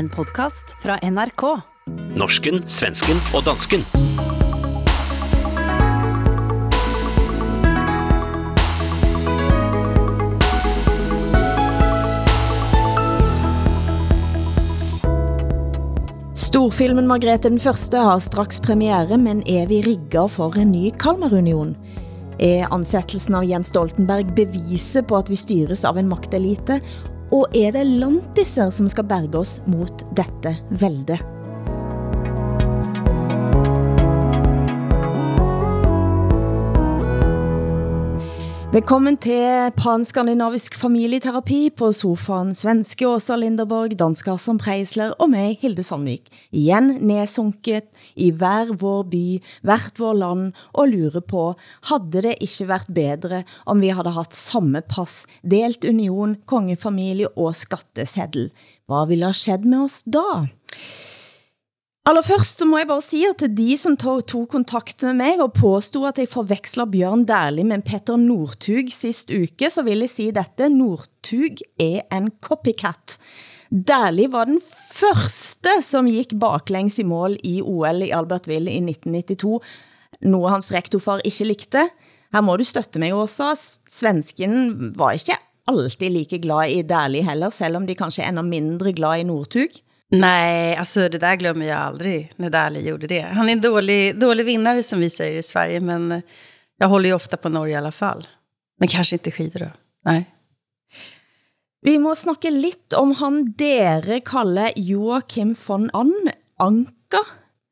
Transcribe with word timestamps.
En 0.00 0.08
podcast 0.08 0.70
fra 0.80 0.94
NRK. 1.04 1.42
Norsken, 2.16 2.62
svensken 2.72 3.18
og 3.36 3.42
dansken. 3.44 3.82
Storfilmen 16.32 17.04
Margrethe 17.04 17.50
den 17.50 17.60
Første 17.60 18.00
har 18.00 18.24
straks 18.24 18.62
premiere, 18.64 19.20
men 19.20 19.44
er 19.44 19.68
vi 19.68 19.82
rigget 19.84 20.32
for 20.32 20.56
en 20.56 20.72
ny 20.72 20.94
Kalmarunion? 20.96 21.76
Er 22.40 22.72
ansættelsen 22.72 23.36
av 23.36 23.44
Jens 23.44 23.68
Stoltenberg 23.74 24.32
beviset 24.32 25.12
på, 25.12 25.20
at 25.20 25.28
vi 25.28 25.36
styres 25.36 25.84
av 25.84 26.00
en 26.00 26.08
magtelite? 26.08 26.80
Og 27.30 27.54
er 27.54 27.74
det 27.76 27.86
lantiser, 27.86 28.72
som 28.74 28.88
skal 28.90 29.06
berge 29.06 29.38
os 29.38 29.58
mot 29.70 30.02
dette 30.18 30.56
velde? 30.82 31.18
Velkommen 38.70 39.16
til 39.18 39.72
Pan-Skandinavisk 39.74 40.76
familieterapi 40.78 41.72
på 41.74 41.88
sofaen 41.90 42.52
svenske 42.54 43.02
Åsa 43.08 43.34
Linderborg, 43.34 43.96
dansker 43.98 44.38
som 44.38 44.60
Preisler 44.62 45.10
og 45.18 45.32
mig, 45.32 45.56
Hilde 45.58 45.82
Sandvik. 45.82 46.30
Igen 46.54 46.92
nedsunket 47.02 47.88
i 48.14 48.28
hver 48.30 48.70
vår 48.78 49.02
by, 49.10 49.24
hvert 49.66 49.98
vår 49.98 50.14
land 50.20 50.46
og 50.70 50.86
lure 50.92 51.18
på, 51.18 51.48
hadde 51.90 52.22
det 52.28 52.36
ikke 52.38 52.68
været 52.70 52.94
bedre 52.94 53.42
om 53.66 53.82
vi 53.82 53.90
hadde 53.90 54.14
haft 54.14 54.38
samme 54.38 54.86
pass, 54.86 55.24
delt 55.42 55.82
union, 55.82 56.38
kongefamilie 56.46 57.34
og 57.34 57.58
skatteseddel? 57.58 58.52
Hvad 58.86 59.10
ville 59.10 59.32
have 59.32 59.42
skjedd 59.42 59.66
med 59.66 59.88
oss 59.88 60.04
da? 60.06 60.46
Aller 62.08 62.24
først 62.24 62.56
så 62.56 62.64
må 62.64 62.78
jeg 62.80 62.88
bare 62.88 63.04
sige, 63.04 63.28
at 63.28 63.36
til 63.42 63.50
de 63.52 63.74
som 63.76 63.96
tog, 64.00 64.22
tog 64.24 64.46
kontakt 64.48 65.02
med 65.04 65.18
mig 65.18 65.42
og 65.44 65.52
påstod 65.52 66.08
at 66.08 66.18
jeg 66.18 66.30
forveksler 66.32 66.86
Bjørn 66.88 67.26
Dærlig 67.28 67.66
med 67.68 67.82
Petter 67.84 68.16
Nordtug 68.16 68.88
sist 68.88 69.28
uke, 69.28 69.68
så 69.68 69.84
vil 69.84 70.00
jeg 70.00 70.08
sige 70.08 70.32
dette. 70.32 70.68
Nordtug 70.72 71.60
er 71.76 72.00
en 72.16 72.30
copycat. 72.40 73.18
Dærlig 73.68 74.30
var 74.32 74.48
den 74.48 74.60
første 74.96 75.76
som 75.84 76.08
gik 76.08 76.32
baklengs 76.40 76.98
i 76.98 77.04
mål 77.04 77.36
i 77.44 77.60
OL 77.60 78.00
i 78.02 78.10
Albertville 78.16 78.72
i 78.72 78.80
1992, 78.80 79.60
noget 80.24 80.54
hans 80.56 80.72
rektorfar 80.72 81.20
ikke 81.24 81.50
likte. 81.52 81.84
Her 82.32 82.40
må 82.40 82.56
du 82.56 82.64
støtte 82.64 82.98
mig 82.98 83.12
også. 83.12 83.52
Svensken 83.90 84.96
var 84.96 85.12
ikke 85.12 85.36
alltid 85.68 86.10
like 86.10 86.40
glad 86.40 86.72
i 86.72 86.82
Dærlig 86.82 87.26
heller, 87.28 87.52
selv 87.52 87.76
om 87.76 87.86
de 87.86 87.94
kanskje 87.94 88.24
er 88.24 88.32
enda 88.32 88.42
mindre 88.42 88.96
glad 88.96 89.20
i 89.20 89.28
Nordtug. 89.28 89.80
Nej, 90.10 90.76
alltså 90.76 91.08
det 91.08 91.18
där 91.18 91.36
glömmer 91.36 91.66
jag 91.66 91.78
aldrig 91.78 92.32
när 92.36 92.50
Dali 92.50 92.88
gjorde 92.88 93.06
det. 93.06 93.20
Han 93.20 93.48
är 93.48 93.52
en 93.52 93.60
dålig, 93.60 94.20
dålig 94.20 94.44
vinnare 94.44 94.82
som 94.82 95.00
vi 95.00 95.10
säger 95.10 95.38
i 95.38 95.42
Sverige, 95.42 95.80
men 95.80 96.22
jag 96.78 96.88
håller 96.88 97.08
ju 97.08 97.14
ofta 97.14 97.36
på 97.36 97.48
Norge 97.48 97.74
i 97.74 97.76
alla 97.76 97.92
fall. 97.92 98.28
Men 98.78 98.88
kanske 98.88 99.16
inte 99.16 99.30
skidor 99.30 99.60
då. 99.60 99.70
Nej. 100.04 100.34
Vi 101.82 101.98
må 101.98 102.14
snakke 102.14 102.50
lidt 102.50 102.92
om 102.92 103.14
han 103.14 103.52
dere 103.52 104.20
kalder 104.20 104.72
Joachim 104.76 105.54
von 105.66 105.90
An 105.92 106.12
Anka. 106.58 107.22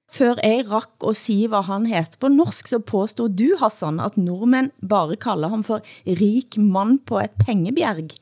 Før 0.09 0.39
jeg 0.41 0.65
rakk 0.71 1.05
at 1.05 1.19
si 1.21 1.43
hvad 1.53 1.67
han 1.69 1.85
heter 1.87 2.17
på 2.21 2.31
norsk, 2.33 2.71
så 2.71 2.79
påstod 2.81 3.35
du, 3.37 3.57
Hassan, 3.61 4.01
at 4.01 4.17
nordmænd 4.17 4.71
bare 4.81 5.19
kalder 5.21 5.53
ham 5.53 5.65
for 5.65 5.85
rik 6.07 6.57
mand 6.57 7.03
på 7.05 7.21
et 7.21 7.35
pengebjerg. 7.45 8.17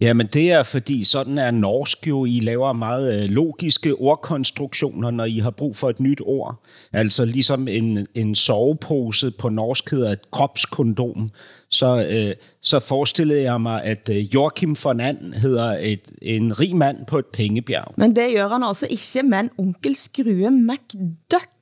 Jamen 0.00 0.26
det 0.26 0.52
er 0.52 0.62
fordi, 0.62 1.04
sådan 1.04 1.38
er 1.38 1.50
norsk 1.50 2.08
jo. 2.08 2.24
I 2.24 2.40
laver 2.40 2.72
meget 2.72 3.22
øh, 3.22 3.30
logiske 3.30 3.94
ordkonstruktioner, 3.94 5.10
når 5.10 5.24
I 5.24 5.38
har 5.38 5.50
brug 5.50 5.76
for 5.76 5.90
et 5.90 6.00
nyt 6.00 6.20
ord. 6.24 6.64
Altså 6.92 7.24
ligesom 7.24 7.68
en, 7.68 8.06
en 8.14 8.34
sovepose 8.34 9.30
på 9.30 9.48
norsk 9.48 9.90
hedder 9.90 10.10
et 10.10 10.30
kropskondom. 10.30 11.30
Så, 11.70 12.06
øh, 12.10 12.34
så 12.62 12.80
forestillede 12.80 13.42
jeg 13.42 13.60
mig, 13.60 13.84
at 13.84 14.10
øh, 14.12 14.34
Joachim 14.34 14.76
von 14.84 15.00
And 15.00 15.34
hedder 15.34 15.78
et, 15.80 16.00
en 16.22 16.60
rig 16.60 16.76
mand 16.76 17.06
på 17.06 17.18
et 17.18 17.26
pengebjerg. 17.26 17.94
Men 17.96 18.16
det 18.16 18.34
gør 18.34 18.48
han 18.48 18.62
altså 18.62 18.86
ikke, 18.90 19.28
men 19.28 19.50
onkel 19.58 19.96
Skrue 19.96 20.50
McDuck 20.50 21.53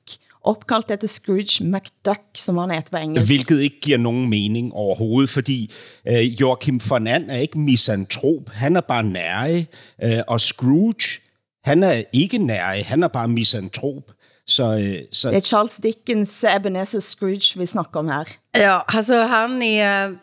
opkaldt 0.43 0.91
efter 0.91 1.07
Scrooge 1.07 1.63
McDuck, 1.63 2.21
som 2.35 2.57
han 2.57 2.71
heter 2.71 2.89
på 2.91 2.97
engelsk. 2.97 3.29
Hvilket 3.29 3.61
ikke 3.61 3.79
giver 3.81 3.97
nogen 3.97 4.29
mening 4.29 4.73
overhovedet, 4.73 5.29
fordi 5.29 5.71
øh, 6.07 6.41
Joachim 6.41 6.81
von 6.89 7.07
And 7.07 7.31
er 7.31 7.37
ikke 7.37 7.59
misantrop, 7.59 8.49
han 8.49 8.75
er 8.75 8.81
bare 8.81 9.03
nære, 9.03 9.65
øh, 10.03 10.19
og 10.27 10.41
Scrooge, 10.41 11.21
han 11.63 11.83
er 11.83 12.03
ikke 12.13 12.37
nære, 12.37 12.81
han 12.81 13.03
er 13.03 13.07
bare 13.07 13.27
misantrop. 13.27 14.11
Så, 14.47 14.77
øh, 14.77 14.99
så... 15.11 15.29
Det 15.29 15.37
er 15.37 15.41
Charles 15.41 15.79
Dickens 15.83 16.43
Ebenezer 16.55 16.99
Scrooge, 16.99 17.59
vi 17.59 17.65
snakker 17.65 17.99
om 17.99 18.07
her. 18.07 18.23
Ja, 18.55 18.79
alltså 18.87 19.23
han 19.23 19.61
är... 19.61 20.15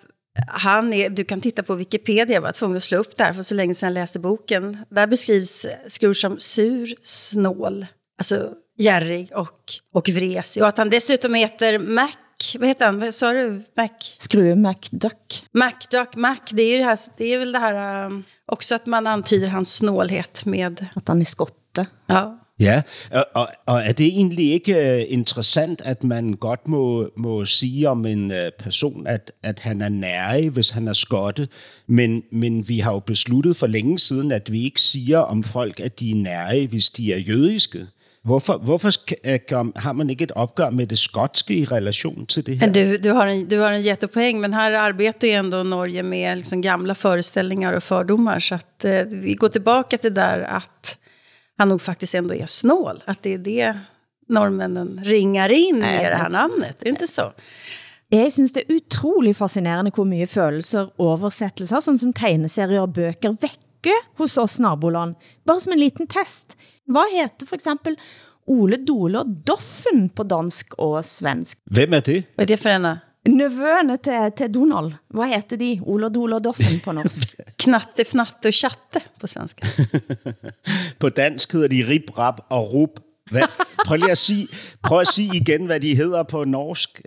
Han 0.49 0.93
är, 0.93 1.09
du 1.09 1.25
kan 1.25 1.41
titta 1.41 1.63
på 1.63 1.75
Wikipedia, 1.75 2.35
jag 2.35 2.41
var 2.41 2.53
tvungen 2.53 2.77
att 2.77 2.83
slå 2.83 2.99
upp 2.99 3.17
där 3.17 3.33
för 3.33 3.43
så 3.43 3.55
länge 3.55 3.75
sedan 3.75 3.89
jag 3.89 3.95
läste 3.95 4.19
boken. 4.19 4.77
Där 4.91 5.07
beskrivs 5.07 5.67
Scrooge 5.89 6.21
som 6.21 6.37
sur, 6.39 6.95
snål, 7.03 7.87
alltså 8.19 8.53
gärrig 8.81 9.31
och, 9.35 9.73
och 9.93 10.09
vresig. 10.09 10.63
Och 10.63 10.69
att 10.69 10.79
han 10.79 10.91
dessutom 10.91 11.35
heter 11.35 11.79
Mac, 11.79 12.11
vad 12.59 12.69
heter 12.69 12.87
han, 12.87 13.13
sa 13.13 13.33
du? 13.33 13.63
Mac? 13.77 13.89
Skrue 14.19 14.55
McDuck. 14.55 15.45
MacDuck, 15.53 16.17
Mac, 16.17 16.39
det 16.51 16.63
är, 16.63 16.73
ju 16.73 16.79
det, 16.79 16.85
här, 16.85 16.99
det 17.17 17.35
är 17.35 17.39
väl 17.39 17.53
det 17.53 17.59
här 17.59 18.07
um, 18.07 18.25
också 18.47 18.75
att 18.75 18.87
man 18.87 19.07
antyder 19.07 19.49
hans 19.49 19.75
snålhet 19.77 20.45
med... 20.47 20.87
At 20.97 21.09
han 21.09 21.21
er 21.21 21.25
skotte. 21.25 21.87
Ja. 22.07 22.37
Ja, 22.61 22.83
og, 23.13 23.25
og, 23.35 23.49
og 23.67 23.79
er 23.89 23.93
det 23.97 24.07
egentlig 24.07 24.53
ikke 24.53 24.75
uh, 24.77 25.13
interessant, 25.13 25.81
at 25.81 26.05
man 26.05 26.33
godt 26.33 26.69
må, 26.69 27.09
må 27.17 27.45
sige 27.45 27.89
om 27.89 28.07
en 28.07 28.31
uh, 28.31 28.51
person, 28.59 29.07
at, 29.07 29.33
at 29.43 29.59
han 29.59 29.83
er 29.83 29.89
nære, 29.89 30.49
hvis 30.49 30.71
han 30.71 30.89
er 30.89 30.93
skotte, 30.93 31.49
men, 31.87 32.23
men 32.33 32.69
vi 32.69 32.79
har 32.79 32.93
jo 32.93 32.99
besluttet 32.99 33.57
for 33.57 33.67
længe 33.67 33.99
siden, 33.99 34.33
at 34.33 34.53
vi 34.53 34.65
ikke 34.65 34.81
siger 34.81 35.19
om 35.19 35.43
folk, 35.43 35.81
at 35.81 36.01
de 36.01 36.11
er 36.11 36.15
nære, 36.15 36.67
hvis 36.67 36.89
de 36.89 37.13
er 37.13 37.19
jødiske. 37.19 37.87
Hvorfor, 38.23 38.59
hvorfor 38.59 38.93
har 39.81 39.93
man 39.93 40.11
ikke 40.11 40.25
et 40.29 40.33
opgør 40.37 40.71
med 40.71 40.91
det 40.93 40.99
skotske 40.99 41.55
i 41.55 41.65
relation 41.65 42.27
til 42.27 42.45
det 42.47 42.59
her? 42.61 42.73
Du, 42.73 42.97
du, 42.97 43.13
har 43.17 43.27
en, 43.27 43.47
du 43.49 43.59
har 43.59 43.73
en 43.73 43.83
jättepoäng, 43.83 44.41
men 44.41 44.55
här 44.55 44.73
arbetar 44.73 45.29
ju 45.29 45.33
ändå 45.33 45.63
Norge 45.63 46.03
med 46.03 46.37
liksom 46.37 46.61
gamla 46.61 46.95
föreställningar 46.95 47.73
och 47.73 47.83
fördomar. 47.83 48.41
Så 48.41 48.55
att 48.55 48.85
eh, 48.85 49.05
vi 49.05 49.35
går 49.35 49.49
tillbaka 49.49 49.99
till 49.99 50.15
där 50.15 50.41
att 50.41 50.99
han 51.59 51.69
nog 51.69 51.81
faktiskt 51.81 52.15
ändå 52.15 52.35
är 52.35 52.47
snål. 52.47 53.03
Att 53.07 53.23
det 53.23 53.35
är 53.35 53.39
det 53.39 53.79
norrmännen 54.29 55.01
ringar 55.05 55.53
in 55.53 55.77
i 55.77 56.05
det 56.05 56.17
här 56.17 56.31
namnet. 56.31 56.81
Är 56.81 56.85
det 56.85 56.91
inte 56.91 57.07
så? 57.07 57.33
Jeg 58.11 58.33
synes 58.33 58.53
det 58.53 58.65
er 58.67 58.75
utrolig 58.75 59.37
fascinerende 59.39 59.93
hvor 59.95 60.05
mye 60.05 60.27
følelser 60.27 60.89
oversættelser, 60.99 61.81
sådan 61.81 61.99
som 61.99 62.13
tegneserier 62.13 62.83
og 62.83 62.95
bøger, 62.97 63.37
vækker 63.39 64.01
hos 64.19 64.35
oss 64.39 64.59
naboland. 64.59 65.15
Bare 65.47 65.61
som 65.61 65.73
en 65.73 65.79
liten 65.79 66.11
test. 66.11 66.57
Hvad 66.91 67.13
heter 67.15 67.47
for 67.47 67.59
eksempel 67.59 67.97
Ole 68.51 68.81
Dole 68.87 69.21
og 69.21 69.27
Doffen 69.47 70.09
på 70.11 70.27
dansk 70.27 70.75
og 70.79 71.05
svensk? 71.05 71.59
Hvem 71.71 71.95
er 71.95 72.01
det? 72.01 72.25
Hvad 72.35 72.45
er 72.45 72.51
det 72.55 72.59
for 72.59 72.75
en? 72.75 72.89
Nevøerne 73.29 73.97
til, 74.01 74.33
til 74.37 74.55
Donald. 74.55 74.95
Hvad 75.15 75.29
heter 75.35 75.57
de? 75.61 75.81
Ole 75.83 76.09
Dole 76.09 76.39
og 76.39 76.45
Doffen 76.45 76.81
på 76.85 76.93
norsk. 76.97 77.37
Knatte, 77.63 78.05
fnatte 78.05 78.49
og 78.51 78.57
chatte 78.57 79.03
på 79.21 79.29
svensk. 79.31 79.61
på 81.01 81.09
dansk 81.09 81.53
hedder 81.53 81.69
de 81.69 81.85
Rip, 81.89 82.11
Rap 82.19 82.41
og 82.51 82.73
Rup. 82.73 83.01
Hvad? 83.31 83.43
Prøv 83.87 83.97
lige 83.97 84.11
at 84.11 84.19
sige, 84.19 84.49
prøv 84.83 85.01
at 85.01 85.09
sige 85.09 85.37
igen, 85.37 85.67
hvad 85.67 85.81
de 85.81 85.97
hedder 85.97 86.23
på 86.23 86.45
norsk. 86.45 87.01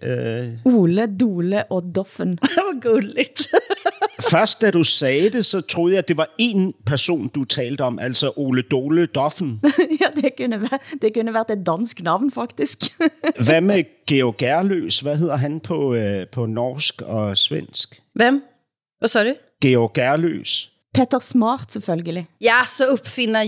Uh... 0.66 0.73
Ole, 0.73 1.07
Dole 1.19 1.72
og 1.72 1.84
Doffen. 1.95 2.31
det 2.41 2.57
var 2.57 2.81
gulligt. 2.81 3.47
Først 4.29 4.61
da 4.61 4.72
du 4.72 4.84
sagde 4.84 5.29
det, 5.29 5.45
så 5.45 5.61
troede 5.61 5.94
jeg, 5.94 6.00
at 6.00 6.07
det 6.07 6.17
var 6.17 6.29
en 6.38 6.73
person, 6.85 7.28
du 7.28 7.44
talte 7.44 7.81
om, 7.81 8.00
altså 8.00 8.31
Ole 8.35 8.61
Dole 8.61 9.06
Doffen. 9.06 9.61
ja, 10.01 10.22
det 10.22 10.31
kunne, 10.37 10.61
være, 10.61 10.79
det 11.02 11.14
kunne 11.14 11.34
været 11.34 11.49
et 11.49 11.66
dansk 11.66 12.02
navn, 12.02 12.31
faktisk. 12.31 12.79
Hvad 13.46 13.61
med 13.61 13.84
Georg 14.08 14.37
Gerløs? 14.37 14.99
Hvad 14.99 15.17
hedder 15.17 15.35
han 15.35 15.59
på, 15.59 15.93
øh, 15.93 16.28
på 16.28 16.46
norsk 16.46 17.02
og 17.02 17.37
svensk? 17.37 18.02
Hvem? 18.16 18.43
Hvad 18.99 19.09
så 19.09 19.23
det? 19.23 19.35
Georg 19.61 19.93
Gerløs. 19.93 20.69
Peter 20.93 21.19
Smart, 21.19 21.72
selvfølgelig. 21.72 22.28
Ja, 22.41 22.66
så 22.78 22.85
opfinder 22.91 23.41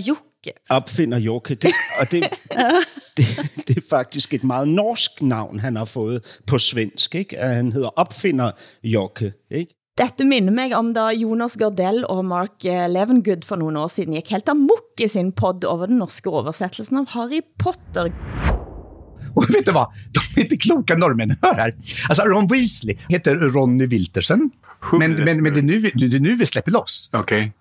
Jukke. 0.45 0.59
Opfinder 0.69 1.17
Jokke. 1.17 1.55
Det, 1.55 1.73
og 1.99 2.11
det, 2.11 2.29
det, 3.17 3.25
det 3.67 3.77
er 3.77 3.81
faktisk 3.89 4.33
et 4.33 4.43
meget 4.43 4.67
norsk 4.67 5.21
navn, 5.21 5.59
han 5.59 5.75
har 5.75 5.85
fået 5.85 6.39
på 6.47 6.57
svensk. 6.57 7.15
Ikke? 7.15 7.37
Han 7.37 7.71
hedder 7.71 7.89
Opfinder 7.95 8.51
Jokke. 8.83 9.33
Ikke? 9.51 9.73
Dette 9.97 10.25
minder 10.27 10.51
mig 10.51 10.75
om 10.75 10.91
da 10.93 11.07
Jonas 11.15 11.55
Gardell 11.55 12.03
og 12.11 12.25
Mark 12.25 12.65
eh, 12.65 12.89
Levengood 12.91 13.45
for 13.47 13.55
nogle 13.55 13.79
år 13.79 13.87
siden 13.87 14.13
gik 14.17 14.33
helt 14.33 14.49
amok 14.51 14.99
i 14.99 15.07
sin 15.07 15.31
podd 15.31 15.63
over 15.63 15.87
den 15.87 16.01
norske 16.03 16.29
oversættelsen 16.29 16.99
av 16.99 17.07
Harry 17.15 17.41
Potter. 17.63 18.11
Och 19.35 19.49
vet 19.49 19.65
du 19.65 19.71
vad? 19.71 19.93
De 20.11 20.41
är 20.41 20.43
inte 20.43 20.57
kloka 20.57 20.95
norrmän. 20.95 21.35
Hör 21.41 21.53
här. 21.55 21.73
Alltså 22.09 22.23
Ron 22.23 22.47
Weasley 22.47 22.97
heter 23.09 23.35
Ronny 23.35 23.85
Wiltersen. 23.85 24.51
Men, 24.91 25.13
men, 25.13 25.43
men 25.43 25.53
det, 25.53 25.59
är 25.59 25.63
nu, 25.63 25.79
det 25.81 26.15
är 26.15 26.19
nu 26.19 26.35
vi 26.35 26.45
släpper 26.45 26.71
loss. 26.71 27.09
Okej. 27.13 27.53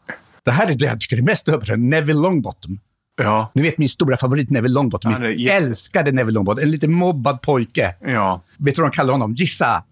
Det 0.44 0.50
här 0.50 0.70
är 0.70 0.74
det 0.74 0.84
jag 0.84 1.00
tycker 1.00 1.16
är 1.16 1.22
mest 1.22 1.48
över. 1.48 1.76
Neville 1.76 2.20
Longbottom. 2.20 2.78
Ja. 3.16 3.50
Ni 3.54 3.62
vet 3.62 3.78
min 3.78 3.88
stora 3.88 4.16
favorit 4.16 4.50
Neville 4.50 4.74
Longbottom. 4.74 5.12
Han 5.12 5.22
är 5.22 5.28
Jag 5.28 5.56
älskade 5.56 6.12
Neville 6.12 6.34
Longbottom. 6.34 6.62
En 6.62 6.70
lite 6.70 6.88
mobbad 6.88 7.42
pojke. 7.42 7.94
Ja. 8.06 8.42
Vet 8.56 8.76
du 8.76 8.82
vad 8.82 8.90
de 8.90 8.96
kallar 8.96 9.12
honom? 9.12 9.34
Gissa! 9.34 9.84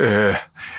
Uh, 0.00 0.34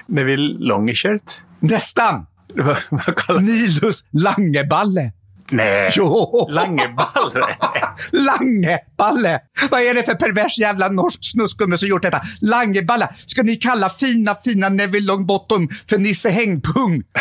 Neville 0.06 0.56
Longershirt? 0.60 1.42
Nästan! 1.60 2.26
Nilus 3.42 4.06
Langeballe. 4.12 5.12
Nej. 5.52 5.92
Jo! 5.96 6.48
Langeballe? 6.50 7.48
Langeballe! 8.12 9.40
Vad 9.72 9.82
är 9.82 9.94
det 9.94 10.04
för 10.04 10.16
pervers 10.16 10.58
jävla 10.58 10.88
norsk 10.88 11.20
snuskumme 11.22 11.78
som 11.78 11.88
gjort 11.88 12.02
detta? 12.02 12.22
Langeballe! 12.42 13.10
Ska 13.26 13.44
ni 13.44 13.56
kalla 13.56 13.90
fina, 13.90 14.36
fina 14.36 14.70
Neville 14.70 15.08
Longbottom 15.08 15.70
för 15.90 15.98
Nisse 15.98 16.30
Hängpung? 16.30 17.04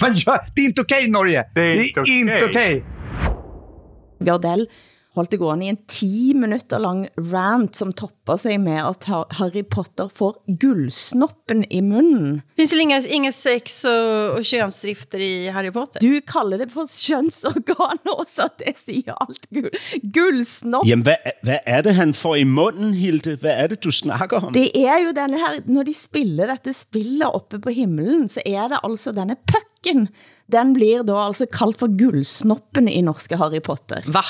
Man 0.00 0.14
gör, 0.14 0.38
det 0.54 0.60
är 0.60 0.64
inte 0.64 0.80
okej, 0.80 1.10
Norge! 1.10 1.44
Det 1.54 1.60
är 1.60 1.82
inte 1.88 2.00
okej. 2.00 2.20
inte 2.20 2.44
okej! 2.44 2.84
Gardell 4.20 4.68
holdt 5.18 5.32
det 5.34 5.38
gående 5.42 5.66
i 5.66 5.68
en 5.72 5.78
10 5.90 6.34
minutter 6.38 6.78
lang 6.78 7.00
rant, 7.32 7.74
som 7.76 7.90
topper 7.92 8.36
sig 8.38 8.60
med 8.62 8.78
at 8.78 9.04
Ha- 9.10 9.26
Harry 9.40 9.62
Potter 9.66 10.06
får 10.08 10.36
guldsnoppen 10.60 11.64
i 11.72 11.80
munnen. 11.82 12.42
Finns 12.56 12.70
det 12.70 12.78
inga, 12.84 13.00
inga 13.08 13.32
sex 13.32 13.84
och, 13.84 14.38
och 14.38 14.44
könsdrifter 14.44 15.18
i 15.18 15.48
Harry 15.48 15.70
Potter? 15.74 16.00
Du 16.00 16.20
kalder 16.20 16.58
det 16.62 16.68
for 16.72 16.86
kjønnsorgan 16.86 17.98
også, 18.20 18.48
det 18.62 18.76
siger 18.78 19.16
alt. 19.26 19.46
Guld, 19.50 19.70
guldsnopp. 20.14 20.86
Jamen, 20.88 21.02
hvad, 21.08 21.16
hvad 21.42 21.58
er 21.66 21.82
det, 21.82 21.94
han 21.94 22.14
får 22.14 22.36
i 22.36 22.44
munden, 22.44 22.94
Hilde? 22.94 23.36
Hvad 23.40 23.54
er 23.64 23.66
det, 23.72 23.80
du 23.84 23.90
snakker 23.90 24.40
om? 24.46 24.52
Det 24.54 24.70
er 24.78 24.98
jo 25.04 25.10
denne 25.16 25.38
her, 25.42 25.58
når 25.66 25.82
de 25.90 25.94
spiller 25.94 26.46
dette 26.54 26.72
spillet 26.76 27.26
oppe 27.26 27.58
på 27.58 27.70
himmelen, 27.74 28.28
så 28.28 28.42
er 28.46 28.68
det 28.72 28.78
altså 28.84 29.12
denne 29.16 29.36
pucken. 29.50 30.06
Den 30.52 30.72
blir 30.74 31.02
da 31.06 31.18
altså 31.26 31.46
kaldt 31.50 31.78
for 31.78 31.90
guldsnoppen 31.98 32.88
i 32.90 33.00
norske 33.06 33.36
Harry 33.38 33.60
Potter. 33.62 34.02
Va? 34.10 34.22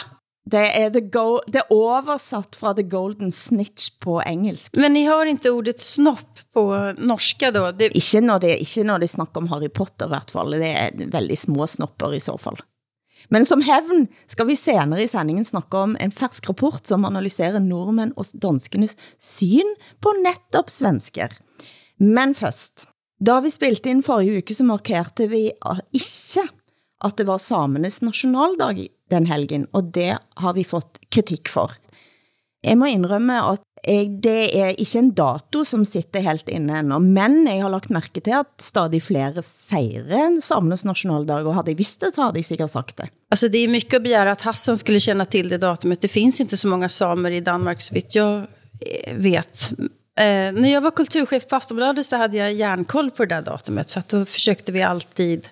Det 0.48 0.62
er, 0.72 0.88
the 0.90 1.02
go 1.04 1.40
det 1.46 1.60
er 1.60 1.72
oversatt 1.75 2.56
fra 2.56 2.72
The 2.75 2.82
Golden 2.88 3.31
Snitch 3.34 3.90
på 4.00 4.16
engelsk. 4.25 4.76
Men 4.81 4.96
ni 4.96 5.04
har 5.04 5.28
inte 5.28 5.52
ordet 5.52 5.82
snopp 5.84 6.40
på 6.54 6.64
norska 6.98 7.50
då? 7.50 7.66
Det, 7.72 7.90
Ikke 7.96 8.22
når 8.25 8.40
det, 8.40 8.56
ikke 8.64 8.87
når 8.88 9.04
det 9.04 9.10
snakker 9.12 9.44
om 9.44 9.50
Harry 9.52 9.69
Potter 9.69 10.08
i 10.08 10.14
hvert 10.14 10.32
fall. 10.32 10.56
Det 10.56 10.72
er 10.72 11.12
veldig 11.12 11.38
små 11.38 11.69
snopper 11.69 12.16
i 12.16 12.22
så 12.25 12.38
fall. 12.40 12.58
Men 13.28 13.44
som 13.44 13.60
hevn 13.62 14.06
skal 14.31 14.48
vi 14.48 14.56
senere 14.56 15.04
i 15.04 15.10
sendingen 15.10 15.44
snakke 15.44 15.76
om 15.76 15.96
en 16.00 16.14
fersk 16.14 16.48
rapport 16.48 16.86
som 16.88 17.04
analyserer 17.04 17.60
nordmenn 17.60 18.14
og 18.16 18.32
danskenes 18.40 18.96
syn 19.20 19.75
på 20.00 20.14
nettopp 20.22 20.72
svensker. 20.72 21.36
Men 22.00 22.32
først, 22.34 22.88
da 23.20 23.43
vi 23.44 23.52
spilte 23.52 23.93
inn 23.93 24.00
forrige 24.02 24.40
uke, 24.40 24.56
så 24.56 24.64
markerte 24.64 25.28
vi 25.28 25.50
ikke 25.93 26.46
at 27.04 27.20
det 27.20 27.28
var 27.28 27.40
samenes 27.44 28.00
nationaldag 28.04 28.86
den 29.10 29.26
helgen, 29.30 29.66
og 29.72 29.92
det 29.94 30.14
har 30.18 30.54
vi 30.56 30.66
fått 30.66 31.00
kritik 31.12 31.50
for. 31.50 31.74
Jeg 32.64 32.76
må 32.76 32.90
indrømme 32.92 33.38
at 33.54 33.64
jeg, 33.80 34.10
det 34.20 34.50
er 34.60 34.74
ikke 34.76 34.98
en 35.00 35.12
dato 35.16 35.62
som 35.64 35.86
sitter 35.88 36.20
helt 36.20 36.50
inne 36.52 36.82
endnu, 36.82 36.98
men 37.00 37.46
jeg 37.48 37.62
har 37.62 37.72
lagt 37.72 37.92
mærke 37.94 38.20
til 38.20 38.34
at 38.42 38.50
stadig 38.60 39.00
flere 39.06 39.40
fejrer 39.42 40.36
samenes 40.44 40.84
nationaldag, 40.84 41.48
og 41.48 41.56
havde 41.56 41.72
jeg 41.72 41.78
vidst 41.78 42.04
det, 42.04 42.12
så 42.14 42.26
hade 42.26 42.42
jeg 42.42 42.50
sikkert 42.50 42.70
sagt 42.70 42.96
det. 42.96 43.08
alltså 43.30 43.48
det 43.48 43.58
är 43.58 43.68
mycket 43.68 43.94
att 43.94 44.02
begära 44.02 44.32
att 44.32 44.42
Hassan 44.42 44.76
skulle 44.76 45.00
känna 45.00 45.24
till 45.24 45.48
det 45.48 45.58
datumet. 45.58 46.00
Det 46.00 46.08
finns 46.08 46.40
inte 46.40 46.56
så 46.56 46.68
många 46.68 46.88
samer 46.88 47.30
i 47.30 47.40
Danmark 47.40 47.80
så 47.80 47.94
vitt 47.94 48.14
jag 48.14 48.46
vet. 49.14 49.72
Eh, 50.16 50.52
när 50.52 50.72
jag 50.72 50.80
var 50.80 50.90
kulturchef 50.90 51.48
på 51.48 51.56
Aftonbladet 51.56 52.06
så 52.06 52.16
hade 52.16 52.36
jag 52.36 52.52
järnkoll 52.52 53.10
på 53.10 53.24
det 53.24 53.34
där 53.34 53.42
datumet. 53.42 53.90
För 53.90 54.00
att 54.00 54.08
då 54.08 54.24
försökte 54.24 54.72
vi 54.72 54.82
alltid 54.82 55.48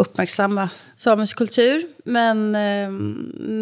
uppmärksamma 0.00 0.68
samisk 0.96 1.36
kultur. 1.36 1.80
Men 2.04 2.54
eh, 2.54 2.90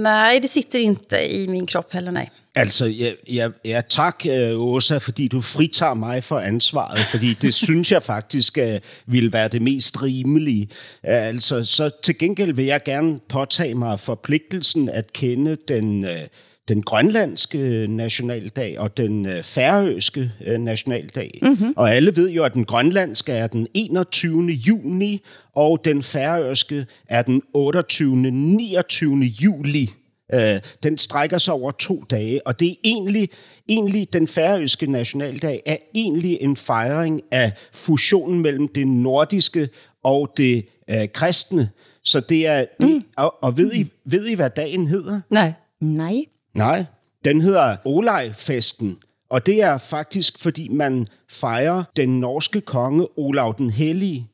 nej, 0.03 0.39
det 0.43 0.51
sitter 0.51 0.79
inte 0.79 1.35
i 1.35 1.47
min 1.49 1.67
kropp 1.67 1.93
heller, 1.93 2.13
nej. 2.13 2.31
Altså, 2.55 2.87
ja, 2.87 3.13
ja, 3.29 3.49
ja 3.65 3.81
tak, 3.89 4.27
øh, 4.27 4.61
Åsa, 4.61 4.99
fordi 4.99 5.29
du 5.29 5.41
fritager 5.41 5.95
mig 5.95 6.25
for 6.25 6.39
ansvaret, 6.39 6.99
fordi 6.99 7.35
det 7.35 7.55
synes 7.65 7.93
jeg 7.93 8.03
faktisk 8.03 8.59
øh, 8.59 8.81
ville 9.07 9.33
være 9.33 9.49
det 9.49 9.63
mest 9.63 10.03
rimelige. 10.03 10.69
Øh, 11.07 11.29
Altså, 11.29 11.65
så 11.65 11.91
til 12.03 12.19
gengæld 12.19 12.53
vil 12.53 12.65
jeg 12.65 12.85
gerne 12.85 13.19
påtage 13.29 13.75
mig 13.75 14.01
forpligtelsen 14.01 14.89
at 14.89 15.13
kende 15.13 15.57
den, 15.69 16.05
øh, 16.05 16.21
den 16.69 16.83
grønlandske 16.83 17.87
nationaldag 17.89 18.79
og 18.79 18.97
den 18.97 19.27
øh, 19.27 19.43
færøske 19.43 20.33
øh, 20.47 20.59
nationaldag. 20.59 21.39
Mm-hmm. 21.43 21.73
Og 21.77 21.95
alle 21.95 22.17
ved 22.17 22.31
jo, 22.31 22.45
at 22.45 22.55
den 22.55 22.65
grønlandske 22.65 23.33
er 23.33 23.47
den 23.47 23.67
21. 23.75 24.43
juni, 24.45 25.23
og 25.55 25.81
den 25.85 26.03
færøske 26.03 26.87
er 27.09 27.23
den 27.23 27.43
28. 27.55 28.17
29. 28.17 29.15
juli. 29.25 29.91
Øh, 30.35 30.61
den 30.83 30.99
strækker 30.99 31.39
sig 31.39 31.55
over 31.55 31.71
to 31.71 32.05
dage, 32.11 32.47
og 32.47 32.61
det 32.61 32.71
er 32.71 32.75
egentlig, 32.85 33.29
egentlig 33.69 34.13
den 34.13 34.29
færøske 34.29 34.91
nationaldag 34.91 35.63
er 35.67 35.77
egentlig 35.95 36.39
en 36.41 36.57
fejring 36.57 37.21
af 37.31 37.53
fusionen 37.73 38.41
mellem 38.41 38.69
det 38.69 38.87
nordiske 38.87 39.69
og 40.05 40.33
det 40.37 40.65
øh, 40.91 41.09
kristne. 41.15 41.71
Så 42.05 42.21
det 42.21 42.47
er, 42.47 42.65
det, 42.81 42.91
mm. 42.91 43.03
og, 43.17 43.35
og 43.43 43.57
ved, 43.57 43.75
I, 43.75 43.87
ved 44.05 44.27
I, 44.27 44.35
hvad 44.35 44.51
dagen 44.51 44.87
hedder? 44.87 45.21
Nej. 45.31 45.53
Nej. 45.81 46.25
Nej, 46.59 46.85
den 47.25 47.41
hedder 47.41 47.77
Olaj-festen, 47.85 48.99
og 49.31 49.47
det 49.47 49.63
er 49.63 49.79
faktisk, 49.79 50.39
fordi 50.39 50.69
man 50.69 51.07
fejrer 51.31 51.85
den 51.97 52.21
norske 52.21 52.61
konge 52.61 53.07
Olav 53.17 53.55
den 53.59 53.71
Hellige, 53.71 54.31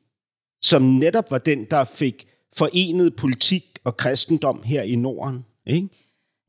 som 0.63 0.83
netop 0.83 1.31
var 1.31 1.39
den, 1.39 1.67
der 1.71 1.85
fik 1.85 2.27
forenet 2.57 3.17
politik 3.17 3.79
og 3.85 3.97
kristendom 3.97 4.63
her 4.65 4.83
i 4.83 4.97
Norden. 4.97 5.45
Ikke? 5.67 5.89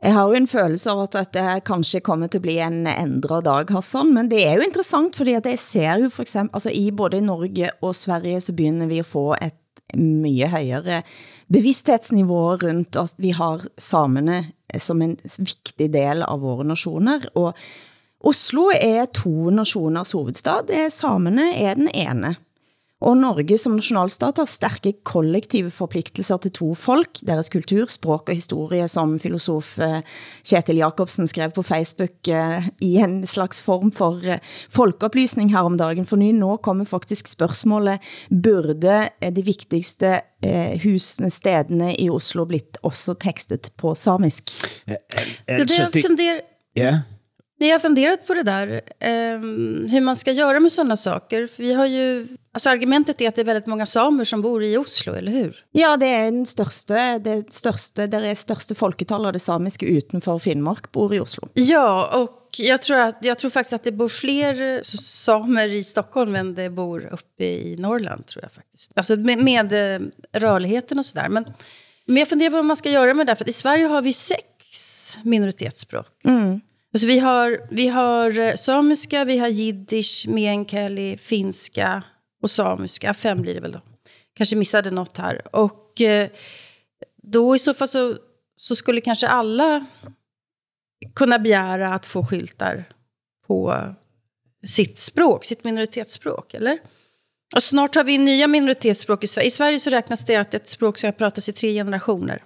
Jeg 0.03 0.13
har 0.13 0.27
jo 0.27 0.33
en 0.33 0.47
følelse 0.47 0.91
av 0.91 1.01
at 1.01 1.13
dette 1.13 1.43
kanskje 1.65 1.99
kommer 1.99 2.27
til 2.27 2.37
at 2.37 2.41
blive 2.41 2.67
en 2.67 2.87
ændret 2.87 3.45
dag, 3.45 3.71
Hassan, 3.73 4.13
men 4.13 4.31
det 4.31 4.47
er 4.47 4.53
jo 4.53 4.61
interessant, 4.61 5.15
fordi 5.15 5.33
at 5.33 5.45
jeg 5.45 5.59
ser 5.59 6.03
jo 6.03 6.09
for 6.09 6.21
eksempel, 6.21 6.55
altså 6.55 6.69
i 6.69 6.91
både 6.91 7.21
Norge 7.21 7.69
og 7.81 7.95
Sverige, 7.95 8.41
så 8.41 8.53
begynder 8.53 8.87
vi 8.87 8.99
at 8.99 9.05
få 9.05 9.33
et 9.41 9.55
mye 9.97 10.47
højere 10.47 11.01
bevidsthedsniveau 11.53 12.55
rundt 12.55 12.95
at 12.95 13.13
vi 13.17 13.29
har 13.29 13.65
samene 13.77 14.45
Eh, 14.75 14.79
som 14.79 15.01
en 15.01 15.17
vigtig 15.37 15.91
del 15.91 16.23
av 16.23 16.39
våre 16.39 16.67
nationer, 16.67 17.29
og 17.35 17.55
Oslo 18.25 18.71
er 18.73 19.05
to 19.13 19.51
nationers 19.53 20.15
hovedstad, 20.15 20.67
det 20.67 20.85
er 20.87 20.93
samene 20.93 21.51
er 21.61 21.75
den 21.77 21.91
ene. 21.93 22.35
Og 23.03 23.17
Norge 23.19 23.57
som 23.59 23.73
nationalstat 23.75 24.37
har 24.39 24.47
stærke 24.47 24.93
kollektive 25.03 25.67
forpligtelser 25.73 26.39
til 26.45 26.53
to 26.55 26.67
folk, 26.79 27.19
deres 27.27 27.49
kultur, 27.51 27.89
språk 27.91 28.29
og 28.31 28.37
historie, 28.37 28.85
som 28.87 29.17
filosof 29.19 29.73
eh, 29.83 29.97
Kjetil 30.47 30.79
Jakobsen 30.79 31.27
skrev 31.27 31.51
på 31.57 31.63
Facebook 31.67 32.29
eh, 32.31 32.69
i 32.79 32.93
en 33.03 33.17
slags 33.27 33.59
form 33.61 33.91
for 33.95 34.23
eh, 34.23 34.39
folkeoplysning 34.71 35.51
her 35.51 35.67
om 35.67 35.75
dagen. 35.77 36.07
For 36.07 36.21
nu, 36.21 36.29
nå 36.31 36.55
kommer 36.63 36.87
faktisk 36.87 37.27
spørgsmålet, 37.27 37.99
burde 38.31 39.09
eh, 39.19 39.33
de 39.35 39.43
vigtigste 39.43 40.21
eh, 40.39 40.79
husene, 40.85 41.29
stedene 41.33 41.91
i 41.99 42.07
Oslo 42.09 42.47
blitt 42.47 42.79
også 42.79 43.17
tekstet 43.19 43.73
på 43.75 43.91
samisk? 43.99 44.55
Det 44.85 44.97
är 45.47 45.65
det 45.65 45.75
jag, 45.75 45.91
funder, 45.91 46.41
ja. 46.73 46.99
det 47.59 47.67
jag 47.67 47.73
har 47.73 47.79
funderat 47.79 48.27
på 48.27 48.33
det 48.33 48.43
där, 48.43 48.81
ehm, 48.99 49.87
hur 49.91 50.01
man 50.01 50.15
ska 50.15 50.31
göra 50.31 50.59
med 50.59 50.71
sådana 50.71 50.97
saker. 50.97 51.49
Vi 51.57 51.73
har 51.73 51.85
ju, 51.85 52.27
alltså 52.55 52.69
argumentet 52.69 53.21
är 53.21 53.27
att 53.27 53.35
det 53.35 53.41
är 53.41 53.45
väldigt 53.45 53.65
många 53.65 53.85
samer 53.85 54.23
som 54.23 54.41
bor 54.41 54.63
i 54.63 54.77
Oslo, 54.77 55.13
eller 55.13 55.31
hur? 55.31 55.65
Ja, 55.71 55.97
det 55.97 56.07
er 56.07 56.31
den 56.31 56.45
største, 56.47 56.99
det 57.19 57.53
største, 57.53 58.07
der 58.07 58.23
er 58.23 58.37
største 58.39 58.77
folketal 58.79 59.27
av 59.27 59.35
det 59.35 59.41
samiske 59.43 59.85
utenfor 59.85 60.39
Finnmark 60.39 60.87
bor 60.95 61.13
i 61.13 61.19
Oslo. 61.19 61.49
Ja, 61.53 62.07
och 62.13 62.55
jag 62.57 62.81
tror, 62.81 62.99
att, 62.99 63.17
jag 63.21 63.39
tror 63.39 63.51
faktiskt 63.51 63.73
att 63.73 63.83
det 63.83 63.91
bor 63.91 64.09
fler 64.09 64.79
samer 64.83 65.67
i 65.67 65.83
Stockholm 65.83 66.35
än 66.35 66.55
det 66.55 66.69
bor 66.69 67.09
uppe 67.11 67.43
i 67.43 67.75
Norrland, 67.79 68.25
tror 68.25 68.43
jag 68.43 68.51
faktiskt. 68.51 68.91
Alltså 68.95 69.15
med, 69.15 69.43
med 69.43 69.73
eh, 69.73 70.07
rörligheten 70.39 70.99
och 70.99 71.05
sådär. 71.05 71.29
Men, 71.29 71.45
men 72.05 72.17
jag 72.17 72.27
funderar 72.27 72.49
på 72.49 72.55
vad 72.55 72.65
man 72.65 72.77
ska 72.77 72.89
göra 72.89 73.13
med 73.13 73.27
det, 73.27 73.35
för 73.35 73.49
i 73.49 73.53
Sverige 73.53 73.85
har 73.85 74.01
vi 74.01 74.13
sex 74.13 75.17
minoritetsspråk. 75.23 76.07
Mm. 76.23 76.61
Alltså 76.93 77.07
vi 77.07 77.19
har, 77.19 77.59
vi 77.69 77.87
har 77.87 78.39
eh, 78.39 78.53
samiska, 78.53 79.25
vi 79.25 79.37
har 79.37 79.47
jiddisch, 79.47 80.25
meänkieli, 80.27 81.17
finska 81.17 82.03
och 82.45 82.51
samiska. 82.51 83.13
Fem 83.13 83.41
blir 83.41 83.53
det 83.53 83.59
väl 83.59 83.71
då. 83.71 83.81
Kanske 84.33 84.55
missade 84.55 84.91
något 84.91 85.17
här. 85.17 85.55
Och 85.55 86.01
eh, 86.01 86.29
då 87.23 87.55
i 87.55 87.59
så 87.59 87.73
fall 87.73 87.87
så, 87.87 88.17
så 88.57 88.75
skulle 88.75 89.01
kanske 89.01 89.27
alla 89.27 89.85
kunna 91.15 91.39
begära 91.39 91.93
att 91.93 92.05
få 92.05 92.25
skyltar 92.25 92.83
på 93.47 93.85
sitt 94.67 94.99
språk, 94.99 95.45
sitt 95.45 95.63
minoritetsspråk, 95.63 96.53
eller? 96.53 96.79
Och 97.55 97.63
snart 97.63 97.95
har 97.95 98.03
vi 98.03 98.17
nya 98.17 98.47
minoritetsspråk 98.47 99.23
i 99.23 99.27
Sverige. 99.27 99.47
I 99.47 99.51
Sverige 99.51 99.79
så 99.79 99.89
räknas 99.89 100.25
det 100.25 100.35
att 100.35 100.53
ett 100.53 100.69
språk 100.69 100.97
ska 100.97 101.11
pratas 101.11 101.49
i 101.49 101.53
tre 101.53 101.73
generationer. 101.73 102.43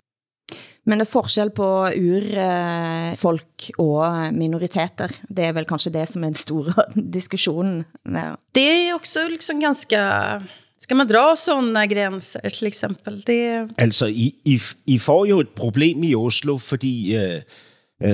Men 0.89 0.97
det 0.97 1.05
er 1.05 1.11
forskel 1.11 1.51
på 1.53 1.67
urfolk 1.93 3.67
og 3.77 4.33
minoriteter. 4.33 5.13
Det 5.29 5.45
er 5.45 5.53
vel 5.53 5.67
kanskje 5.69 5.93
det 5.93 6.07
som 6.09 6.23
er 6.23 6.33
den 6.33 6.39
store 6.39 6.87
diskussionen. 7.17 7.83
Ja. 8.09 8.35
Det 8.51 8.89
är 8.89 8.93
också 8.93 9.27
liksom 9.29 9.59
ganska 9.59 10.41
Ska 10.79 10.95
man 10.95 11.07
dra 11.07 11.35
sådana 11.35 11.85
gränser 11.85 12.49
till 12.49 12.67
exempel? 12.67 13.21
Det... 13.25 13.67
Altså, 13.77 14.07
I, 14.07 14.35
I, 14.43 14.59
I 14.85 14.99
får 14.99 15.27
jo 15.27 15.39
et 15.43 15.55
problem 15.55 16.03
i 16.03 16.15
Oslo, 16.15 16.57
fordi 16.57 17.15
øh, 17.15 17.41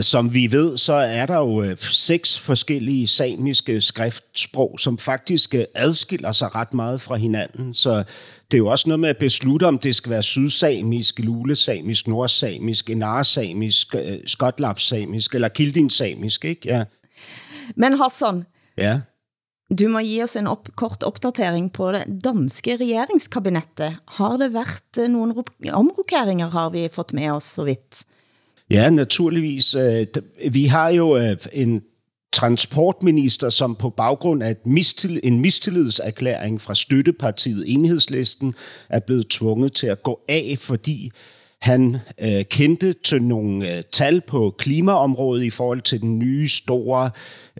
som 0.01 0.33
vi 0.33 0.51
ved, 0.51 0.77
så 0.77 0.93
er 0.93 1.25
der 1.25 1.37
jo 1.37 1.61
øh, 1.61 1.77
seks 1.77 2.39
forskellige 2.39 3.07
samiske 3.07 3.81
skriftsprog, 3.81 4.79
som 4.79 4.97
faktisk 4.97 5.55
øh, 5.55 5.65
adskiller 5.75 6.31
sig 6.31 6.55
ret 6.55 6.73
meget 6.73 7.01
fra 7.01 7.15
hinanden. 7.15 7.73
Så 7.73 8.03
det 8.51 8.53
er 8.53 8.57
jo 8.57 8.67
også 8.67 8.89
noget 8.89 8.99
med 8.99 9.09
at 9.09 9.17
beslutte, 9.17 9.63
om 9.63 9.79
det 9.79 9.95
skal 9.95 10.09
være 10.09 10.23
sydsamisk, 10.23 11.19
lulesamisk, 11.19 12.07
nordsamisk, 12.07 12.89
enarsamisk, 12.89 13.95
øh, 13.95 14.19
skotlapsamisk 14.25 15.35
eller 15.35 15.47
kildinsamisk, 15.47 16.45
ikke? 16.45 16.61
Ja. 16.65 16.83
Men 17.75 17.93
Hassan, 17.93 18.45
ja. 18.77 18.99
du 19.79 19.87
må 19.87 19.99
give 19.99 20.23
os 20.23 20.35
en 20.35 20.47
op, 20.47 20.69
kort 20.75 21.03
opdatering 21.03 21.73
på 21.73 21.91
det 21.91 22.03
danske 22.23 22.77
regeringskabinettet. 22.77 23.97
Har 24.07 24.37
det 24.37 24.53
været 24.53 25.11
nogle 25.11 25.33
ro- 25.33 25.71
omrokeringer, 25.71 26.49
har 26.49 26.69
vi 26.69 26.89
fået 26.91 27.13
med 27.13 27.29
os 27.29 27.43
så 27.43 27.63
vidt? 27.63 28.05
Ja, 28.69 28.89
naturligvis. 28.89 29.75
Øh, 29.75 30.07
vi 30.51 30.65
har 30.65 30.89
jo 30.89 31.17
øh, 31.17 31.37
en 31.53 31.81
transportminister, 32.33 33.49
som 33.49 33.75
på 33.75 33.89
baggrund 33.89 34.43
af 34.43 34.51
et 34.51 34.65
en 35.23 35.39
mistillidserklæring 35.39 36.61
fra 36.61 36.75
støttepartiet 36.75 37.63
Enhedslisten 37.67 38.55
er 38.89 38.99
blevet 38.99 39.27
tvunget 39.27 39.73
til 39.73 39.87
at 39.87 40.03
gå 40.03 40.19
af, 40.29 40.55
fordi 40.59 41.11
han 41.61 41.97
øh, 42.21 42.43
kendte 42.43 42.93
til 42.93 43.23
nogle 43.23 43.77
øh, 43.77 43.83
tal 43.91 44.21
på 44.21 44.55
klimaområdet 44.57 45.43
i 45.43 45.49
forhold 45.49 45.81
til 45.81 46.01
den 46.01 46.19
nye 46.19 46.47
store 46.47 47.09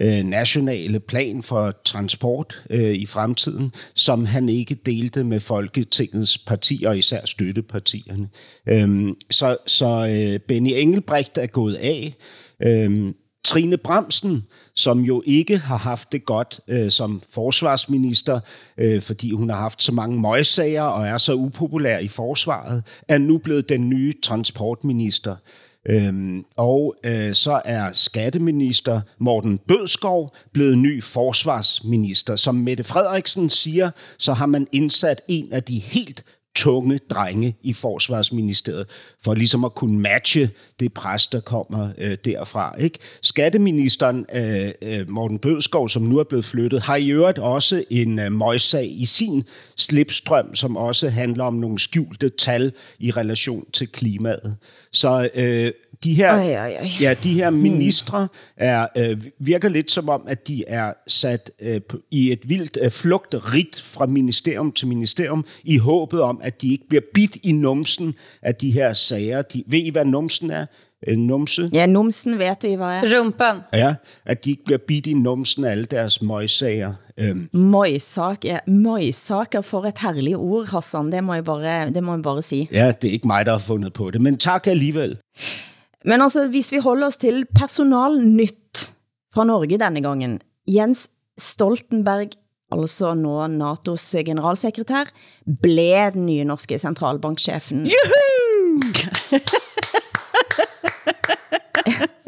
øh, 0.02 0.24
nationale 0.24 1.00
plan 1.00 1.44
for 1.44 1.74
transport 1.86 2.64
øh, 2.70 2.94
i 2.96 3.06
fremtiden, 3.06 3.72
som 3.94 4.26
han 4.26 4.50
ikke 4.50 4.76
delte 4.76 5.24
med 5.24 5.40
Folketingets 5.40 6.38
partier, 6.38 6.92
især 6.92 7.26
støttepartierne. 7.26 8.30
Øhm, 8.68 9.16
så 9.32 9.58
så 9.68 10.08
øh, 10.08 10.40
Benny 10.40 10.72
Engelbrecht 10.76 11.38
er 11.38 11.48
gået 11.48 11.76
af. 11.76 12.16
Øhm, 12.64 13.16
Trine 13.46 13.78
Bremsen, 13.78 14.46
som 14.76 15.00
jo 15.00 15.24
ikke 15.26 15.58
har 15.58 15.78
haft 15.78 16.12
det 16.12 16.26
godt 16.26 16.60
øh, 16.68 16.92
som 16.92 17.22
forsvarsminister, 17.30 18.40
øh, 18.78 19.02
fordi 19.02 19.32
hun 19.32 19.50
har 19.50 19.58
haft 19.58 19.84
så 19.84 19.92
mange 19.92 20.22
møgssager 20.22 20.84
og 20.84 21.08
er 21.08 21.18
så 21.18 21.34
upopulær 21.34 21.98
i 21.98 22.08
forsvaret, 22.08 22.84
er 23.08 23.18
nu 23.18 23.38
blevet 23.38 23.70
den 23.70 23.90
nye 23.90 24.14
transportminister. 24.24 25.36
Øhm, 25.90 26.46
og 26.58 26.96
øh, 27.06 27.34
så 27.34 27.62
er 27.66 27.94
skatteminister 27.94 29.02
Morten 29.20 29.58
Bødskov 29.58 30.36
blevet 30.54 30.78
ny 30.78 31.04
forsvarsminister. 31.04 32.36
Som 32.36 32.56
Mette 32.56 32.84
Frederiksen 32.84 33.50
siger, 33.50 33.92
så 34.18 34.34
har 34.34 34.46
man 34.46 34.68
indsat 34.72 35.22
en 35.28 35.54
af 35.54 35.64
de 35.64 35.80
helt 35.80 36.24
tunge 36.56 37.00
drenge 37.10 37.56
i 37.64 37.74
forsvarsministeriet, 37.74 38.88
for 39.24 39.34
ligesom 39.34 39.66
at 39.66 39.76
kunne 39.76 40.00
matche 40.00 40.50
det 40.80 40.94
pres, 40.94 41.28
der 41.28 41.40
kommer 41.40 41.90
øh, 41.98 42.18
derfra. 42.26 42.76
Ikke? 42.80 43.00
Skatteministeren, 43.22 44.26
øh, 44.34 44.72
øh, 44.82 45.10
Morten 45.10 45.40
Bødskov, 45.40 45.90
som 45.90 46.04
nu 46.04 46.18
er 46.18 46.24
blevet 46.24 46.46
flyttet, 46.46 46.82
har 46.82 46.96
i 46.96 47.10
øvrigt 47.10 47.40
også 47.40 47.84
en 47.90 48.20
øh, 48.20 48.32
møgssag 48.32 49.02
i 49.02 49.06
sin 49.06 49.44
slipstrøm, 49.76 50.56
som 50.56 50.78
også 50.78 51.10
handler 51.10 51.44
om 51.44 51.54
nogle 51.54 51.80
skjulte 51.80 52.30
tal 52.30 52.72
i 53.00 53.12
relation 53.12 53.66
til 53.74 53.88
klimaet. 53.88 54.56
Så 54.92 55.30
øh, 55.36 55.72
de 56.06 56.14
her, 56.14 56.30
Ej, 56.32 56.54
ej, 56.54 56.72
ej. 56.72 56.88
Ja, 57.02 57.14
de 57.24 57.34
her 57.34 57.50
ministre 57.50 58.28
er, 58.58 58.88
øh, 58.98 59.18
virker 59.40 59.70
lidt 59.70 59.92
som 59.92 60.10
om, 60.10 60.24
at 60.28 60.48
de 60.48 60.64
er 60.68 60.94
sat 61.08 61.52
øh, 61.62 61.82
i 62.12 62.32
et 62.32 62.50
vildt 62.50 62.78
øh, 62.82 62.92
flugtrit 62.92 63.82
fra 63.84 64.06
ministerium 64.06 64.72
til 64.72 64.88
ministerium, 64.88 65.46
i 65.64 65.78
håbet 65.78 66.22
om, 66.22 66.40
at 66.44 66.62
de 66.62 66.72
ikke 66.72 66.88
bliver 66.90 67.04
bidt 67.14 67.38
i 67.44 67.52
numsen 67.52 68.16
af 68.42 68.56
de 68.56 68.72
her 68.72 68.94
sager. 68.94 69.42
De, 69.42 69.64
ved 69.68 69.80
I, 69.80 69.90
hvad 69.90 70.06
numsen 70.06 70.52
er? 70.52 70.66
Numse? 71.18 71.70
Ja, 71.74 71.86
numsen 71.86 72.34
hvad 72.36 72.48
er. 72.48 73.20
Rumpan. 73.20 73.58
Ja, 73.74 73.94
at 74.26 74.46
de 74.46 74.50
ikke 74.50 74.66
bliver 74.66 74.78
bidt 74.78 75.08
i 75.08 75.14
numsen 75.14 75.64
af 75.64 75.72
alle 75.72 75.86
deres 75.86 76.22
møgssager. 76.22 76.94
Øhm, 77.18 77.50
Møgsak, 77.54 78.46
ja, 78.46 78.58
møgsaker 78.68 79.62
for 79.62 79.86
et 79.86 79.98
herligt 79.98 80.36
ord, 80.36 80.68
Hassan, 80.68 81.12
det 81.12 81.24
må 81.24 81.34
jeg 81.34 81.44
bare, 81.44 81.90
det 81.90 82.04
må 82.04 82.14
jeg 82.14 82.22
bare 82.24 82.42
sige. 82.42 82.68
ja, 82.72 82.92
det 83.02 83.08
er 83.08 83.12
ikke 83.12 83.28
mig, 83.28 83.46
der 83.46 83.52
har 83.52 83.60
fundet 83.60 83.94
på 83.94 84.12
det, 84.12 84.22
men 84.22 84.38
tak 84.38 84.68
alligevel. 84.68 85.18
Men 86.06 86.22
altså, 86.22 86.48
hvis 86.54 86.72
vi 86.72 86.78
holder 86.84 87.08
os 87.08 87.18
til 87.22 87.46
personalnytt 87.56 88.92
fra 89.34 89.44
Norge 89.44 89.78
denne 89.82 90.02
gangen. 90.06 90.40
Jens 90.68 91.10
Stoltenberg, 91.38 92.30
altså 92.72 93.14
nå 93.18 93.34
NATO's 93.52 94.06
generalsekretær, 94.26 95.10
blev 95.62 96.12
den 96.14 96.26
nye 96.30 96.46
norske 96.48 96.80
centralbankchefen. 96.80 97.86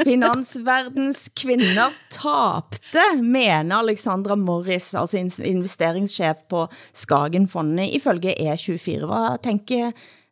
Finansverdens 0.08 1.30
kvinder 1.36 1.92
tapte, 2.14 3.04
mener 3.22 3.82
Alexandra 3.82 4.36
Morris, 4.36 4.94
altså 4.96 5.18
in- 5.18 5.44
investeringschef 5.46 6.38
på 6.50 6.68
Skagenfondet, 6.94 7.90
ifølge 7.98 8.36
E24. 8.40 9.06
Hvad 9.06 9.44
tænker 9.44 9.92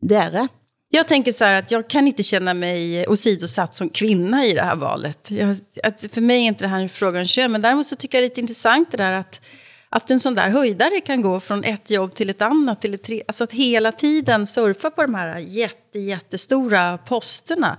dere? 0.10 0.48
Jag 0.96 1.08
tänker 1.08 1.32
så 1.32 1.46
här 1.46 1.54
att 1.54 1.72
jag 1.72 1.88
kan 1.88 2.08
inte 2.08 2.24
känna 2.24 2.54
mig 2.54 3.08
åsidosatt 3.08 3.76
som 3.76 3.90
kvinna 3.90 4.46
i 4.46 4.54
det 4.54 4.62
här 4.62 4.76
valet. 4.76 5.32
Jag, 5.32 5.58
att 5.84 6.06
för 6.14 6.22
mig 6.22 6.38
är 6.44 6.48
inte 6.48 6.64
det 6.64 6.68
här 6.68 6.80
en 6.80 6.90
fråga 6.90 7.20
om 7.20 7.26
kön, 7.26 7.52
men 7.52 7.62
däremot 7.62 7.88
så 7.88 7.96
tycker 7.96 8.18
jag 8.18 8.22
det 8.22 8.26
är 8.26 8.30
lite 8.30 8.42
intressant 8.42 8.92
det 8.92 8.98
där 8.98 9.12
att, 9.12 9.42
att 9.90 10.12
en 10.12 10.20
sån 10.20 10.36
där 10.36 10.50
höjdare 10.50 11.00
kan 11.00 11.22
gå 11.22 11.40
från 11.40 11.64
ett 11.64 11.90
jobb 11.90 12.16
till 12.16 12.30
ett 12.30 12.42
annat, 12.42 12.82
till 12.82 12.94
ett 12.94 13.04
tre, 13.04 13.24
alltså 13.28 13.44
att 13.44 13.52
hela 13.52 13.92
tiden 13.92 14.48
surfa 14.48 14.90
på 14.90 15.02
de 15.02 15.16
här 15.16 15.38
jätte, 15.38 16.00
jättestora 16.00 16.98
posterna. 16.98 17.78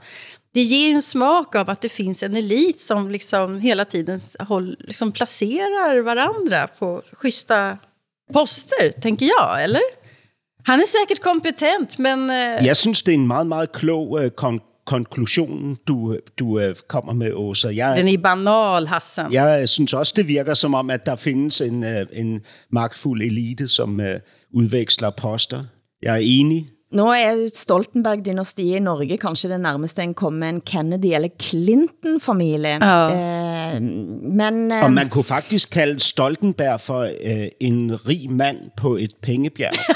Det 0.55 0.63
ger 0.63 0.95
en 0.95 1.03
smak 1.03 1.55
av 1.55 1.71
att 1.71 1.81
det 1.81 1.89
finns 1.89 2.23
en 2.23 2.37
elit 2.37 2.81
som 2.81 3.11
liksom 3.11 3.61
hela 3.61 3.85
tiden 3.85 4.21
håll, 4.39 4.77
liksom 4.79 5.13
placerar 5.13 6.01
varandra 6.01 6.69
på 6.79 7.03
schyssta 7.13 7.79
poster, 8.33 9.01
tänker 9.01 9.27
jag, 9.27 9.65
eller? 9.65 9.83
Han 10.67 10.81
är 10.81 10.85
säkert 10.87 11.21
kompetent, 11.23 11.99
men... 11.99 12.31
eh, 12.31 12.67
Jeg 12.67 12.77
synes, 12.77 13.03
det 13.03 13.13
er 13.15 13.19
en 13.19 13.27
meget, 13.27 13.47
meget 13.47 13.73
klog 13.73 14.21
øh, 14.25 14.31
kon- 14.41 14.83
konklusion, 14.87 15.77
du, 15.89 16.17
du 16.39 16.61
øh, 16.61 16.75
kommer 16.89 17.13
med, 17.13 17.33
Åsa. 17.35 17.69
Jeg, 17.75 17.97
Den 17.97 18.09
är 18.09 18.19
banal, 18.19 18.87
Hassan. 18.87 19.33
Jeg 19.33 19.69
synes 19.69 19.93
også, 19.93 20.13
det 20.17 20.29
virker 20.29 20.55
som 20.55 20.75
om, 20.75 20.91
at 20.91 21.07
der 21.07 21.17
findes 21.17 21.61
en, 21.61 21.85
øh, 21.85 22.07
en 22.13 22.41
magtfuld 22.73 23.23
elite, 23.23 23.69
som 23.69 24.01
øh, 24.01 24.21
udveksler 24.55 25.11
poster. 25.11 25.65
Jeg 26.03 26.15
er 26.15 26.21
enig. 26.23 26.69
Nå 26.93 27.13
er 27.13 27.49
Stoltenberg-dynastiet 27.55 28.77
i 28.77 28.79
Norge 28.79 29.17
kanskje 29.19 29.49
det 29.51 29.61
nærmeste 29.61 30.03
en 30.03 30.15
kommer 30.15 30.39
med 30.41 30.49
en 30.49 30.63
Kennedy- 30.71 31.15
eller 31.15 31.29
Clinton-familie. 31.43 32.69
Ja. 32.69 33.75
Eh, 33.75 33.83
men 33.83 34.73
eh, 34.73 34.85
Og 34.85 34.93
man 34.93 35.09
kunne 35.09 35.25
faktisk 35.25 35.71
kalde 35.71 36.01
Stoltenberg 36.01 36.81
for 36.81 37.01
øh, 37.01 37.47
en 37.61 38.09
rig 38.09 38.31
mand 38.31 38.57
på 38.77 38.97
et 38.97 39.11
pengebjerg. 39.23 39.75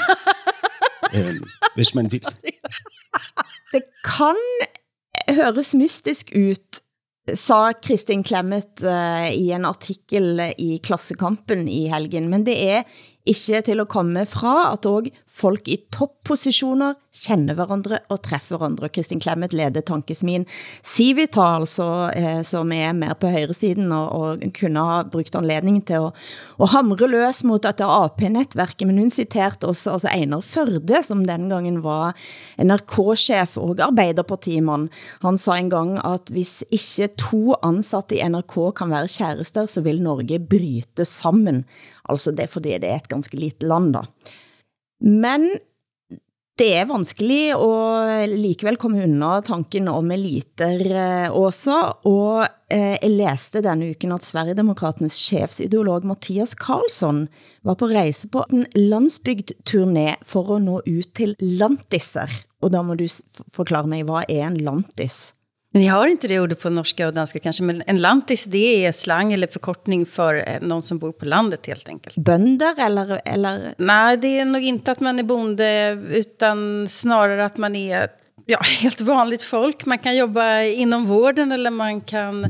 øh, 1.15 1.35
hvis 1.75 1.95
man 1.95 2.11
vil. 2.11 2.21
det 3.73 3.83
kan 4.05 4.39
høres 5.29 5.75
mystisk 5.75 6.33
ut, 6.35 6.81
sa 7.37 7.71
Kristin 7.83 8.23
Klemmet 8.23 8.83
eh, 8.83 8.91
øh, 8.91 9.31
i 9.37 9.51
en 9.51 9.65
artikel 9.65 10.41
i 10.57 10.79
Klassekampen 10.83 11.67
i 11.67 11.87
helgen, 11.91 12.29
men 12.29 12.45
det 12.45 12.57
er 12.69 12.83
ikke 13.25 13.61
til 13.61 13.83
at 13.83 13.91
komme 13.91 14.25
fra 14.25 14.71
at 14.73 14.85
også 14.85 15.11
folk 15.31 15.67
i 15.71 15.77
toppositioner 15.93 16.97
kender 17.15 17.55
hverandre 17.57 17.99
og 18.11 18.21
træffer 18.25 18.57
hverandre. 18.57 18.89
Kristin 18.91 19.21
Clemmet 19.23 19.53
leder 19.55 19.83
tankesmien 19.85 20.45
Civital, 20.83 21.63
altså, 21.63 21.87
eh, 22.15 22.41
som 22.47 22.71
er 22.75 22.91
mer 22.95 23.15
på 23.19 23.31
højresiden 23.31 23.91
og, 23.95 24.11
og 24.11 24.43
kunne 24.57 24.83
ha 24.87 25.01
brugt 25.11 25.35
anledningen 25.35 25.83
til 25.87 26.07
at, 26.09 26.19
at 26.59 26.73
hamre 26.75 27.09
løs 27.11 27.43
mot 27.47 27.63
dette 27.63 27.87
AP-netværket, 27.87 28.85
men 28.87 29.01
hun 29.01 29.13
citerte 29.13 29.69
også 29.71 29.95
altså 29.95 30.11
Einar 30.11 30.43
Førde, 30.45 31.01
som 31.03 31.23
den 31.27 31.49
gangen 31.51 31.81
var 31.85 32.15
NRK-chef 32.61 33.57
og 33.61 33.81
Arbeiderpartimann. 33.87 34.89
Han 35.25 35.39
sa 35.39 35.57
en 35.59 35.71
gang 35.71 35.97
at 36.03 36.31
hvis 36.31 36.61
ikke 36.71 37.11
to 37.19 37.57
ansatte 37.63 38.17
i 38.17 38.23
NRK 38.27 38.59
kan 38.77 38.93
være 38.93 39.11
kærester, 39.11 39.67
så 39.67 39.83
vil 39.85 40.03
Norge 40.03 40.39
bryte 40.39 41.07
sammen. 41.07 41.65
Altså 42.09 42.31
det 42.35 42.47
er 42.47 42.55
fordi 42.55 42.77
det 42.81 42.89
er 42.91 43.03
et 43.03 43.11
ganske 43.11 43.37
lite 43.39 43.67
land 43.67 43.93
da. 43.95 44.07
Men 45.01 45.49
det 46.61 46.67
er 46.77 46.89
vanskelig 46.89 47.55
og 47.55 48.29
likevel 48.29 48.77
komme 48.77 49.01
unna 49.07 49.39
tanken 49.45 49.87
om 49.89 50.11
eliter 50.13 50.83
eh, 50.83 51.33
også, 51.33 51.77
og 52.05 52.43
eh, 52.69 52.99
jeg 52.99 53.13
læste 53.15 53.63
denne 53.65 53.89
uken 53.95 54.13
at 54.13 54.25
Sverigedemokraternes 54.27 55.17
chefsideolog 55.23 56.05
Mathias 56.05 56.53
Karlsson 56.59 57.23
var 57.65 57.79
på 57.79 57.89
rejse 57.89 58.29
på 58.29 58.45
en 58.51 58.67
landsbygd 58.77 59.55
turné 59.65 60.19
for 60.27 60.53
at 60.57 60.65
nå 60.67 60.83
ut 60.85 61.13
til 61.17 61.33
lantiser. 61.39 62.29
Og 62.61 62.75
der 62.75 62.85
må 62.85 62.99
du 62.99 63.07
forklare 63.55 63.89
mig, 63.89 64.05
hvad 64.05 64.29
er 64.29 64.45
en 64.51 64.61
lantis? 64.61 65.31
Ni 65.73 65.87
har 65.87 66.07
inte 66.07 66.27
det 66.27 66.39
ordet 66.39 66.59
på 66.59 66.69
norska 66.69 67.07
och 67.07 67.13
danska 67.13 67.39
kanske, 67.39 67.63
men 67.63 67.83
en 67.87 68.01
lantis 68.01 68.43
det 68.43 68.85
är 68.85 68.91
slang 68.91 69.33
eller 69.33 69.47
förkortning 69.47 70.05
för 70.05 70.35
eh, 70.35 70.61
någon 70.61 70.81
som 70.81 70.97
bor 70.97 71.11
på 71.11 71.25
landet 71.25 71.65
helt 71.65 71.89
enkelt. 71.89 72.17
Bønder, 72.17 72.79
eller, 72.79 73.21
eller 73.25 73.75
Nej, 73.77 74.17
det 74.17 74.39
är 74.39 74.45
nog 74.45 74.63
inte 74.63 74.91
att 74.91 74.99
man 74.99 75.19
är 75.19 75.23
bonde, 75.23 75.97
utan 76.09 76.87
snarare 76.87 77.45
att 77.45 77.57
man 77.57 77.75
är 77.75 78.09
ja, 78.45 78.59
helt 78.81 79.01
vanligt 79.01 79.43
folk. 79.43 79.85
Man 79.85 79.97
kan 79.97 80.17
jobba 80.17 80.61
inom 80.61 81.05
vården 81.05 81.51
eller 81.51 81.71
man 81.71 82.01
kan 82.01 82.41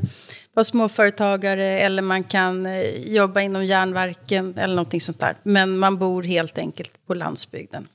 vara 0.53 0.63
småföretagare 0.63 1.79
eller 1.79 2.01
man 2.01 2.23
kan 2.23 2.65
eh, 2.65 2.81
jobba 3.13 3.41
inom 3.41 3.65
järnverken 3.65 4.57
eller 4.57 4.75
någonting 4.75 5.01
sånt 5.01 5.19
där. 5.19 5.35
Men 5.43 5.77
man 5.77 5.97
bor 5.97 6.23
helt 6.23 6.57
enkelt 6.57 7.07
på 7.07 7.13
landsbygden. 7.13 7.87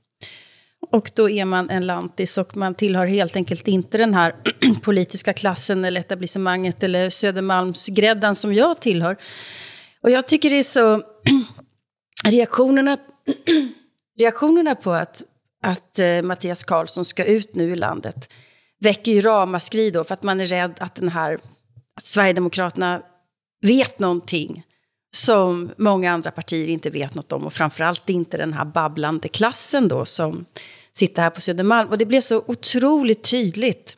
Och 0.90 1.10
då 1.14 1.30
är 1.30 1.44
man 1.44 1.70
en 1.70 1.86
lantis 1.86 2.38
och 2.38 2.56
man 2.56 2.74
tillhör 2.74 3.06
helt 3.06 3.36
enkelt 3.36 3.68
inte 3.68 3.98
den 3.98 4.14
här 4.14 4.34
politiska 4.82 5.32
klassen 5.32 5.84
eller 5.84 6.00
etablissemanget 6.00 6.82
eller 6.82 7.10
Södermalmsgräddan 7.10 8.34
som 8.34 8.54
jag 8.54 8.80
tillhör. 8.80 9.16
Och 10.00 10.10
jag 10.10 10.28
tycker 10.28 10.50
det 10.50 10.58
är 10.58 10.62
så... 10.62 11.02
reaktionerna, 12.24 12.96
reaktionerna 14.18 14.74
på 14.74 14.92
att, 14.92 15.22
att 15.62 15.98
eh, 15.98 16.22
Mattias 16.22 16.64
Karlsson 16.64 17.04
ska 17.04 17.24
ut 17.24 17.54
nu 17.54 17.70
i 17.70 17.76
landet 17.76 18.32
väcker 18.80 19.12
ju 19.12 19.20
ramaskri 19.20 19.90
då 19.90 20.04
för 20.04 20.14
att 20.14 20.22
man 20.22 20.40
är 20.40 20.46
rädd 20.46 20.74
att, 20.78 20.94
den 20.94 21.08
här, 21.08 21.38
att 21.94 22.06
Sverigedemokraterna 22.06 23.02
vet 23.60 23.98
någonting 23.98 24.62
som 25.16 25.70
många 25.76 26.12
andra 26.12 26.30
partier 26.30 26.68
inte 26.68 26.90
vet 26.90 27.14
något 27.14 27.32
om 27.32 27.44
och 27.44 27.52
framförallt 27.52 28.10
inte 28.10 28.36
den 28.36 28.52
här 28.52 28.64
babblande 28.64 29.28
klassen 29.28 29.88
då 29.88 30.04
som 30.04 30.44
sitta 30.98 31.22
här 31.22 31.30
på 31.30 31.40
Södermalm. 31.40 31.88
Och 31.88 31.98
det 31.98 32.06
blev 32.06 32.20
så 32.20 32.44
otroligt 32.46 33.30
tydligt 33.30 33.96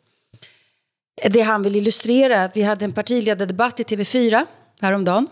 det 1.31 1.41
han 1.41 1.63
vill 1.63 1.77
illustrera. 1.77 2.51
Vi 2.55 2.63
hade 2.63 2.85
en 2.85 2.93
partiledardebatt 2.93 3.81
i 3.81 3.83
TV4 3.83 4.47
häromdagen 4.81 5.29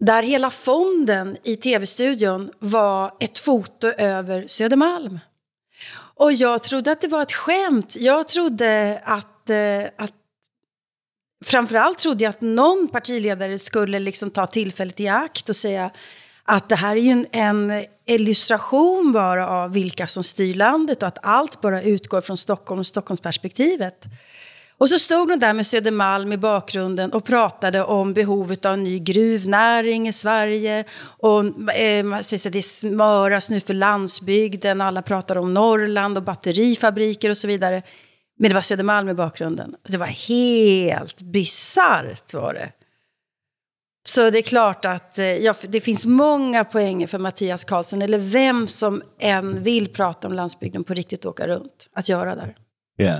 där 0.00 0.22
hela 0.22 0.50
fonden 0.50 1.36
i 1.42 1.56
tv-studion 1.56 2.50
var 2.58 3.14
ett 3.20 3.38
foto 3.38 3.88
över 3.88 4.46
Södermalm. 4.46 5.18
Och 6.14 6.32
jag 6.32 6.62
trodde 6.62 6.92
att 6.92 7.00
det 7.00 7.08
var 7.08 7.22
ett 7.22 7.32
skämt. 7.32 7.96
Jag 8.00 8.28
trodde 8.28 9.02
att, 9.04 9.50
eh, 9.50 9.84
att 9.96 10.12
framförallt 11.44 11.98
trodde 11.98 12.24
jag 12.24 12.30
att 12.30 12.40
någon 12.40 12.88
partiledare 12.88 13.58
skulle 13.58 13.98
liksom 13.98 14.30
ta 14.30 14.46
tillfället 14.46 15.00
i 15.00 15.08
akt 15.08 15.48
och 15.48 15.56
säga 15.56 15.90
att 16.48 16.68
det 16.68 16.76
här 16.76 16.96
är 16.96 17.00
ju 17.00 17.10
en, 17.10 17.26
en 17.32 17.84
illustration 18.06 19.12
bara 19.12 19.48
av 19.48 19.72
vilka 19.72 20.06
som 20.06 20.24
styr 20.24 20.54
landet 20.54 21.02
och 21.02 21.08
att 21.08 21.18
allt 21.22 21.60
bara 21.60 21.82
utgår 21.82 22.20
från 22.20 22.36
Stockholm 22.36 22.80
och 22.80 22.86
Stockholmsperspektivet. 22.86 24.04
Och 24.78 24.88
så 24.88 24.98
stod 24.98 25.30
hon 25.30 25.38
där 25.38 25.52
med 25.52 25.66
Södermalm 25.66 26.32
i 26.32 26.36
bakgrunden 26.36 27.12
och 27.12 27.24
pratade 27.24 27.84
om 27.84 28.14
behovet 28.14 28.64
av 28.64 28.72
en 28.72 28.84
ny 28.84 28.98
gruvnäring 28.98 30.08
i 30.08 30.12
Sverige. 30.12 30.84
Och 31.00 31.44
eh, 31.74 32.20
säger 32.20 32.50
det 32.50 32.62
smöras 32.62 33.50
nu 33.50 33.60
för 33.60 33.74
landsbygden, 33.74 34.80
alla 34.80 35.02
pratar 35.02 35.38
om 35.38 35.54
Norrland 35.54 36.16
och 36.16 36.24
batterifabriker 36.24 37.30
och 37.30 37.36
så 37.36 37.48
vidare. 37.48 37.82
Men 38.38 38.50
det 38.50 38.54
var 38.54 38.60
Södermalm 38.60 39.08
i 39.08 39.14
bakgrunden. 39.14 39.74
Det 39.88 39.98
var 39.98 40.06
helt 40.06 41.22
bisarrt 41.22 42.34
var 42.34 42.54
det. 42.54 42.72
Så 44.08 44.30
det 44.30 44.38
är 44.38 44.42
klart 44.42 44.84
att 44.84 45.18
eh, 45.18 45.26
ja, 45.26 45.54
det 45.68 45.80
finns 45.80 46.06
många 46.06 46.64
poänger 46.64 47.06
för 47.06 47.18
Mattias 47.18 47.64
Karlsson, 47.64 48.02
eller 48.02 48.18
vem 48.18 48.66
som 48.66 49.02
än 49.20 49.62
vill 49.62 49.88
prata 49.88 50.28
om 50.28 50.34
landsbygden 50.34 50.84
på 50.84 50.94
riktigt 50.94 51.24
åka 51.24 51.46
runt, 51.46 51.90
att 51.92 52.08
göra 52.08 52.34
där. 52.34 52.54
Ja. 52.96 53.16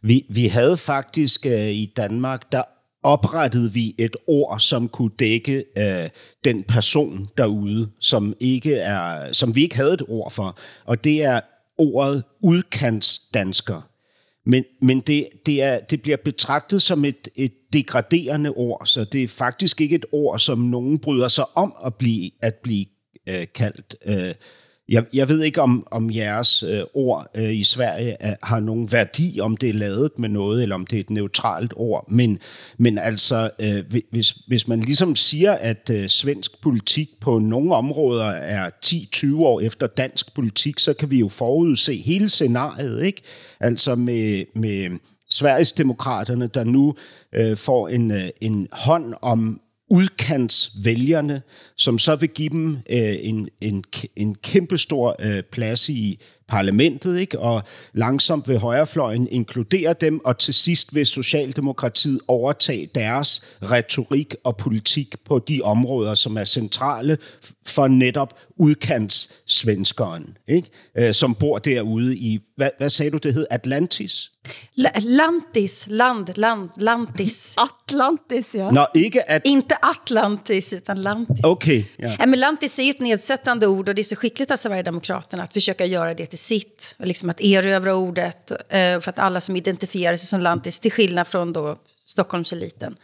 Vi, 0.00 0.26
vi 0.28 0.48
havde 0.48 0.76
faktisk 0.76 1.46
øh, 1.46 1.70
i 1.70 1.92
Danmark, 1.96 2.52
der 2.52 2.62
oprettede 3.02 3.72
vi 3.72 3.94
et 3.98 4.16
ord, 4.26 4.60
som 4.60 4.88
kunne 4.88 5.10
dække 5.18 5.64
øh, 5.76 6.10
den 6.44 6.62
person 6.62 7.28
derude, 7.36 7.90
som, 8.00 8.34
ikke 8.40 8.76
er, 8.76 9.32
som 9.32 9.54
vi 9.54 9.62
ikke 9.62 9.76
havde 9.76 9.94
et 9.94 10.02
ord 10.08 10.30
for. 10.30 10.58
Og 10.84 11.04
det 11.04 11.24
er 11.24 11.40
ordet 11.78 12.24
udkantsdansker. 12.42 13.91
Men, 14.44 14.64
men 14.80 15.00
det, 15.00 15.28
det, 15.46 15.62
er, 15.62 15.80
det 15.80 16.02
bliver 16.02 16.16
betragtet 16.16 16.82
som 16.82 17.04
et, 17.04 17.28
et 17.36 17.52
degraderende 17.72 18.50
ord, 18.50 18.86
så 18.86 19.04
det 19.04 19.22
er 19.22 19.28
faktisk 19.28 19.80
ikke 19.80 19.94
et 19.94 20.06
ord, 20.12 20.38
som 20.38 20.58
nogen 20.58 20.98
bryder 20.98 21.28
sig 21.28 21.44
om 21.54 21.74
at 21.84 21.94
blive, 21.94 22.30
at 22.42 22.54
blive 22.54 22.86
øh, 23.28 23.46
kaldt. 23.54 23.94
Øh, 24.06 24.34
jeg, 24.92 25.04
jeg 25.12 25.28
ved 25.28 25.42
ikke, 25.42 25.62
om, 25.62 25.86
om 25.90 26.10
jeres 26.10 26.62
øh, 26.62 26.82
ord 26.94 27.26
øh, 27.34 27.54
i 27.54 27.64
Sverige 27.64 28.16
er, 28.20 28.36
har 28.42 28.60
nogen 28.60 28.92
værdi, 28.92 29.38
om 29.40 29.56
det 29.56 29.68
er 29.68 29.74
lavet 29.74 30.10
med 30.18 30.28
noget, 30.28 30.62
eller 30.62 30.74
om 30.74 30.86
det 30.86 30.96
er 30.96 31.00
et 31.00 31.10
neutralt 31.10 31.72
ord. 31.76 32.04
Men, 32.10 32.38
men 32.78 32.98
altså, 32.98 33.50
øh, 33.58 33.84
hvis, 34.10 34.30
hvis 34.30 34.68
man 34.68 34.80
ligesom 34.80 35.14
siger, 35.14 35.52
at 35.52 35.90
øh, 35.90 36.08
svensk 36.08 36.62
politik 36.62 37.08
på 37.20 37.38
nogle 37.38 37.74
områder 37.74 38.24
er 38.26 38.70
10-20 38.86 39.36
år 39.36 39.60
efter 39.60 39.86
dansk 39.86 40.34
politik, 40.34 40.78
så 40.78 40.94
kan 40.94 41.10
vi 41.10 41.18
jo 41.18 41.28
forudse 41.28 41.96
hele 41.96 42.28
scenariet, 42.28 43.02
ikke? 43.02 43.22
Altså 43.60 43.94
med, 43.94 44.44
med 44.54 44.98
Sveriges 45.30 45.72
demokraterne, 45.72 46.46
der 46.46 46.64
nu 46.64 46.94
øh, 47.32 47.56
får 47.56 47.88
en, 47.88 48.10
øh, 48.10 48.28
en 48.40 48.68
hånd 48.72 49.14
om 49.22 49.60
udkantsvælgerne, 49.92 51.42
som 51.76 51.98
så 51.98 52.16
vil 52.16 52.28
give 52.28 52.48
dem 52.48 52.76
øh, 52.90 53.16
en, 53.20 53.48
en, 53.60 53.84
en 54.16 54.34
kæmpestor 54.34 55.16
øh, 55.20 55.42
plads 55.42 55.88
i 55.88 56.20
parlamentet, 56.52 57.18
ikke? 57.18 57.38
og 57.38 57.62
langsomt 57.92 58.48
vil 58.48 58.58
højrefløjen 58.58 59.28
inkludere 59.30 59.94
dem, 60.00 60.24
og 60.24 60.38
til 60.38 60.54
sidst 60.54 60.94
vil 60.94 61.06
Socialdemokratiet 61.06 62.20
overtage 62.28 62.88
deres 62.94 63.44
retorik 63.62 64.34
og 64.44 64.56
politik 64.56 65.14
på 65.24 65.38
de 65.38 65.60
områder, 65.64 66.14
som 66.14 66.36
er 66.36 66.44
centrale 66.44 67.18
for 67.66 67.88
netop 67.88 68.34
udkantssvenskeren, 68.56 70.36
ikke? 70.48 70.68
Øh, 70.98 71.14
som 71.14 71.34
bor 71.34 71.58
derude 71.58 72.16
i, 72.16 72.40
hvad, 72.56 72.70
hvad 72.78 72.90
sagde 72.90 73.10
du, 73.10 73.18
det 73.18 73.34
hed? 73.34 73.46
Atlantis? 73.50 74.30
La- 74.78 75.00
Lantis, 75.04 75.86
land, 75.86 76.26
land, 76.36 76.68
lantis. 76.76 77.56
Atlantis, 77.68 78.54
ja. 78.54 78.70
Nå, 78.70 78.86
ikke 78.94 79.30
at... 79.30 79.42
Inte 79.44 79.74
Atlantis, 79.82 80.72
utan 80.72 80.98
lantis. 80.98 81.44
Okay, 81.44 81.84
ja. 81.98 82.16
Ja, 82.20 82.26
men 82.26 82.38
lantis 82.38 82.78
är 82.78 82.82
ju 82.82 82.90
ett 82.90 83.00
nedsättande 83.00 83.66
ord 83.66 83.88
och 83.88 83.94
det 83.94 84.00
är 84.00 84.04
så 84.04 84.16
skickligt 84.16 84.50
av 84.50 84.56
Sverigedemokraterna 84.56 85.42
att 85.42 85.52
försöka 85.52 85.86
göra 85.86 86.14
det 86.14 86.26
till 86.26 86.38
sitt. 86.42 86.94
Liksom 86.98 87.30
att 87.30 87.40
erövra 87.40 87.94
ordet 87.94 88.50
eh, 88.50 89.00
för 89.00 89.08
att 89.08 89.18
alla 89.18 89.40
som 89.40 89.56
identifierar 89.56 90.16
sig 90.16 90.26
som 90.26 90.40
lantis, 90.40 90.78
till 90.78 90.92
skillnad 90.92 91.26
från 91.26 91.52
då 91.52 91.78
Stockholmseliten, 92.04 92.96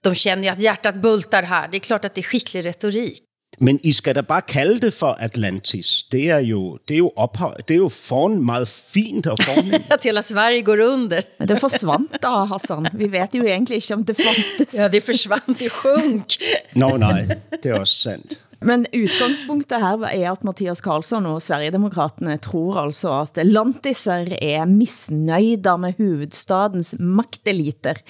de 0.00 0.14
känner 0.14 0.42
ju 0.42 0.48
att 0.48 0.60
hjärtat 0.60 0.94
bultar 0.94 1.42
här. 1.42 1.68
Det 1.68 1.76
är 1.76 1.80
klart 1.80 2.04
att 2.04 2.14
det 2.14 2.20
är 2.20 2.22
skicklig 2.22 2.64
retorik. 2.64 3.22
Men 3.58 3.78
I 3.82 3.92
skal 3.92 4.14
da 4.14 4.22
bare 4.22 4.40
kalde 4.40 4.78
det 4.78 4.94
for 4.94 5.16
Atlantis. 5.20 6.08
Det 6.12 6.28
er 6.28 6.42
jo, 6.44 6.78
det 6.88 6.94
er 6.94 6.98
jo, 6.98 7.10
ophøj, 7.16 7.54
det 7.68 7.74
er 7.74 7.78
jo 7.78 7.88
foran, 7.88 8.36
meget 8.44 8.68
fint 8.68 9.26
og 9.26 9.38
fornemt. 9.42 9.86
Att 9.94 10.04
hela 10.04 10.22
Sverige 10.22 10.62
går 10.62 10.80
under. 10.80 11.22
Men 11.38 11.48
det 11.48 11.60
forsvandt 11.60 12.22
da, 12.22 12.44
Hassan. 12.44 12.88
Vi 12.92 13.08
vet 13.08 13.34
jo 13.34 13.44
egentlig 13.44 13.76
ikke 13.76 13.94
om 13.94 14.04
det 14.04 14.16
fantes. 14.16 14.74
Ja, 14.74 14.88
det 14.88 15.00
försvann, 15.00 15.56
det 15.58 15.70
sjönk. 15.72 16.36
Nå 16.74 16.96
nej, 16.96 17.40
det 17.62 17.70
er 17.70 17.80
også 17.80 17.96
sandt. 18.02 18.36
Men 18.66 18.86
udgangspunktet 18.90 19.78
her 19.78 20.02
er 20.08 20.32
at 20.32 20.44
Mathias 20.46 20.80
Karlsson 20.82 21.26
og 21.30 21.42
Sverigedemokraterne 21.44 22.34
tror 22.42 22.80
altså 22.82 23.12
at 23.22 23.38
lantiser 23.46 24.32
er 24.42 24.64
misnøjda 24.66 25.76
med 25.78 25.94
hovedstadens 26.00 26.96
magteliter. 26.98 28.00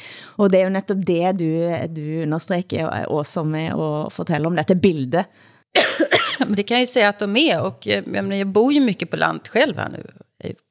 Og 0.41 0.53
det 0.53 0.61
er 0.61 0.65
jo 0.65 0.73
netop 0.73 1.03
det 1.05 1.35
du, 1.41 1.51
du 1.93 2.07
understreker 2.23 3.05
også 3.13 3.45
med 3.45 3.75
at 3.75 4.13
fortælle 4.17 4.49
om 4.49 4.57
dette 4.57 4.79
bilde. 4.81 5.27
Men 6.39 6.55
det 6.55 6.63
kan 6.63 6.77
jag 6.77 6.83
ju 6.83 6.87
säga 6.87 7.09
att 7.09 7.19
de 7.19 7.37
är. 7.37 7.61
Och 7.61 7.87
jag, 7.87 8.07
menar, 8.07 8.37
jag 8.37 8.47
bor 8.47 8.73
ju 8.73 8.81
mycket 8.81 9.11
på 9.11 9.17
land 9.17 9.49
själv 9.49 9.77
här 9.77 9.89
nu, 9.89 10.07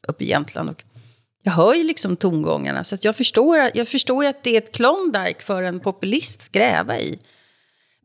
uppe 0.07 0.23
i 0.23 0.29
Jämtland. 0.29 0.69
Och 0.69 0.83
jag 1.43 1.51
hör 1.51 1.73
ju 1.73 1.83
liksom 1.83 2.15
tongångarna. 2.15 2.83
Så 2.83 2.95
att 2.95 3.03
jag, 3.03 3.15
förstår, 3.15 3.69
jag 3.73 3.87
förstår 3.87 4.23
ju 4.23 4.29
att 4.29 4.43
det 4.43 4.49
är 4.49 4.57
ett 4.57 4.71
Klondike 4.71 5.41
för 5.41 5.63
en 5.63 5.79
populist 5.79 6.41
att 6.41 6.51
gräva 6.51 6.99
i. 6.99 7.19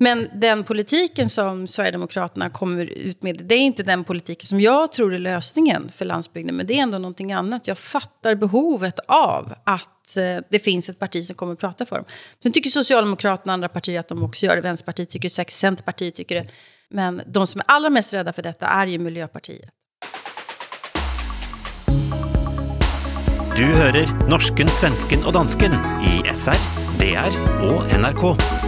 Men 0.03 0.29
den 0.35 0.65
politiken 0.65 1.31
som 1.31 1.69
Sverigedemokraterna 1.69 2.51
kommer 2.51 2.85
ut 2.85 3.23
med, 3.23 3.37
det 3.45 3.55
är 3.55 3.59
inte 3.59 3.83
den 3.83 4.05
politiken 4.05 4.47
som 4.47 4.61
jag 4.61 4.93
tror 4.93 5.15
är 5.15 5.19
lösningen 5.19 5.91
för 5.97 6.05
landsbygden. 6.05 6.57
Men 6.57 6.67
det 6.67 6.79
är 6.79 6.83
ändå 6.83 6.99
någonting 6.99 7.33
annat. 7.33 7.69
Jag 7.69 7.79
fattar 7.79 8.35
behovet 8.35 8.99
av 9.09 9.55
att 9.65 10.17
eh, 10.17 10.37
det 10.51 10.59
finns 10.59 10.89
ett 10.89 10.99
parti 10.99 11.25
som 11.25 11.37
kommer 11.37 11.53
att 11.53 11.59
prata 11.59 11.87
för 11.87 11.97
dem. 11.97 12.05
Sen 12.43 12.53
tycker 12.53 12.71
Socialdemokraterna 12.71 13.53
och 13.53 13.55
andra 13.55 13.69
partier 13.69 14.01
att 14.01 14.09
de 14.09 14.23
också 14.23 14.47
gör 14.47 14.57
det. 14.57 14.63
Vänsterpartiet 14.63 15.11
tycker 15.11 15.29
det, 15.29 15.35
säkert 15.35 15.53
Centerpartiet 15.53 16.15
tycker 16.15 16.35
det. 16.35 16.47
Men 16.91 17.23
de 17.27 17.47
som 17.47 17.61
är 17.61 17.65
allra 17.69 17.91
mest 17.91 18.15
rädda 18.15 18.33
för 18.33 18.43
detta 18.43 18.67
är 18.67 18.87
ju 18.87 18.99
Miljöpartiet. 18.99 19.71
Du 23.57 23.65
hører 23.65 24.09
norsken, 24.31 24.69
svensken 24.69 25.27
og 25.27 25.35
dansken 25.37 25.77
i 26.01 26.23
SR, 26.33 26.57
DR 27.03 27.37
og 27.69 27.85
NRK. 28.01 28.60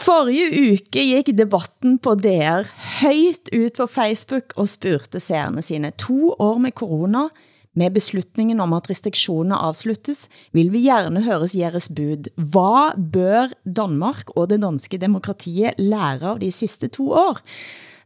Forrige 0.00 0.48
uke 0.72 1.02
gik 1.04 1.28
debatten 1.36 1.98
på 2.00 2.14
DR 2.16 2.64
højt 3.02 3.50
ut 3.52 3.74
på 3.76 3.86
Facebook 3.86 4.54
og 4.56 4.68
spurgte 4.72 5.20
seerne 5.20 5.60
sine. 5.60 5.90
To 6.00 6.32
år 6.40 6.56
med 6.56 6.72
corona, 6.72 7.26
med 7.76 7.92
beslutningen 7.92 8.62
om 8.64 8.72
at 8.72 8.88
restriktionerne 8.88 9.58
afsluttes, 9.60 10.22
vil 10.56 10.70
vi 10.72 10.86
gerne 10.86 11.20
høres 11.26 11.52
jeres 11.54 11.90
bud. 11.92 12.30
Hvad 12.40 12.96
bør 13.12 13.52
Danmark 13.76 14.32
og 14.36 14.48
det 14.48 14.62
danske 14.62 14.98
demokratiet 15.02 15.76
lære 15.76 16.32
av 16.32 16.40
de 16.40 16.48
sidste 16.50 16.88
to 16.88 17.10
år? 17.12 17.42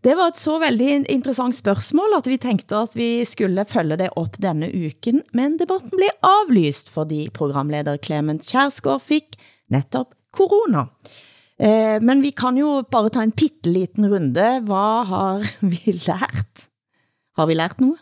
Det 0.04 0.16
var 0.18 0.32
et 0.32 0.40
så 0.40 0.56
veldig 0.58 1.04
interessant 1.08 1.54
spørgsmål, 1.54 2.16
at 2.18 2.26
vi 2.28 2.40
tænkte, 2.42 2.74
at 2.76 2.96
vi 2.98 3.22
skulle 3.24 3.64
følge 3.68 4.00
det 4.02 4.10
op 4.18 4.34
denne 4.42 4.66
uken, 4.66 5.22
men 5.32 5.54
debatten 5.62 5.94
blev 5.94 6.10
aflyst, 6.26 6.90
fordi 6.90 7.28
programleder 7.30 8.02
Clement 8.02 8.42
Kjærsgaard 8.50 9.06
fik 9.06 9.38
netop 9.70 10.10
corona. 10.34 10.84
Eh, 11.60 12.02
men 12.02 12.22
vi 12.22 12.30
kan 12.30 12.58
jo 12.58 12.84
bare 12.90 13.08
ta 13.08 13.22
en 13.22 13.32
pitteliten 13.32 14.12
runde. 14.12 14.60
Hvad 14.60 15.06
har 15.06 15.38
vi 15.72 15.92
lært? 15.92 16.68
Har 17.36 17.46
vi 17.46 17.54
lært 17.54 17.80
noget? 17.80 17.98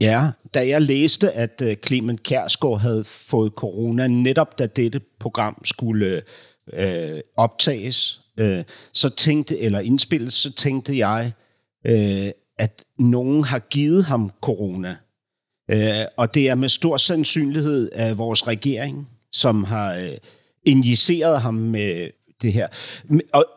Ja, 0.00 0.30
da 0.54 0.68
jeg 0.68 0.82
læste, 0.82 1.30
at 1.30 1.62
eh, 1.62 1.76
Clement 1.86 2.22
Kærsgaard 2.22 2.80
havde 2.80 3.04
fået 3.04 3.52
corona, 3.52 4.08
netop 4.08 4.58
da 4.58 4.66
dette 4.66 5.00
program 5.20 5.64
skulle 5.64 6.22
øh, 6.72 7.20
optages, 7.36 8.20
øh, 8.40 8.64
så 8.92 9.08
tænkte, 9.08 9.58
eller 9.58 9.80
indspilles, 9.80 10.34
så 10.34 10.52
tænkte 10.52 10.98
jeg, 10.98 11.32
øh, 11.86 12.30
at 12.58 12.84
nogen 12.98 13.44
har 13.44 13.58
givet 13.58 14.04
ham 14.04 14.30
corona. 14.40 14.96
Øh, 15.70 16.06
og 16.16 16.34
det 16.34 16.48
er 16.48 16.54
med 16.54 16.68
stor 16.68 16.96
sandsynlighed 16.96 17.90
af 17.92 18.18
vores 18.18 18.46
regering, 18.46 19.08
som 19.32 19.64
har 19.64 19.94
øh, 19.94 20.16
injiceret 20.66 21.40
ham 21.40 21.54
med 21.54 22.10
det 22.42 22.52
her. 22.52 22.68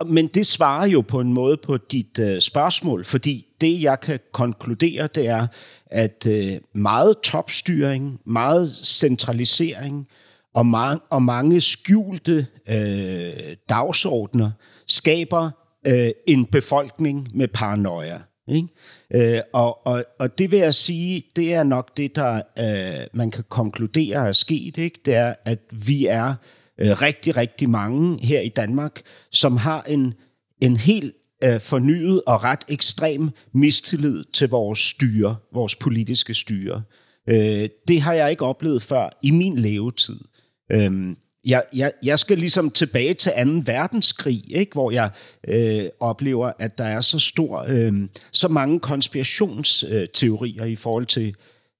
Men 0.06 0.28
det 0.28 0.46
svarer 0.46 0.88
jo 0.88 1.02
på 1.02 1.20
en 1.20 1.34
måde 1.34 1.58
på 1.58 1.78
dit 1.78 2.20
øh, 2.20 2.42
spørgsmål, 2.42 3.06
fordi 3.06 3.46
det, 3.62 3.82
jeg 3.82 4.00
kan 4.00 4.20
konkludere, 4.32 5.08
det 5.16 5.28
er, 5.28 5.48
at 5.86 6.28
øh, 6.30 6.58
meget 6.74 7.18
topstyring, 7.24 8.20
meget 8.26 8.72
centralisering 8.72 10.08
og, 10.54 10.66
mange, 10.66 11.02
og 11.10 11.24
mange 11.24 11.62
skjulte 11.62 12.48
uh, 12.70 13.54
dagsordner 13.70 14.52
skaber 14.88 15.50
en 16.28 16.46
befolkning 16.46 17.28
med 17.34 17.48
paranoia. 17.48 18.20
Ikke? 18.48 18.68
Øh, 19.13 19.42
og, 19.54 19.88
og, 19.88 20.06
og 20.20 20.38
det 20.38 20.52
vil 20.52 20.60
jeg 20.60 20.74
sige, 20.74 21.24
det 21.36 21.54
er 21.54 21.63
nok 21.63 21.98
det, 21.98 22.16
der 22.16 22.42
øh, 22.60 23.08
man 23.13 23.32
kan 23.32 23.44
konkludere 23.50 24.28
er 24.28 24.32
sket. 24.32 24.78
Ikke? 24.78 25.00
Det 25.06 25.16
er, 25.16 25.34
at 25.46 25.60
vi 25.72 26.06
er 26.06 26.34
øh, 26.80 27.02
rigtig, 27.02 27.38
rigtig 27.38 27.70
mange 27.70 28.26
her 28.26 28.42
i 28.42 28.50
Danmark, 28.50 29.02
som 29.32 29.58
har 29.58 29.82
en, 29.82 30.13
en 30.62 30.78
helt 30.78 31.13
øh, 31.44 31.62
fornyet 31.62 32.22
og 32.28 32.44
ret 32.44 32.66
ekstrem 32.68 33.30
mistillid 33.54 34.24
til 34.34 34.50
vores 34.50 34.80
styre, 34.80 35.36
vores 35.54 35.76
politiske 35.76 36.34
styre. 36.34 36.84
Øh, 37.30 37.70
det 37.88 38.02
har 38.02 38.13
jeg 38.13 38.32
ikke 38.32 38.46
oplevet 38.46 38.82
før 38.82 39.10
i 39.24 39.32
min 39.32 39.60
levetid. 39.60 40.20
Øh, 40.72 41.16
jeg, 41.46 41.63
jeg, 41.74 41.92
jeg 42.04 42.20
skal 42.20 42.38
ligesom 42.38 42.70
tilbage 42.70 43.13
til 43.13 43.32
2. 43.32 43.62
verdenskrig, 43.66 44.44
ikke? 44.48 44.74
hvor 44.74 44.92
jeg 44.92 45.10
øh, 45.48 45.86
oplever, 46.00 46.52
at 46.60 46.78
der 46.78 46.84
er 46.84 47.02
så 47.02 47.20
stor, 47.20 47.66
øh, 47.68 47.94
så 48.32 48.48
mange 48.48 48.80
konspirationsteorier 48.80 50.66
i 50.66 50.76
forhold 50.76 51.06
til 51.06 51.36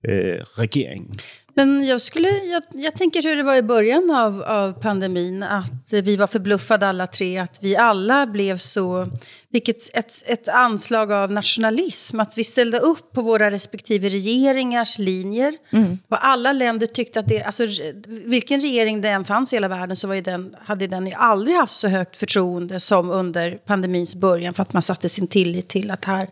øh, 0.10 0.40
regeringen. 0.42 1.14
Men 1.58 1.86
jag, 1.86 2.02
skulle, 2.02 2.30
jag, 2.30 2.64
jag 2.74 2.96
tänker 2.96 3.24
hur 3.24 3.36
det 3.36 3.44
var 3.44 3.56
i 3.56 3.62
början 3.62 4.12
av, 4.12 4.44
av 4.44 4.82
pandemin, 4.82 5.44
att 5.44 5.74
vi 5.90 6.18
var 6.18 6.28
förbluffade 6.28 6.88
alla 6.88 7.08
tre, 7.08 7.38
att 7.38 7.60
vi 7.62 7.76
alla 7.76 8.28
blev 8.28 8.58
så, 8.58 9.08
vilket 9.50 9.96
ett, 9.96 10.24
ett 10.26 10.48
anslag 10.48 11.12
av 11.12 11.32
nationalism, 11.32 12.20
att 12.20 12.38
vi 12.38 12.44
ställde 12.44 12.80
upp 12.80 13.12
på 13.12 13.22
våra 13.22 13.52
respektive 13.52 14.10
regeringars 14.10 15.00
linjer. 15.00 15.54
Mm. 15.74 15.98
Och 16.10 16.26
alla 16.26 16.54
länder 16.54 16.88
tyckte 16.88 17.20
att 17.20 17.28
det, 17.28 17.44
alltså 17.44 17.68
vilken 18.08 18.62
regering 18.62 19.02
det 19.02 19.10
än 19.10 19.26
fanns 19.26 19.54
i 19.54 19.56
hela 19.56 19.68
världen 19.68 19.96
så 19.96 20.08
var 20.08 20.16
ju 20.16 20.22
den, 20.22 20.56
hade 20.66 20.88
den 20.88 21.08
ju 21.08 21.14
aldrig 21.14 21.58
haft 21.58 21.74
så 21.74 21.88
högt 21.88 22.18
förtroende 22.18 22.80
som 22.80 23.10
under 23.10 23.52
pandemins 23.52 24.16
början, 24.16 24.54
för 24.54 24.64
att 24.64 24.74
man 24.74 24.82
satte 24.82 25.10
sin 25.10 25.28
tillit 25.28 25.68
till 25.68 25.92
att 25.92 26.06
här 26.06 26.28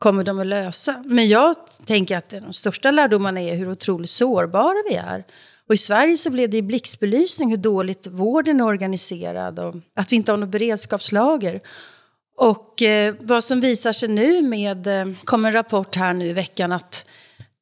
kommer 0.00 0.24
de 0.24 0.40
att 0.40 0.46
lösa. 0.46 1.02
Men 1.06 1.28
jag 1.28 1.56
tänker 1.86 2.16
att 2.16 2.30
de 2.30 2.52
största 2.52 2.90
lärdomarna 2.90 3.40
är 3.40 3.56
hur 3.56 3.70
otroligt 3.70 4.10
sårbara 4.10 4.76
vi 4.88 4.94
är. 4.94 5.24
Och 5.68 5.74
i 5.74 5.76
Sverige 5.76 6.16
så 6.16 6.30
blev 6.30 6.50
det 6.50 6.56
i 6.56 6.62
blixtbelysning 6.62 7.50
hur 7.50 7.56
dåligt 7.56 8.06
vården 8.06 8.60
är 8.60 8.64
organiserad 8.64 9.58
och 9.58 9.74
att 9.96 10.12
vi 10.12 10.16
inte 10.16 10.32
har 10.32 10.36
något 10.36 10.48
beredskapslager. 10.48 11.60
Och 12.36 12.82
eh, 12.82 13.14
vad 13.20 13.44
som 13.44 13.60
visar 13.60 13.92
sig 13.92 14.08
nu 14.08 14.42
med, 14.42 14.86
eh, 14.86 15.06
kom 15.24 15.44
en 15.44 15.52
rapport 15.52 15.96
här 15.96 16.12
nu 16.12 16.26
i 16.26 16.32
veckan 16.32 16.72
att 16.72 17.06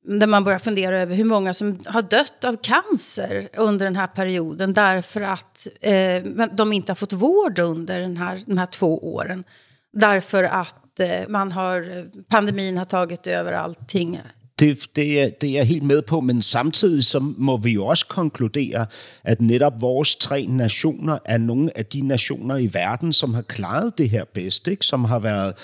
där 0.02 0.26
man 0.26 0.44
börjar 0.44 0.58
fundera 0.58 1.02
över 1.02 1.14
hur 1.14 1.24
många 1.24 1.54
som 1.54 1.78
har 1.86 2.02
dött 2.02 2.44
av 2.44 2.56
cancer 2.56 3.48
under 3.56 3.86
den 3.86 3.96
här 3.96 4.06
perioden 4.06 4.72
därför 4.72 5.20
att 5.20 5.66
eh, 5.80 6.22
de 6.52 6.72
inte 6.72 6.92
har 6.92 6.96
fått 6.96 7.12
vård 7.12 7.58
under 7.58 8.00
den 8.00 8.16
här, 8.16 8.42
de 8.46 8.58
här 8.58 8.66
två 8.66 9.14
åren. 9.14 9.44
Därför 9.92 10.44
att 10.44 10.87
Eh, 11.00 11.28
man 11.28 11.52
har, 11.52 11.76
eh, 11.76 12.04
pandemin 12.30 12.76
har 12.76 12.84
tagit 12.84 13.26
över 13.26 13.52
allting. 13.52 14.18
Det, 14.58 14.96
det, 14.96 15.20
er, 15.20 15.30
det 15.40 15.48
er 15.48 15.52
jeg 15.52 15.66
helt 15.66 15.82
med 15.82 16.02
på, 16.02 16.20
men 16.20 16.42
samtidig 16.42 17.04
så 17.04 17.18
må 17.18 17.56
vi 17.56 17.70
jo 17.70 17.86
også 17.86 18.06
konkludere, 18.06 18.86
at 19.24 19.40
netop 19.40 19.72
vores 19.80 20.16
tre 20.16 20.46
nationer 20.46 21.18
er 21.24 21.38
nogle 21.38 21.78
af 21.78 21.86
de 21.86 22.00
nationer 22.00 22.56
i 22.56 22.70
verden, 22.72 23.12
som 23.12 23.34
har 23.34 23.42
klaret 23.42 23.98
det 23.98 24.10
her 24.10 24.24
bedst, 24.34 24.68
ikke? 24.68 24.86
som 24.86 25.04
har 25.04 25.18
været 25.18 25.54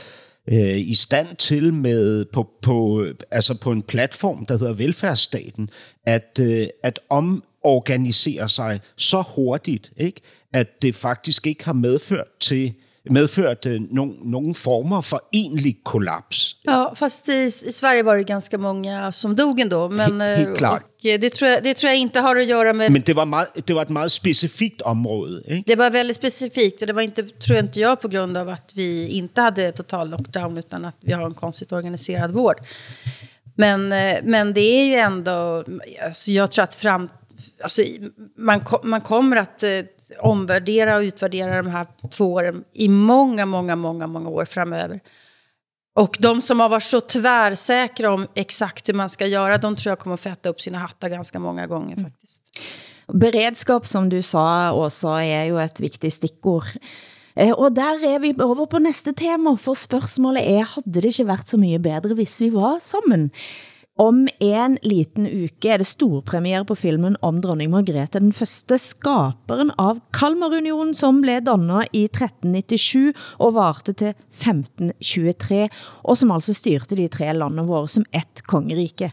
øh, 0.48 0.78
i 0.78 0.94
stand 0.94 1.36
til 1.36 1.74
med 1.74 2.24
på, 2.24 2.48
på, 2.62 3.06
altså 3.30 3.54
på 3.54 3.72
en 3.72 3.82
platform, 3.82 4.46
der 4.46 4.58
hedder 4.58 4.72
velfærdsstaten, 4.72 5.70
at, 6.06 6.38
øh, 6.40 6.66
at 6.82 7.00
omorganisere 7.10 8.48
sig 8.48 8.80
så 8.96 9.22
hurtigt, 9.34 9.92
ikke? 9.96 10.20
at 10.52 10.82
det 10.82 10.94
faktisk 10.94 11.46
ikke 11.46 11.64
har 11.64 11.72
medført 11.72 12.28
til 12.40 12.66
øh, 12.66 12.72
eh, 13.06 13.80
någon, 13.90 14.30
någon 14.30 14.54
former 14.54 15.02
för 15.02 15.20
enlig 15.32 15.80
kollaps. 15.82 16.56
Ja, 16.62 16.94
fast 16.96 17.28
i, 17.28 17.32
i 17.32 17.50
Sverige 17.50 18.02
var 18.02 18.16
det 18.16 18.24
ganska 18.24 18.58
många 18.58 19.12
som 19.12 19.36
dog 19.36 19.60
ändå. 19.60 19.88
Men, 19.88 20.20
helt, 20.20 20.38
helt 20.38 20.58
klart. 20.58 20.82
Och 20.82 21.20
det, 21.20 21.30
tror 21.30 21.50
jag, 21.50 21.62
det 21.62 21.74
tror 21.74 21.90
jag 21.90 21.98
inte 21.98 22.20
har 22.20 22.36
att 22.36 22.46
göra 22.46 22.72
med... 22.72 22.92
Men 22.92 23.02
det 23.02 23.14
var, 23.14 23.26
meget, 23.26 23.66
det 23.66 23.72
var 23.72 23.82
ett 23.82 23.88
meget 23.88 24.12
specifikt 24.12 24.80
område. 24.80 25.42
Ikke? 25.46 25.62
Det 25.66 25.76
var 25.76 25.90
väldigt 25.90 26.16
specifikt 26.16 26.80
och 26.80 26.86
det 26.86 26.92
var 26.92 27.02
inte, 27.02 27.22
tror 27.22 27.56
jag 27.56 27.64
inte 27.64 27.80
jag, 27.80 28.00
på 28.00 28.08
grund 28.08 28.36
av 28.36 28.48
att 28.48 28.70
vi 28.74 29.08
inte 29.08 29.40
hade 29.40 29.72
total 29.72 30.10
lockdown 30.10 30.58
utan 30.58 30.84
att 30.84 30.96
vi 31.00 31.12
har 31.12 31.26
en 31.26 31.34
konstigt 31.34 31.72
organiserad 31.72 32.30
vård. 32.30 32.56
Men, 33.56 33.92
eh, 33.92 34.18
men 34.22 34.54
det 34.54 34.60
är 34.60 34.84
ju 34.86 34.94
ändå, 34.94 35.64
alltså 36.06 36.32
jag 36.32 36.50
tror 36.50 36.62
att 36.62 36.74
fram, 36.74 37.08
alltså 37.62 37.82
man, 38.38 38.64
man 38.82 39.00
kommer 39.00 39.36
att 39.36 39.62
eh, 39.62 39.70
omvärdera 40.20 40.96
och 40.96 41.02
utvärdera 41.02 41.62
de 41.62 41.70
här 41.70 41.86
två 42.10 42.32
åren 42.32 42.64
i 42.72 42.88
många, 42.88 43.46
många, 43.46 43.76
många, 43.76 44.06
många 44.06 44.28
år 44.28 44.44
framöver. 44.44 45.00
Och 45.96 46.16
de 46.20 46.42
som 46.42 46.60
har 46.60 46.68
varit 46.68 46.82
så 46.82 47.00
tvärsäkra 47.00 48.12
om 48.12 48.26
exakt 48.34 48.88
hur 48.88 48.94
man 48.94 49.10
ska 49.10 49.26
göra, 49.26 49.58
de 49.58 49.76
tror 49.76 49.90
jag 49.90 49.98
kommer 49.98 50.14
att 50.14 50.20
fätta 50.20 50.48
upp 50.48 50.60
sina 50.60 50.78
hattar 50.78 51.08
ganska 51.08 51.38
många 51.38 51.66
gånger 51.66 51.96
faktiskt. 51.96 52.42
Beredskap, 53.12 53.86
som 53.86 54.08
du 54.08 54.22
sa, 54.22 54.72
også 54.72 55.18
er 55.20 55.44
jo 55.50 55.58
et 55.60 55.80
vigtigt 55.80 56.12
stikkord. 56.12 56.70
Eh, 57.36 57.52
og 57.52 57.74
der 57.76 58.00
er 58.14 58.18
vi 58.22 58.32
over 58.40 58.64
på 58.70 58.78
næste 58.78 59.12
tema, 59.12 59.56
for 59.60 59.74
spørgsmålet 59.74 60.42
er, 60.42 60.64
hadde 60.64 60.94
det 60.94 61.04
ikke 61.04 61.26
været 61.26 61.48
så 61.48 61.58
mye 61.60 61.78
bedre, 61.78 62.14
hvis 62.14 62.40
vi 62.40 62.52
var 62.54 62.78
sammen? 62.80 63.30
Om 63.94 64.24
en 64.42 64.72
liten 64.83 65.28
uke 65.30 65.70
er 65.70 65.78
det 65.78 65.87
storpremiere 65.87 66.64
på 66.66 66.74
filmen 66.74 67.14
om 67.22 67.37
dronning 67.38 67.70
Margrethe, 67.70 68.18
den 68.18 68.35
første 68.35 68.74
skaperen 68.83 69.70
av 69.78 70.00
Kalmarunionen, 70.11 70.90
som 70.98 71.20
blev 71.22 71.44
dannet 71.46 71.94
i 71.94 72.09
1397 72.09 73.14
og 73.38 73.54
varte 73.54 73.94
til 73.94 74.16
1523, 74.35 75.68
og 76.02 76.18
som 76.18 76.35
altså 76.35 76.57
styrte 76.59 76.98
de 76.98 77.07
tre 77.07 77.30
landene 77.38 77.68
våre 77.70 77.87
som 77.94 78.02
ett 78.11 78.42
kongerike. 78.50 79.12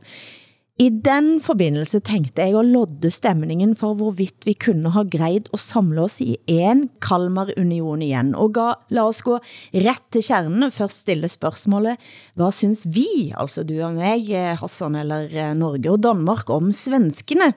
I 0.79 0.87
den 0.89 1.41
forbindelse 1.43 1.99
tænkte 1.99 2.41
jeg 2.41 2.57
at 2.57 2.65
lodde 2.65 3.11
stemningen 3.11 3.75
for 3.75 3.93
hvorvidt 3.93 4.47
vi 4.47 4.53
kunne 4.55 4.89
ha 4.95 5.03
greid 5.03 5.51
at 5.53 5.59
samle 5.61 6.05
oss 6.07 6.21
i 6.23 6.37
en 6.47 6.87
Kalmar-union 7.03 8.01
igen. 8.01 8.31
Og 8.33 8.53
ga, 8.55 8.71
la 8.89 9.03
oss 9.05 9.21
gå 9.21 9.35
ret 9.75 10.05
til 10.15 10.25
kjernen, 10.25 10.71
først 10.71 11.03
stille 11.03 11.29
spørgsmålet, 11.29 12.01
hvad 12.39 12.55
synes 12.55 12.87
vi, 12.89 13.33
altså 13.37 13.65
du 13.67 13.75
og 13.83 13.93
mig, 13.99 14.31
Hassan, 14.57 14.95
eller 15.03 15.27
eh, 15.29 15.51
Norge 15.59 15.91
og 15.91 16.01
Danmark, 16.01 16.49
om 16.49 16.71
svenskene? 16.71 17.51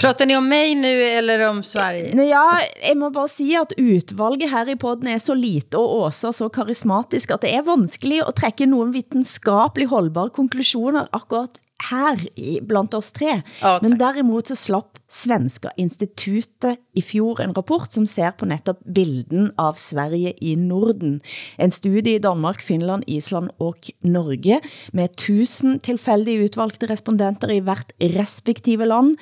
Pratar 0.00 0.24
ni 0.24 0.34
om 0.34 0.46
mig 0.48 0.74
nu 0.80 0.88
eller 0.88 1.46
om 1.50 1.62
Sverige? 1.62 2.16
Ja, 2.16 2.46
jeg 2.88 2.96
må 2.96 3.12
bare 3.12 3.28
sige, 3.28 3.60
at 3.60 3.74
utvalget 3.76 4.50
her 4.50 4.72
i 4.72 4.78
podden 4.80 5.12
er 5.12 5.20
så 5.20 5.36
lite 5.36 5.76
og 5.76 6.06
Åsa 6.06 6.32
så 6.32 6.48
karismatisk, 6.48 7.30
at 7.30 7.44
det 7.44 7.52
er 7.52 7.66
vanskelig 7.66 8.24
at 8.26 8.34
trække 8.40 8.66
nogen 8.66 8.94
videnskabelig 8.96 9.92
holdbare 9.92 10.32
konklusioner 10.32 11.04
akkurat 11.12 11.60
her 11.88 12.20
i, 12.36 12.60
blandt 12.60 12.94
oss 12.94 13.12
tre. 13.16 13.40
Ja, 13.62 13.78
Men 13.82 13.96
tack. 13.96 14.00
derimot 14.00 14.50
så 14.50 14.56
slapp 14.58 14.98
Svenska 15.10 15.72
institutet 15.76 16.78
i 16.94 17.02
fjor 17.02 17.40
en 17.42 17.54
rapport 17.56 17.90
som 17.90 18.06
ser 18.06 18.30
på 18.38 18.46
netop 18.46 18.78
bilden 18.94 19.50
av 19.58 19.78
Sverige 19.80 20.34
i 20.40 20.54
Norden. 20.56 21.20
En 21.58 21.70
studie 21.74 22.18
i 22.18 22.22
Danmark, 22.22 22.62
Finland, 22.62 23.04
Island 23.06 23.50
og 23.58 23.90
Norge 24.02 24.60
med 24.92 25.08
1000 25.10 25.80
tilfældige 25.82 26.44
utvalgte 26.44 26.86
respondenter 26.90 27.50
i 27.50 27.60
hvert 27.64 27.92
respektive 28.00 28.86
land. 28.86 29.16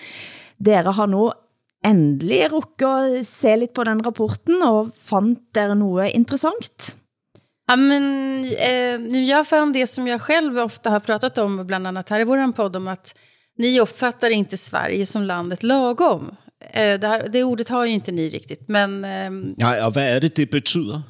Dere 0.59 0.92
har 0.92 1.07
nu 1.07 1.31
endelig 1.87 2.53
rukket 2.53 3.18
at 3.21 3.27
se 3.27 3.57
lidt 3.57 3.75
på 3.75 3.85
den 3.85 4.05
rapporten, 4.07 4.62
og 4.62 4.90
fandt 4.94 5.40
dere 5.55 5.77
noget 5.77 6.11
interessant? 6.14 6.97
Ja, 7.68 7.76
men, 7.76 8.44
eh, 8.44 9.00
nu 9.00 9.24
jag 9.24 9.48
fann 9.48 9.72
det 9.72 9.87
som 9.87 10.09
jag 10.09 10.20
själv 10.22 10.59
ofta 10.59 10.90
har 10.90 11.00
pratat 11.00 11.38
om, 11.38 11.66
bland 11.66 11.87
annat 11.87 12.09
här 12.09 12.20
i 12.20 12.24
vår 12.24 12.52
podd, 12.52 12.76
om 12.76 12.88
att 12.88 13.14
ni 13.59 13.81
uppfattar 13.81 14.31
inte 14.31 14.57
Sverige 14.57 15.07
som 15.07 15.22
landet 15.22 15.62
lagom. 15.62 16.37
Eh, 16.72 17.00
det, 17.00 17.07
här, 17.07 17.28
det 17.28 17.44
ordet 17.44 17.68
har 17.68 17.85
ju 17.85 17.92
inte 17.92 18.12
ni 18.12 18.28
riktigt, 18.28 18.68
men... 18.68 19.04
ehm, 19.04 19.54
Nej, 19.57 19.83
og 19.83 19.92
hvad 19.92 20.16
er 20.16 20.20
det, 20.20 20.37
det 20.37 20.50
betyder? 20.50 21.02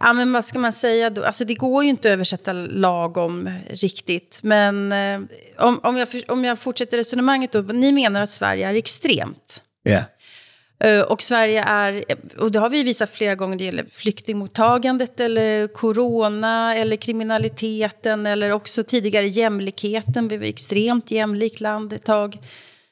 Ja, 0.00 0.12
men 0.12 0.32
vad 0.32 0.44
ska 0.44 0.58
man 0.58 0.72
säga 0.72 1.10
då? 1.10 1.24
Alltså 1.24 1.44
det 1.44 1.54
går 1.54 1.84
ju 1.84 1.90
inte 1.90 2.08
att 2.08 2.12
översätta 2.12 2.52
lagom 2.52 3.50
riktigt. 3.70 4.38
Men 4.42 4.92
eh, 4.92 5.20
om, 5.58 5.80
om, 5.82 5.96
jag, 5.96 6.08
om 6.28 6.44
jag 6.44 6.58
fortsätter 6.58 6.96
resonemanget 6.96 7.52
då. 7.52 7.60
Ni 7.60 7.92
menar 7.92 8.20
att 8.20 8.30
Sverige 8.30 8.68
är 8.68 8.74
extremt. 8.74 9.62
Ja. 9.82 9.92
Eh, 9.92 10.02
Eh, 10.82 11.00
och 11.00 11.22
Sverige 11.22 11.62
är, 11.62 12.04
och 12.38 12.52
det 12.52 12.58
har 12.58 12.70
vi 12.70 12.82
visat 12.82 13.10
flera 13.10 13.34
gånger, 13.34 13.58
det 13.58 13.64
gäller 13.64 13.86
flyktingmottagandet 13.92 15.20
eller 15.20 15.66
corona 15.66 16.76
eller 16.76 16.96
kriminaliteten 16.96 18.26
eller 18.26 18.52
också 18.52 18.84
tidigare 18.84 19.26
jämlikheten. 19.26 20.28
Vi 20.28 20.36
var 20.36 20.46
extremt 20.46 21.10
jämlikt 21.10 21.60
land 21.60 21.92
ett 21.92 22.04
tag. 22.04 22.38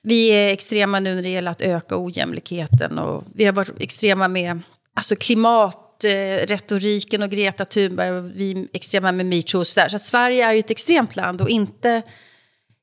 Vi 0.02 0.28
är 0.28 0.52
extrema 0.52 1.00
nu 1.00 1.14
när 1.14 1.22
det 1.22 1.28
gäller 1.28 1.50
att 1.50 1.62
öka 1.62 1.98
ojämlikheten 1.98 2.98
och 2.98 3.24
vi 3.34 3.44
har 3.44 3.52
varit 3.52 3.80
extrema 3.80 4.28
med 4.28 4.60
alltså 4.94 5.16
klimatretoriken 5.16 7.22
och 7.22 7.30
Greta 7.30 7.64
Thunberg 7.64 8.10
och 8.10 8.30
vi 8.34 8.52
är 8.52 8.66
extrema 8.72 9.12
med 9.12 9.26
metoo 9.26 9.58
och 9.58 9.66
så 9.66 9.80
där. 9.80 9.88
Så 9.88 9.96
att 9.96 10.04
Sverige 10.04 10.46
är 10.46 10.52
ju 10.52 10.58
ett 10.58 10.70
extremt 10.70 11.16
land 11.16 11.40
och 11.40 11.48
inte 11.48 12.02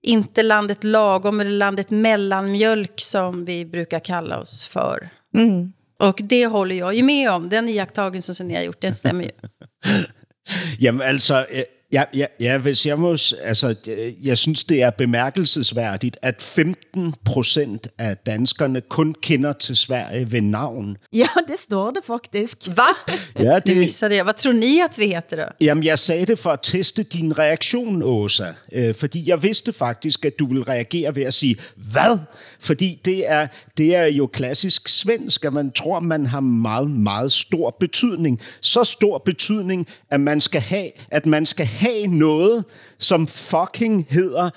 inte 0.08 0.44
landet 0.44 0.84
lagom 0.84 1.40
eller 1.40 1.52
landet 1.52 1.90
mellanmjölk 1.90 2.94
som 3.02 3.46
vi 3.46 3.66
brukar 3.66 4.00
kalla 4.00 4.40
oss 4.40 4.66
för. 4.66 5.10
Och 6.00 6.20
det 6.24 6.46
håller 6.46 6.76
jag 6.76 6.94
ju 6.94 7.04
med 7.04 7.32
om. 7.32 7.50
Den 7.50 7.70
iakttagelsen 7.70 8.36
som 8.36 8.48
ni 8.48 8.56
har 8.56 8.62
gjort, 8.62 8.82
den 8.82 8.96
stämmer 8.96 9.24
ju. 9.24 9.32
Jamen 10.80 11.08
altså, 11.08 11.46
øh, 11.50 11.64
ja, 11.92 12.04
ja, 12.14 12.26
ja, 12.40 12.58
hvis 12.58 12.86
jeg 12.86 13.00
må, 13.00 13.18
altså, 13.44 13.76
jeg 14.24 14.38
synes, 14.38 14.64
det 14.64 14.82
er 14.82 14.90
bemærkelsesværdigt, 14.90 16.18
at 16.22 16.42
15 16.42 17.14
procent 17.26 17.88
af 17.98 18.18
danskerne 18.18 18.82
kun 18.82 19.16
kender 19.22 19.54
til 19.54 19.78
Sverige 19.78 20.32
ved 20.32 20.42
navn. 20.42 20.98
Ja, 21.14 21.28
det 21.48 21.60
står 21.60 21.92
det 21.92 22.00
faktisk. 22.08 22.58
Va? 22.68 23.14
Ja, 23.44 23.60
det, 23.60 23.78
missade 23.78 24.16
jag. 24.16 24.26
Vad 24.26 24.34
tror 24.34 24.52
ni 24.52 24.80
att 24.80 25.00
vi 25.00 25.08
heter 25.08 25.38
då? 25.38 25.44
Jamen, 25.62 25.84
jeg 25.84 26.00
sagde 26.00 26.26
det 26.26 26.40
for 26.40 26.50
at 26.50 26.60
teste 26.64 27.04
din 27.04 27.38
reaktion, 27.38 28.04
Åsa. 28.04 28.54
Øh, 28.72 28.96
fordi 28.96 29.30
jeg 29.30 29.44
vidste 29.44 29.74
faktisk, 29.74 30.26
at 30.26 30.40
du 30.40 30.46
ville 30.48 30.64
reagere 30.64 31.16
ved 31.16 31.24
at 31.24 31.34
sige, 31.34 31.56
hvad? 31.76 32.20
Fordi 32.60 33.00
det 33.06 33.32
er, 33.32 33.48
det 33.78 33.96
er 33.96 34.06
jo 34.06 34.28
klassisk 34.28 34.88
svensk, 34.88 35.46
at 35.46 35.54
man 35.54 35.72
tror, 35.72 36.00
man 36.00 36.26
har 36.26 36.40
meget, 36.40 36.92
meget 36.92 37.32
stor 37.32 37.76
betydning. 37.80 38.42
Så 38.62 38.84
stor 38.84 39.18
betydning, 39.18 39.88
at 40.10 40.20
man 40.20 40.42
skal 40.42 40.62
have, 40.62 40.92
at 41.12 41.26
man 41.26 41.46
skal 41.46 41.66
have 41.66 41.77
noget, 42.08 42.66
som 43.00 43.28
fucking 43.28 44.06
hedder 44.10 44.50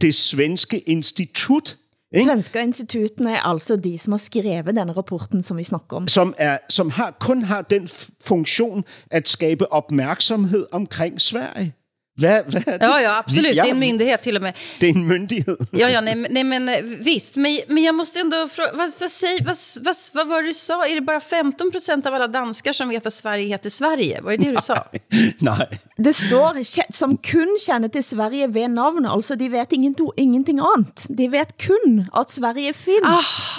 det 0.00 0.14
svenske 0.14 0.78
institut. 0.78 1.76
Ikke? 2.14 2.24
Svenska 2.24 2.60
instituten 2.60 3.26
er 3.26 3.46
altså 3.46 3.76
de, 3.76 3.98
som 3.98 4.12
har 4.12 4.18
skrevet 4.18 4.76
denne 4.76 4.92
rapporten, 4.92 5.42
som 5.42 5.56
vi 5.56 5.62
snakker 5.62 5.96
om. 5.96 6.08
som, 6.08 6.34
er, 6.38 6.58
som 6.68 6.90
har, 6.90 7.16
kun 7.20 7.42
har 7.42 7.62
den 7.62 7.88
funktion 8.24 8.84
at 9.10 9.28
skabe 9.28 9.72
opmærksomhed 9.72 10.66
omkring 10.72 11.20
Sverige. 11.20 11.72
Hvad, 12.16 12.42
hvad 12.50 12.62
er 12.66 12.78
det? 12.78 12.86
Ja, 12.86 13.00
ja, 13.00 13.18
absolut. 13.18 13.56
Ja, 13.56 13.62
Det 13.62 13.68
är 13.70 13.74
en 13.74 13.80
myndighet 13.80 14.20
till 14.20 14.36
och 14.36 14.42
med. 14.42 14.52
Det 14.80 14.86
er 14.88 14.92
en 14.94 15.06
myndighed. 15.06 15.56
Ja, 15.72 15.88
ja, 15.88 16.00
nej, 16.00 16.14
men- 16.14 16.26
nej 16.32 16.44
men 16.44 16.68
eh, 16.68 16.74
visst. 16.82 17.36
Men, 17.36 17.58
men 17.68 17.84
jag 17.84 17.94
måste 17.94 18.20
ändå 18.20 18.48
fråga, 18.48 18.70
vad, 18.72 18.90
vad, 19.00 19.10
säg, 19.10 19.38
vad, 19.46 19.56
vad, 19.84 19.96
vad 20.14 20.28
var 20.28 20.42
det 20.42 20.48
du 20.48 20.54
sa? 20.54 20.86
Är 20.86 20.94
det 20.94 21.00
bara 21.00 21.20
15 21.20 21.70
procent 21.70 22.06
av 22.06 22.14
alla 22.14 22.26
danskar 22.28 22.72
som 22.72 22.88
vet 22.88 23.06
att 23.06 23.12
Sverige 23.14 23.48
heter 23.48 23.70
Sverige? 23.70 24.20
Var 24.20 24.30
det 24.30 24.36
det 24.36 24.50
du 24.50 24.56
sa? 24.62 24.84
Nej. 25.38 25.68
Det 25.98 26.12
står 26.12 26.62
som 26.92 27.16
kun 27.16 27.56
kender 27.66 27.88
til 27.88 28.04
Sverige 28.04 28.54
ved 28.54 28.68
navn, 28.68 29.06
altså 29.06 29.34
de 29.34 29.48
vet 29.52 29.72
ingen, 29.72 29.94
ingenting 30.16 30.58
andet. 30.60 31.06
De 31.18 31.28
vet 31.32 31.48
kun 31.66 32.04
at 32.20 32.30
Sverige 32.30 32.72
findes. 32.72 33.04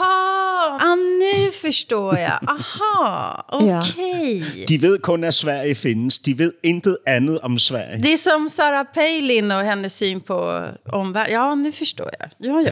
Aha! 0.02 0.78
Ah, 0.82 0.96
nu 0.98 1.52
förstår 1.62 2.18
jag. 2.18 2.40
Aha, 2.48 3.44
Ja. 3.68 3.80
okej. 3.82 4.44
De 4.68 4.82
ved 4.82 5.00
kun, 5.02 5.24
at 5.24 5.34
Sverige 5.34 5.76
findes. 5.76 6.20
De 6.20 6.34
ved 6.40 6.52
intet 6.64 6.98
andet 7.08 7.40
om 7.40 7.60
Sverige. 7.60 7.98
Det 8.04 8.14
är 8.14 8.18
som 8.18 8.47
Sarah 8.50 8.84
Palin 8.94 9.52
och 9.52 9.62
hennes 9.62 9.96
syn 9.98 10.22
på 10.22 10.66
omvärlden. 10.92 11.34
Ja, 11.34 11.56
nu 11.56 11.72
förstår 11.72 12.10
jag. 12.20 12.30
Ja, 12.38 12.62
ja. 12.62 12.72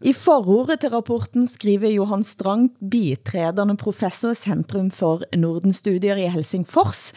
I 0.00 0.14
forordet 0.14 0.80
til 0.80 0.90
rapporten 0.90 1.48
skriver 1.48 1.88
Johan 1.88 2.24
Strang, 2.24 2.68
bitrædende 2.90 3.76
professor 3.76 4.30
i 4.30 4.34
Centrum 4.34 4.90
for 4.90 5.24
Nordenstudier 5.36 6.16
i 6.16 6.26
Helsingfors. 6.28 7.12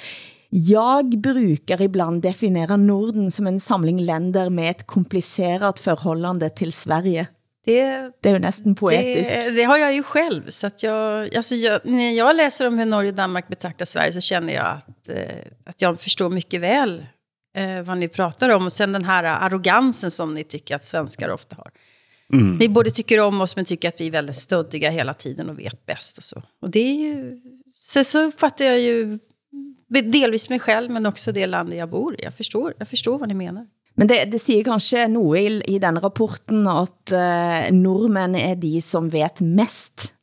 Jeg 0.52 1.22
brukar 1.24 1.82
ibland 1.82 2.22
definera 2.24 2.76
Norden 2.78 3.32
som 3.32 3.48
en 3.48 3.60
samling 3.60 4.02
länder 4.02 4.50
med 4.50 4.70
ett 4.70 4.88
komplicerat 4.88 5.80
förhållande 5.80 6.50
till 6.50 6.72
Sverige. 6.72 7.28
Det, 7.66 8.12
Det 8.24 8.30
er 8.30 8.34
jo 8.34 8.40
næsten 8.40 8.76
poetisk. 8.76 9.32
det, 9.32 9.52
det 9.56 9.64
har 9.64 9.78
jag 9.78 9.94
ju 9.94 10.04
själv. 10.04 10.50
Så 10.50 10.68
att 10.68 10.84
jag, 10.84 11.36
alltså 11.36 11.56
jag, 11.56 11.82
när 11.84 12.12
jag 12.12 12.36
läser 12.36 12.68
om 12.68 12.80
hur 12.80 12.86
Norge 12.86 13.10
och 13.10 13.16
Danmark 13.16 13.48
betraktar 13.48 13.86
Sverige 13.86 14.14
så 14.14 14.22
känner 14.22 14.54
jag 14.54 14.66
att, 14.66 15.10
eh, 15.10 15.46
att 15.66 15.82
jag 15.82 16.02
förstår 16.02 16.30
mycket 16.30 16.62
väl 16.62 17.06
eh, 17.56 17.82
vad 17.82 17.98
ni 17.98 18.08
pratar 18.08 18.50
om. 18.50 18.66
Och 18.66 18.74
sen 18.74 18.92
den 18.92 19.06
här 19.06 19.24
arrogansen 19.24 20.12
som 20.12 20.34
ni 20.34 20.44
tycker 20.44 20.76
att 20.76 20.86
svenskar 20.86 21.30
ofta 21.30 21.56
har. 21.56 21.72
Ni 22.60 22.70
både 22.70 22.92
tycker 22.92 23.20
om 23.20 23.42
oss 23.42 23.56
men 23.56 23.66
tycker 23.66 23.90
att 23.90 24.02
vi 24.02 24.08
är 24.08 24.12
väldigt 24.12 24.36
stöddiga 24.36 24.90
hela 24.90 25.14
tiden 25.14 25.50
och 25.50 25.60
vet 25.60 25.86
bäst 25.86 26.18
och 26.18 26.24
så. 26.24 26.44
Och 26.62 26.70
det 26.70 26.80
är 26.80 26.96
ju... 26.96 27.42
Sen 27.80 28.06
så 28.06 28.22
uppfattar 28.22 28.66
jag 28.66 28.80
ju 28.80 29.20
delvis 29.90 30.50
mig 30.50 30.60
själv 30.60 30.92
men 30.92 31.06
också 31.06 31.32
det 31.32 31.48
land 31.48 31.74
jag 31.74 31.90
bor 31.90 32.16
i. 32.20 32.24
Jag 32.24 32.34
förstår, 32.34 32.74
jag 32.78 32.88
förstår 32.88 33.18
vad 33.18 33.28
ni 33.28 33.34
menar. 33.34 33.68
Men 33.96 34.08
det, 34.08 34.26
det 34.26 34.40
siger 34.40 34.64
kanskje 34.64 35.08
noget 35.08 35.42
i, 35.68 35.76
i 35.76 35.80
den 35.80 36.00
rapporten, 36.00 36.68
at 36.68 37.12
uh, 37.14 37.74
nordmænd 37.76 38.36
er 38.36 38.56
de, 38.56 38.82
som 38.82 39.10
vet 39.10 39.42
mest 39.42 40.14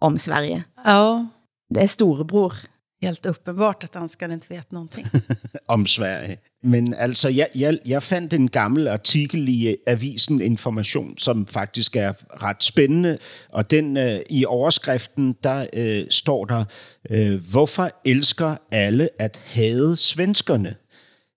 om 0.00 0.18
Sverige. 0.18 0.64
Ja, 0.84 1.26
Det 1.74 1.82
er 1.82 1.86
storebror 1.86 2.54
helt 3.02 3.26
uppenbart 3.26 3.84
att 3.84 3.92
danskarna 3.92 4.34
inte 4.34 4.46
vet 4.54 4.72
någonting. 4.72 5.06
om 5.66 5.86
Sverige. 5.86 6.38
Men 6.62 6.94
altså, 6.94 7.28
jeg, 7.28 7.48
jeg, 7.54 7.78
jeg 7.86 8.02
fandt 8.02 8.32
en 8.32 8.48
gammel 8.48 8.88
artikel 8.88 9.48
i 9.48 9.68
øh, 9.68 9.74
avisen 9.86 10.40
Information, 10.40 11.18
som 11.18 11.46
faktisk 11.46 11.96
er 11.96 12.12
ret 12.42 12.64
spændende, 12.64 13.18
og 13.48 13.70
den 13.70 13.96
øh, 13.96 14.20
i 14.30 14.44
overskriften, 14.44 15.36
der 15.42 15.66
øh, 15.72 16.04
står 16.10 16.44
der, 16.44 16.64
øh, 17.10 17.50
hvorfor 17.50 17.90
elsker 18.04 18.56
alle 18.72 19.08
at 19.18 19.42
hade 19.44 19.96
svenskerne? 19.96 20.74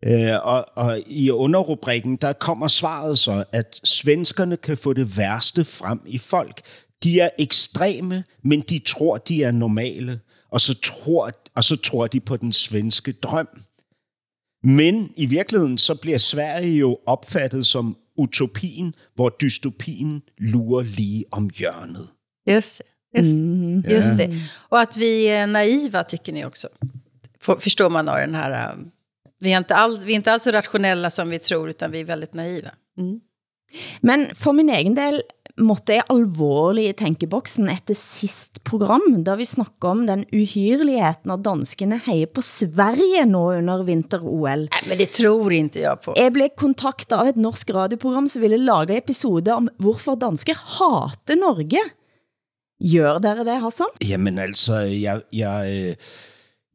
Øh, 0.06 0.36
og, 0.43 0.65
og 0.76 0.99
i 1.08 1.30
underrubrikken, 1.30 2.15
der 2.15 2.34
kommer 2.34 2.67
svaret 2.67 3.19
så, 3.19 3.43
at 3.52 3.80
svenskerne 3.84 4.58
kan 4.58 4.78
få 4.78 4.93
det 4.93 5.17
værste 5.17 5.65
frem 5.65 6.02
i 6.06 6.17
folk. 6.17 6.62
De 7.04 7.19
er 7.19 7.30
ekstreme, 7.39 8.23
men 8.43 8.62
de 8.62 8.80
tror, 8.80 9.17
de 9.17 9.43
er 9.43 9.52
normale, 9.52 10.19
og 10.52 10.62
så 10.62 10.80
tror, 10.82 11.32
og 11.55 11.63
så 11.63 11.75
tror 11.75 12.07
de 12.07 12.19
på 12.19 12.37
den 12.37 12.51
svenske 12.51 13.11
drøm. 13.11 13.47
Men 14.63 15.13
i 15.17 15.25
virkeligheden 15.25 15.77
så 15.77 15.95
bliver 15.95 16.17
Sverige 16.17 16.77
jo 16.77 16.99
opfattet 17.05 17.65
som 17.65 17.97
utopien, 18.17 18.93
hvor 19.15 19.29
dystopien 19.41 20.21
lurer 20.37 20.83
lige 20.83 21.25
om 21.31 21.49
hjørnet. 21.49 22.09
Just 22.47 22.77
det. 22.77 23.19
Just, 23.19 23.35
just 23.91 24.17
det. 24.17 24.35
Och 24.69 24.79
att 24.79 24.97
vi 24.97 25.25
är 25.25 25.47
naiva 25.47 26.03
tycker 26.03 26.33
ni 26.33 26.45
också. 26.45 26.67
Förstår 27.59 27.89
man 27.89 28.09
av 28.09 28.17
den 28.17 28.35
här... 28.35 28.73
um, 28.73 28.91
Vi 29.39 29.51
är, 29.51 29.57
inte 29.57 29.75
alls, 29.75 30.05
vi 30.05 30.11
är 30.11 30.15
inte 30.15 30.31
alls 30.31 30.43
så 30.43 30.51
rationella 30.51 31.09
som 31.09 31.29
vi 31.29 31.39
tror, 31.39 31.69
utan 31.69 31.91
vi 31.91 31.99
är 31.99 32.05
väldigt 32.05 32.33
naiva. 32.33 32.71
Mm. 32.97 33.19
Men 34.01 34.35
for 34.35 34.53
min 34.53 34.69
egen 34.69 34.95
del 34.95 35.21
måtte 35.61 35.97
jeg 35.97 36.05
alvorlig 36.09 36.87
i 36.89 36.95
tænkeboksen 36.97 37.69
efter 37.69 37.97
sist 37.97 38.63
program, 38.65 39.23
da 39.25 39.35
vi 39.37 39.45
snakker 39.45 39.91
om 39.91 40.03
den 40.07 40.23
uhyrligheten, 40.33 41.33
at 41.33 41.43
danskene 41.45 41.99
hejer 42.05 42.31
på 42.33 42.41
Sverige 42.45 43.25
nå 43.29 43.43
under 43.59 43.83
vinter-OL. 43.85 44.65
Nej, 44.71 44.83
men 44.89 44.97
det 44.97 45.11
tror 45.13 45.53
inte 45.53 45.83
jag 45.83 46.01
på. 46.01 46.15
Jeg 46.17 46.33
blev 46.33 46.53
kontaktet 46.57 47.17
av 47.17 47.29
et 47.29 47.39
norsk 47.39 47.69
radioprogram, 47.75 48.29
som 48.29 48.41
ville 48.41 48.57
lage 48.57 48.97
episode 48.97 49.53
om, 49.53 49.69
hvorfor 49.77 50.17
dansker 50.19 50.57
hater 50.79 51.37
Norge. 51.39 51.83
Gør 52.83 53.19
dere 53.23 53.45
det, 53.47 53.61
Hassan? 53.61 53.93
Jamen 54.03 54.39
altså, 54.41 54.81
jeg, 54.89 55.21
jeg, 55.31 55.69
øh, 55.71 55.95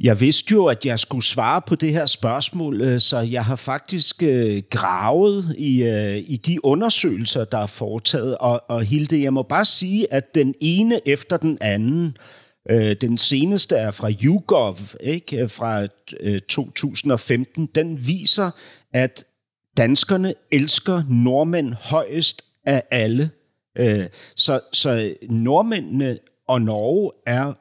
jeg 0.00 0.20
vidste 0.20 0.52
jo, 0.52 0.66
at 0.66 0.86
jeg 0.86 0.98
skulle 0.98 1.24
svare 1.24 1.62
på 1.62 1.74
det 1.74 1.92
her 1.92 2.06
spørgsmål, 2.06 2.80
øh, 2.80 3.00
så 3.00 3.18
jeg 3.18 3.44
har 3.44 3.56
faktisk 3.56 4.22
øh, 4.22 4.62
gravet 4.70 5.54
i, 5.58 5.82
øh, 5.82 6.16
i 6.16 6.36
de 6.36 6.64
undersøgelser, 6.64 7.44
der 7.44 7.58
er 7.58 7.66
foretaget. 7.66 8.38
Og, 8.38 8.62
og 8.68 8.82
Hilde, 8.82 9.22
jeg 9.22 9.32
må 9.32 9.42
bare 9.42 9.64
sige, 9.64 10.12
at 10.12 10.34
den 10.34 10.54
ene 10.60 11.08
efter 11.08 11.36
den 11.36 11.58
anden, 11.60 12.16
den 13.00 13.18
seneste 13.18 13.76
er 13.76 13.90
fra 13.90 14.10
YouGov, 14.10 14.76
ikke? 15.00 15.48
fra 15.48 15.86
2015, 16.48 17.66
den 17.74 18.06
viser, 18.06 18.50
at 18.92 19.24
danskerne 19.76 20.34
elsker 20.50 21.02
nordmænd 21.08 21.72
højest 21.72 22.42
af 22.64 22.82
alle. 22.90 23.30
Så, 24.36 24.60
så 24.72 25.14
nordmændene 25.30 26.18
og 26.48 26.62
Norge 26.62 27.10
er 27.26 27.52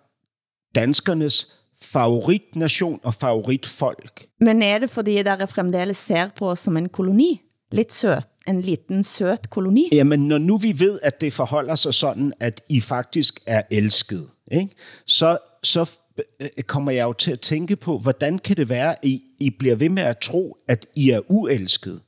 danskernes 0.76 1.57
favoritnation 1.82 3.00
og 3.04 3.14
favoritfolk. 3.14 4.26
Men 4.40 4.62
er 4.62 4.80
det 4.80 4.90
fordi 4.90 5.24
der 5.24 5.46
fremdeles 5.46 5.98
ser 5.98 6.30
på 6.36 6.50
os 6.50 6.60
som 6.60 6.78
en 6.78 6.90
koloni? 6.90 7.42
Lidt 7.72 7.94
søt, 7.94 8.28
en 8.48 8.62
liten 8.62 9.04
søt 9.04 9.50
koloni? 9.50 9.90
Jamen, 9.92 10.28
når 10.28 10.38
nu 10.38 10.58
vi 10.58 10.80
ved, 10.80 11.00
at 11.04 11.22
det 11.22 11.34
forholder 11.34 11.76
sig 11.76 11.94
sådan, 11.94 12.34
at 12.40 12.62
I 12.70 12.82
faktisk 12.82 13.40
er 13.48 13.62
elsket, 13.72 14.30
ikke? 14.52 14.76
Så, 15.06 15.38
så 15.64 15.98
øh, 16.40 16.50
kommer 16.68 16.92
jeg 16.92 17.04
jo 17.04 17.14
til 17.14 17.32
at 17.32 17.40
tænke 17.40 17.76
på, 17.76 17.98
hvordan 17.98 18.40
kan 18.40 18.58
det 18.58 18.70
være, 18.70 18.92
at 18.92 19.00
I, 19.04 19.22
I 19.40 19.50
bliver 19.50 19.76
ved 19.76 19.90
med 19.90 20.04
at 20.04 20.18
tro, 20.18 20.58
at 20.68 20.86
I 20.96 21.10
er 21.10 21.22
uelsket? 21.32 22.02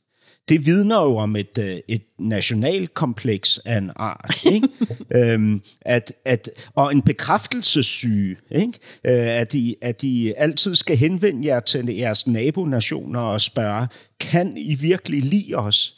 Det 0.49 0.65
vidner 0.65 1.01
jo 1.01 1.15
om 1.15 1.35
et, 1.35 1.57
øh, 1.59 1.77
et 1.87 2.01
nationalkompleks 2.19 3.59
af 3.65 3.77
en 3.77 3.91
art. 3.95 4.41
Ikke? 4.45 4.67
øhm, 5.15 5.61
at, 5.81 6.13
at, 6.25 6.49
og 6.75 6.91
en 6.91 7.01
bekræftelsessyge, 7.01 8.37
ikke? 8.51 8.73
Øh, 9.03 9.39
at, 9.39 9.53
I, 9.53 9.75
at 9.81 10.03
I 10.03 10.33
altid 10.37 10.75
skal 10.75 10.97
henvende 10.97 11.47
jer 11.47 11.59
til 11.59 11.95
jeres 11.95 12.27
nabonationer 12.27 13.19
og 13.19 13.41
spørge, 13.41 13.87
kan 14.19 14.57
I 14.57 14.75
virkelig 14.75 15.21
lide 15.21 15.55
os? 15.55 15.95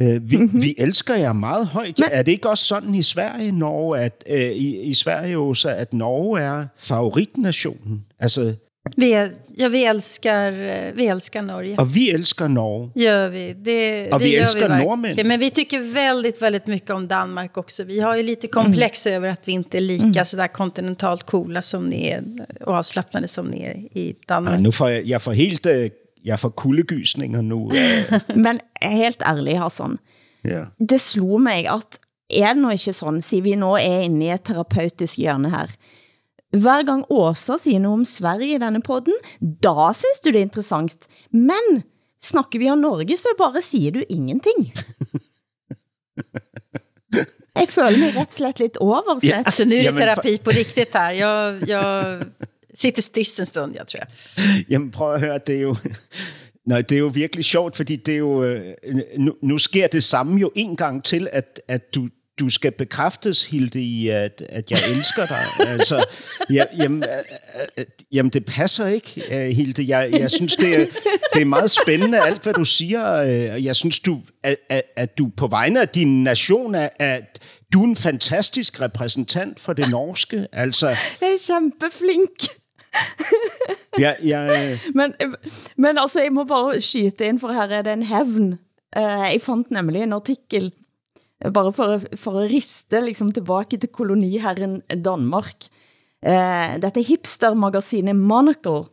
Øh, 0.00 0.30
vi, 0.30 0.36
mm-hmm. 0.36 0.62
vi 0.62 0.74
elsker 0.78 1.14
jer 1.14 1.32
meget 1.32 1.66
højt. 1.66 1.98
Men... 1.98 2.08
Er 2.12 2.22
det 2.22 2.32
ikke 2.32 2.48
også 2.48 2.64
sådan 2.64 2.94
i 2.94 3.02
Sverige, 3.02 3.52
Norge, 3.52 3.98
at 3.98 4.24
øh, 4.30 4.50
i, 4.50 4.80
i 4.80 4.94
Sverige 4.94 5.38
også, 5.38 5.68
at 5.68 5.92
Norge 5.92 6.40
er 6.40 6.66
favoritnationen? 6.78 8.04
Altså, 8.18 8.54
vi, 8.96 9.30
ja, 9.56 9.68
vi, 9.68 9.84
älskar, 9.84 10.52
vi 10.92 11.06
älskar 11.06 11.42
Norge. 11.42 11.76
Och 11.76 11.96
vi 11.96 12.10
älskar 12.10 12.48
Norge. 12.48 12.90
Gör 12.94 13.28
vi. 13.28 13.54
Det, 13.54 14.12
och 14.12 14.18
det 14.18 14.24
vi 14.24 14.34
gör 14.34 14.42
älskar 14.42 14.78
vi 14.78 14.84
norrmän. 14.84 15.26
Men 15.28 15.40
vi 15.40 15.50
tycker 15.50 15.94
väldigt, 15.94 16.42
väldigt 16.42 16.66
mycket 16.66 16.90
om 16.90 17.08
Danmark 17.08 17.56
också. 17.56 17.84
Vi 17.84 18.00
har 18.00 18.16
ju 18.16 18.22
lite 18.22 18.46
komplex 18.46 19.06
mm. 19.06 19.16
över 19.16 19.28
att 19.28 19.48
vi 19.48 19.52
inte 19.52 19.76
är 19.76 19.80
lika 19.80 20.04
mm. 20.04 20.24
sådär 20.24 20.48
kontinentalt 20.48 21.22
coola 21.22 21.62
som 21.62 21.88
ni 21.88 22.08
är 22.08 22.24
och 22.60 22.74
avslappnade 22.74 23.28
som 23.28 23.46
ni 23.46 23.62
är 23.62 23.98
i 23.98 24.16
Danmark. 24.28 24.54
Ja, 24.54 24.62
nu 24.62 24.72
får 24.72 24.90
jeg, 24.90 25.06
jeg 25.06 25.22
får 25.22 25.32
helt 25.32 25.66
øh, 25.66 25.90
jeg 26.26 26.40
får 26.40 26.50
kuldegysninger 26.50 27.42
nu. 27.42 27.70
Men 28.44 28.60
helt 28.82 29.22
ærlig, 29.22 29.58
Hassan. 29.60 29.98
Ja. 30.44 30.66
Det 30.78 31.00
slog 31.00 31.40
mig, 31.40 31.66
at 31.68 31.98
er 32.30 32.54
det 32.54 32.62
nå 32.62 32.70
ikke 32.74 32.92
sådan, 32.92 33.22
siger 33.22 33.42
vi 33.42 33.54
nå 33.54 33.76
er 33.76 34.06
inde 34.06 34.26
i 34.26 34.32
et 34.34 34.42
terapeutisk 34.44 35.18
hjørne 35.18 35.50
her, 35.50 35.70
hver 36.50 36.84
gang 36.84 37.04
Åsa 37.10 37.56
siger 37.56 37.78
noget 37.78 37.98
om 37.98 38.04
Sverige 38.04 38.54
i 38.54 38.58
denne 38.58 38.82
podden, 38.82 39.14
da 39.40 39.92
synes 39.94 40.20
du 40.24 40.30
det 40.30 40.36
er 40.36 40.42
interessant. 40.42 40.96
Men 41.32 41.82
snakker 42.22 42.58
vi 42.58 42.70
om 42.70 42.78
Norge, 42.78 43.16
så 43.16 43.28
bare 43.38 43.62
siger 43.62 43.90
du 43.90 44.02
ingenting. 44.08 44.72
Jeg 47.56 47.68
føler 47.68 47.98
mig 47.98 48.16
ret 48.16 48.32
slet 48.32 48.58
lidt 48.58 48.76
oversett. 48.76 49.32
Ja, 49.32 49.42
alltså 49.46 49.64
nu 49.64 49.74
är 49.74 49.92
det 49.92 49.98
terapi 49.98 50.38
på 50.38 50.50
riktigt 50.50 50.94
här. 50.94 51.10
Jag, 51.10 51.68
jag 51.68 52.22
sitter 52.74 53.02
styst 53.02 53.40
en 53.40 53.46
stund, 53.46 53.74
jeg 53.74 53.86
tror 53.86 53.98
jeg. 53.98 54.08
Jamen 54.68 54.90
prøv 54.90 55.14
at 55.14 55.20
høre, 55.20 55.38
det 55.46 55.56
er 55.56 55.60
jo... 55.60 55.76
Nej, 56.66 56.80
det 56.82 56.94
er 56.94 56.98
jo 56.98 57.10
virkelig 57.14 57.44
sjovt, 57.44 57.76
fordi 57.76 57.96
det 57.96 58.14
er 58.14 58.18
jo, 58.18 58.44
øh, 58.44 58.74
nu, 59.18 59.34
nu 59.42 59.58
sker 59.58 59.86
det 59.86 60.04
samme 60.04 60.40
jo 60.40 60.50
en 60.54 60.76
gang 60.76 61.04
til, 61.04 61.28
at, 61.32 61.60
at 61.68 61.94
du, 61.94 62.08
du 62.38 62.48
skal 62.48 62.72
bekræftes, 62.72 63.46
Hilde, 63.46 63.80
i, 63.80 64.08
at, 64.08 64.42
at 64.48 64.70
jeg 64.70 64.78
elsker 64.90 65.26
dig. 65.26 65.46
altså, 65.72 66.04
ja, 66.50 66.64
jamen, 66.78 67.04
jamen, 68.12 68.30
det 68.30 68.44
passer 68.44 68.86
ikke, 68.86 69.22
Hilde. 69.54 69.84
Jeg, 69.88 70.10
jeg 70.12 70.30
synes, 70.30 70.56
det 70.56 70.80
er, 70.80 70.86
det 71.34 71.42
er 71.42 71.44
meget 71.44 71.70
spændende, 71.70 72.20
alt 72.20 72.42
hvad 72.42 72.54
du 72.54 72.64
siger. 72.64 73.22
Jeg 73.56 73.76
synes, 73.76 74.00
du, 74.00 74.20
at, 74.42 74.82
at 74.96 75.18
du 75.18 75.30
på 75.36 75.46
vegne 75.46 75.80
af 75.80 75.88
din 75.88 76.24
nation 76.24 76.74
er, 76.74 76.88
at 76.98 77.38
du 77.72 77.82
er 77.82 77.86
en 77.86 77.96
fantastisk 77.96 78.80
repræsentant 78.80 79.60
for 79.60 79.72
det 79.72 79.90
norske. 79.90 80.46
Altså, 80.52 80.86
jeg 80.88 80.96
er 81.20 81.60
kæmpeflink. 81.60 82.30
ja, 83.98 84.12
ja, 84.24 84.78
men, 84.94 85.14
men 85.76 85.98
altså, 85.98 86.22
jeg 86.22 86.32
må 86.32 86.44
bare 86.44 86.80
skyte 86.80 87.26
ind, 87.26 87.40
for 87.40 87.52
her 87.52 87.62
er 87.62 87.82
det 87.82 87.92
en 87.92 88.02
hævn. 88.02 88.58
Jeg 88.96 89.40
fandt 89.42 89.70
nemlig 89.70 90.02
en 90.02 90.12
artikel 90.12 90.72
bare 91.52 91.72
for, 91.72 92.00
for 92.16 92.40
at 92.40 92.50
riste 92.50 93.00
liksom 93.04 93.32
tilbage 93.36 93.78
til 93.78 93.92
koloniherren 93.92 94.80
Danmark. 94.88 95.68
Eh, 96.24 96.76
dette 96.80 97.02
hipstermagasinet 97.04 98.16
Monocle 98.16 98.86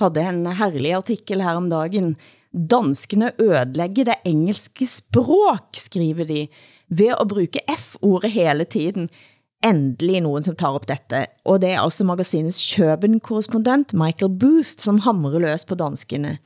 havde 0.00 0.26
en 0.28 0.46
herlig 0.58 0.94
artikel 0.96 1.42
her 1.42 1.56
om 1.56 1.70
dagen. 1.70 2.16
Danskene 2.52 3.32
ødelægger 3.40 4.10
det 4.10 4.20
engelske 4.24 4.86
språk, 4.86 5.76
skriver 5.76 6.24
de, 6.24 6.46
ved 6.88 7.14
at 7.20 7.28
bruge 7.28 7.62
F-ordet 7.76 8.32
hele 8.32 8.64
tiden. 8.64 9.08
Endelig 9.64 10.20
nogen, 10.20 10.42
som 10.42 10.56
tar 10.56 10.74
op 10.76 10.88
dette. 10.88 11.26
Og 11.44 11.60
det 11.60 11.72
er 11.72 11.80
altså 11.80 12.04
magasinets 12.04 12.60
Køben-korrespondent 12.74 13.94
Michael 13.94 14.38
Boost, 14.38 14.82
som 14.82 14.98
hamrer 14.98 15.38
løs 15.38 15.64
på 15.64 15.74
danskene. 15.74 16.38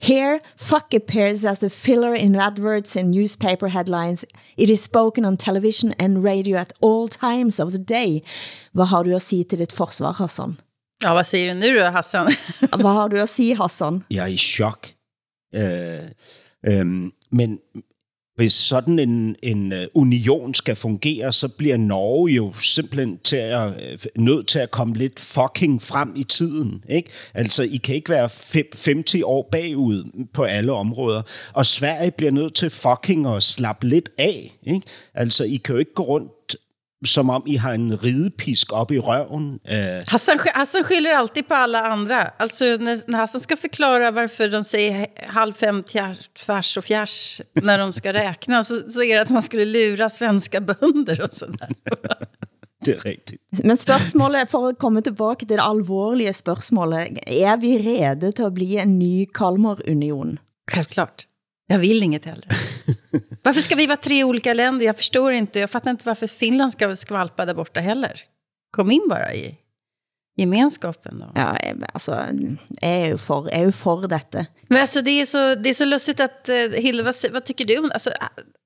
Here, 0.00 0.40
fuck 0.56 0.94
appears 0.94 1.44
as 1.46 1.62
a 1.62 1.70
filler 1.70 2.14
in 2.14 2.36
adverts 2.36 2.96
and 2.96 3.10
newspaper 3.10 3.68
headlines. 3.68 4.24
It 4.56 4.70
is 4.70 4.82
spoken 4.82 5.24
on 5.24 5.36
television 5.36 5.94
and 5.98 6.24
radio 6.24 6.58
at 6.58 6.72
all 6.80 7.08
times 7.08 7.60
of 7.60 7.72
the 7.72 7.78
day. 7.78 8.22
Vad 8.72 8.88
har 8.88 9.04
du 9.04 9.14
att 9.14 9.22
säga 9.22 9.44
till 9.44 9.58
ditt 9.58 9.72
försvar, 9.72 10.12
Hassan? 10.12 10.56
Ja, 11.04 11.14
vad 11.14 11.26
säger 11.26 11.54
du 11.54 11.60
nu 11.60 11.74
då, 11.78 11.84
Hassan? 11.84 12.32
vad 12.72 12.94
har 12.94 13.08
du 13.08 13.20
att 13.20 13.30
säga, 13.30 13.56
Hassan? 13.58 14.04
Jeg 14.10 14.28
er 14.28 14.32
i 14.32 14.36
chok. 14.36 14.88
Øh, 15.54 16.04
øh, 16.66 16.86
men 17.30 17.58
hvis 18.36 18.52
sådan 18.52 18.98
en, 18.98 19.36
en 19.42 19.72
øh, 19.72 19.86
union 19.94 20.54
skal 20.54 20.76
fungere, 20.76 21.32
så 21.32 21.48
bliver 21.48 21.76
Norge 21.76 22.30
jo 22.30 22.52
simpelthen 22.52 23.18
til 23.24 23.36
at, 23.36 23.68
øh, 23.68 23.98
nødt 24.16 24.46
til 24.46 24.58
at 24.58 24.70
komme 24.70 24.94
lidt 24.94 25.20
fucking 25.20 25.82
frem 25.82 26.12
i 26.16 26.24
tiden. 26.24 26.84
Ikke? 26.88 27.10
Altså, 27.34 27.62
I 27.62 27.76
kan 27.76 27.94
ikke 27.94 28.10
være 28.10 28.28
50 28.52 29.14
år 29.24 29.48
bagud 29.52 30.26
på 30.32 30.42
alle 30.42 30.72
områder. 30.72 31.22
Og 31.52 31.66
Sverige 31.66 32.10
bliver 32.10 32.32
nødt 32.32 32.54
til 32.54 32.70
fucking 32.70 33.26
at 33.26 33.42
slappe 33.42 33.88
lidt 33.88 34.08
af. 34.18 34.58
Ikke? 34.62 34.82
Altså, 35.14 35.44
I 35.44 35.56
kan 35.56 35.72
jo 35.72 35.78
ikke 35.78 35.94
gå 35.94 36.02
rundt 36.02 36.32
som 37.06 37.30
om 37.30 37.42
I 37.46 37.56
har 37.56 37.74
en 37.74 37.96
ridepisk 37.96 38.72
op 38.72 38.90
i 38.90 38.98
røven. 38.98 39.60
Uh... 39.70 40.02
Hassan, 40.06 40.38
Hassan 40.54 40.84
skyller 40.84 41.14
alltid 41.14 41.48
på 41.48 41.54
alla 41.54 41.80
andra. 41.80 42.22
Alltså 42.22 42.64
när, 42.64 43.10
när 43.10 43.18
Hassan 43.18 43.40
ska 43.40 43.56
förklara 43.56 44.10
varför 44.10 44.48
de 44.48 44.64
säger 44.64 45.06
halv 45.26 45.52
fem 45.52 45.82
tvärs 46.46 46.76
och 46.76 46.84
fjärs 46.84 47.40
när 47.52 47.78
de 47.78 47.92
ska 47.92 48.12
räkna 48.12 48.64
så, 48.64 48.90
så 48.90 49.02
är 49.02 49.14
det 49.14 49.22
att 49.22 49.30
man 49.30 49.42
skulle 49.42 49.64
lura 49.64 50.10
svenska 50.10 50.60
bönder 50.60 51.24
och 51.24 51.32
sådär. 51.32 51.68
det 52.84 52.94
er 52.94 53.04
rigtigt. 53.04 53.40
Men 53.64 53.76
spørgsmålet, 53.76 54.50
for 54.50 54.68
at 54.68 54.78
komme 54.78 55.00
tilbage 55.00 55.44
til 55.44 55.48
det 55.48 55.60
alvorlige 55.62 56.32
spørgsmålet, 56.32 57.18
er 57.26 57.56
vi 57.56 57.76
rede 57.78 58.32
til 58.32 58.42
at 58.42 58.54
blive 58.54 58.82
en 58.82 58.98
ny 58.98 59.24
Kalmarunion? 59.34 60.38
Självklart. 60.70 61.26
Jag 61.66 61.78
vill 61.78 62.02
inget 62.02 62.24
heller. 62.24 62.48
Varför 63.42 63.60
ska 63.60 63.74
vi 63.74 63.86
vara 63.86 63.96
tre 63.96 64.24
olika 64.24 64.54
länder? 64.54 64.86
Jag 64.86 64.96
förstår 64.96 65.32
inte. 65.32 65.58
Jag 65.58 65.70
fattar 65.70 65.90
inte 65.90 66.06
varför 66.06 66.26
Finland 66.26 66.72
ska 66.72 66.96
skvalpa 66.96 67.44
där 67.44 67.54
borta 67.54 67.80
heller. 67.80 68.20
Kom 68.70 68.90
in 68.90 69.06
bara 69.08 69.34
i 69.34 69.58
gemenskapen 70.36 71.18
då. 71.18 71.32
Ja, 71.34 71.58
alltså, 71.92 72.10
jag 72.68 72.90
är 72.90 73.06
ju 73.06 73.18
för, 73.18 73.48
är 73.48 73.64
ju 73.64 73.72
för 73.72 74.08
detta. 74.08 74.46
Men 74.68 74.80
alltså 74.80 75.02
det 75.02 75.10
är 75.10 75.26
så, 75.26 75.54
det 75.54 75.70
är 75.70 75.74
så 75.74 75.84
lustigt 75.84 76.20
att, 76.20 76.48
uh, 76.48 76.54
Hilde, 76.54 77.02
vad, 77.02 77.14
vad 77.32 77.44
tycker 77.44 77.64
du? 77.64 77.90
Alltså, 77.92 78.10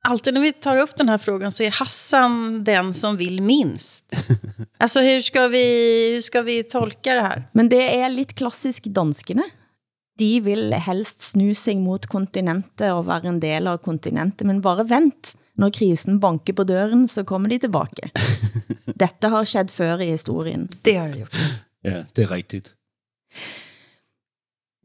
alltid 0.09 0.35
när 0.35 0.41
vi 0.41 0.53
tar 0.53 0.77
upp 0.77 0.97
den 0.97 1.09
här 1.09 1.19
frågan 1.19 1.53
så 1.53 1.63
är 1.63 1.71
Hassan 1.71 2.65
den 2.65 2.95
som 2.95 3.17
vill 3.17 3.43
minst. 3.43 4.05
alltså 4.79 5.01
hur 5.01 5.21
ska 5.21 5.49
vi, 5.49 6.11
hur 6.15 6.21
ska 6.21 6.43
vi 6.43 6.63
tolka 6.63 7.15
det 7.15 7.23
här? 7.23 7.49
Men 7.53 7.69
det 7.69 8.01
är 8.01 8.09
lite 8.09 8.35
klassisk 8.35 8.85
danskene 8.85 9.43
de 10.19 10.31
vil 10.45 10.75
helst 10.85 11.23
snu 11.33 11.53
sig 11.55 11.79
mot 11.81 12.07
kontinentet 12.11 12.91
og 12.93 13.07
være 13.09 13.33
en 13.33 13.41
del 13.43 13.71
av 13.71 13.81
kontinentet, 13.85 14.47
men 14.49 14.63
bare 14.65 14.87
vent, 14.89 15.35
når 15.59 15.75
krisen 15.79 16.19
banker 16.23 16.57
på 16.59 16.67
døren, 16.69 17.07
så 17.11 17.25
kommer 17.29 17.53
de 17.53 17.61
tilbage. 17.65 18.11
Dette 19.03 19.31
har 19.33 19.49
skett 19.49 19.73
før 19.75 20.03
i 20.05 20.13
historien. 20.13 20.69
Det 20.83 20.99
har 20.99 21.11
det 21.13 21.25
gjort. 21.25 21.41
Ja, 21.87 22.03
det 22.15 22.27
er 22.27 22.31
rigtigt. 22.35 22.75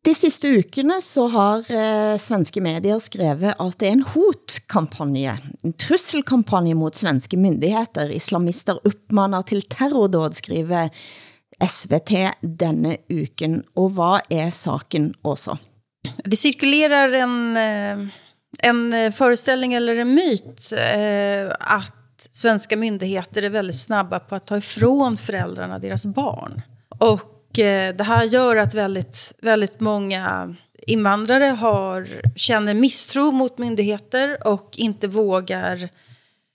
De 0.03 0.11
sidste 0.11 0.49
ukene 0.59 0.97
så 0.99 1.29
har 1.31 1.69
eh, 1.71 2.17
svenske 2.19 2.59
medier 2.63 2.99
skrevet 2.99 3.55
at 3.55 3.77
det 3.79 3.87
er 3.87 3.93
en 3.95 4.07
hot-kampagne, 4.11 5.37
en 5.63 5.75
trusselkampagne 5.79 6.75
mot 6.75 6.97
svenske 6.99 7.39
myndigheter. 7.39 8.11
Islamister 8.11 8.81
uppmanar 8.83 9.47
til 9.47 9.63
terrordåd, 9.71 10.35
skriver 10.35 10.91
SVT 11.67 12.11
denne 12.41 12.97
uken. 13.09 13.61
Og 13.75 13.93
hvad 13.97 14.29
er 14.29 14.49
saken 14.49 15.13
også? 15.23 15.57
Det 16.23 16.37
cirkulerar 16.37 17.13
en, 17.15 17.57
eh, 17.57 18.07
en 18.59 18.93
eh, 18.93 19.11
föreställning 19.11 19.73
eller 19.73 19.95
en 19.95 20.15
myt 20.15 20.73
eh, 20.73 21.51
att 21.59 22.27
svenska 22.31 22.77
myndigheter 22.77 23.43
är 23.43 23.49
väldigt 23.49 23.79
snabba 23.79 24.19
på 24.19 24.35
att 24.35 24.47
ta 24.47 24.57
ifrån 24.57 25.17
föräldrarna 25.17 25.79
deras 25.79 26.05
barn. 26.05 26.61
Och 26.99 27.59
eh, 27.59 27.95
det 27.95 28.03
här 28.03 28.23
gör 28.23 28.55
att 28.55 28.73
väldigt, 28.73 29.33
väldigt 29.41 29.79
många 29.79 30.55
invandrare 30.87 31.45
har, 31.45 32.07
känner 32.35 32.73
misstro 32.73 33.31
mot 33.31 33.57
myndigheter 33.57 34.47
och 34.47 34.69
inte 34.75 35.07
vågar 35.07 35.89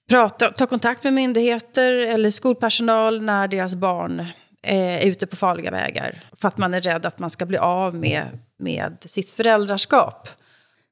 prata, 0.09 0.49
ta 0.49 0.67
kontakt 0.67 1.05
med 1.05 1.13
myndigheter 1.13 1.93
eller 1.93 2.31
skolpersonal 2.31 3.23
när 3.23 3.49
deras 3.49 3.75
barn 3.75 4.27
är 4.63 5.07
ute 5.07 5.27
på 5.27 5.37
farliga 5.37 5.71
vägar. 5.71 6.23
För 6.41 6.49
att 6.49 6.59
man 6.59 6.75
är 6.75 6.81
rädd 6.81 7.07
att 7.07 7.19
man 7.19 7.31
ska 7.31 7.47
bli 7.47 7.59
av 7.59 7.95
med, 7.95 8.39
med 8.59 8.97
sitt 9.07 9.31
föräldraskap. 9.31 10.29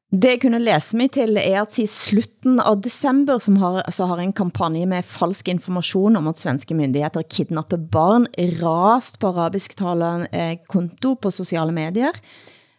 Det 0.07 0.37
jeg 0.37 0.41
kunne 0.45 0.61
læse 0.62 0.95
mig 0.95 1.09
til 1.17 1.35
er 1.41 1.64
at 1.64 1.77
i 1.83 1.85
slutten 1.91 2.61
av 2.62 2.79
december 2.79 3.41
som 3.43 3.57
har, 3.59 3.81
så 3.91 4.07
har 4.07 4.21
en 4.23 4.33
kampagne 4.33 4.85
med 4.87 5.05
falsk 5.05 5.49
information 5.51 6.17
om 6.17 6.29
at 6.31 6.39
svenske 6.39 6.77
myndigheter 6.79 7.27
kidnapper 7.27 7.81
barn 7.91 8.29
rast 8.61 9.19
på 9.19 9.33
arabisktalende 9.33 10.29
eh, 10.31 10.61
konto 10.71 11.17
på 11.19 11.33
sociale 11.35 11.75
medier. 11.75 12.14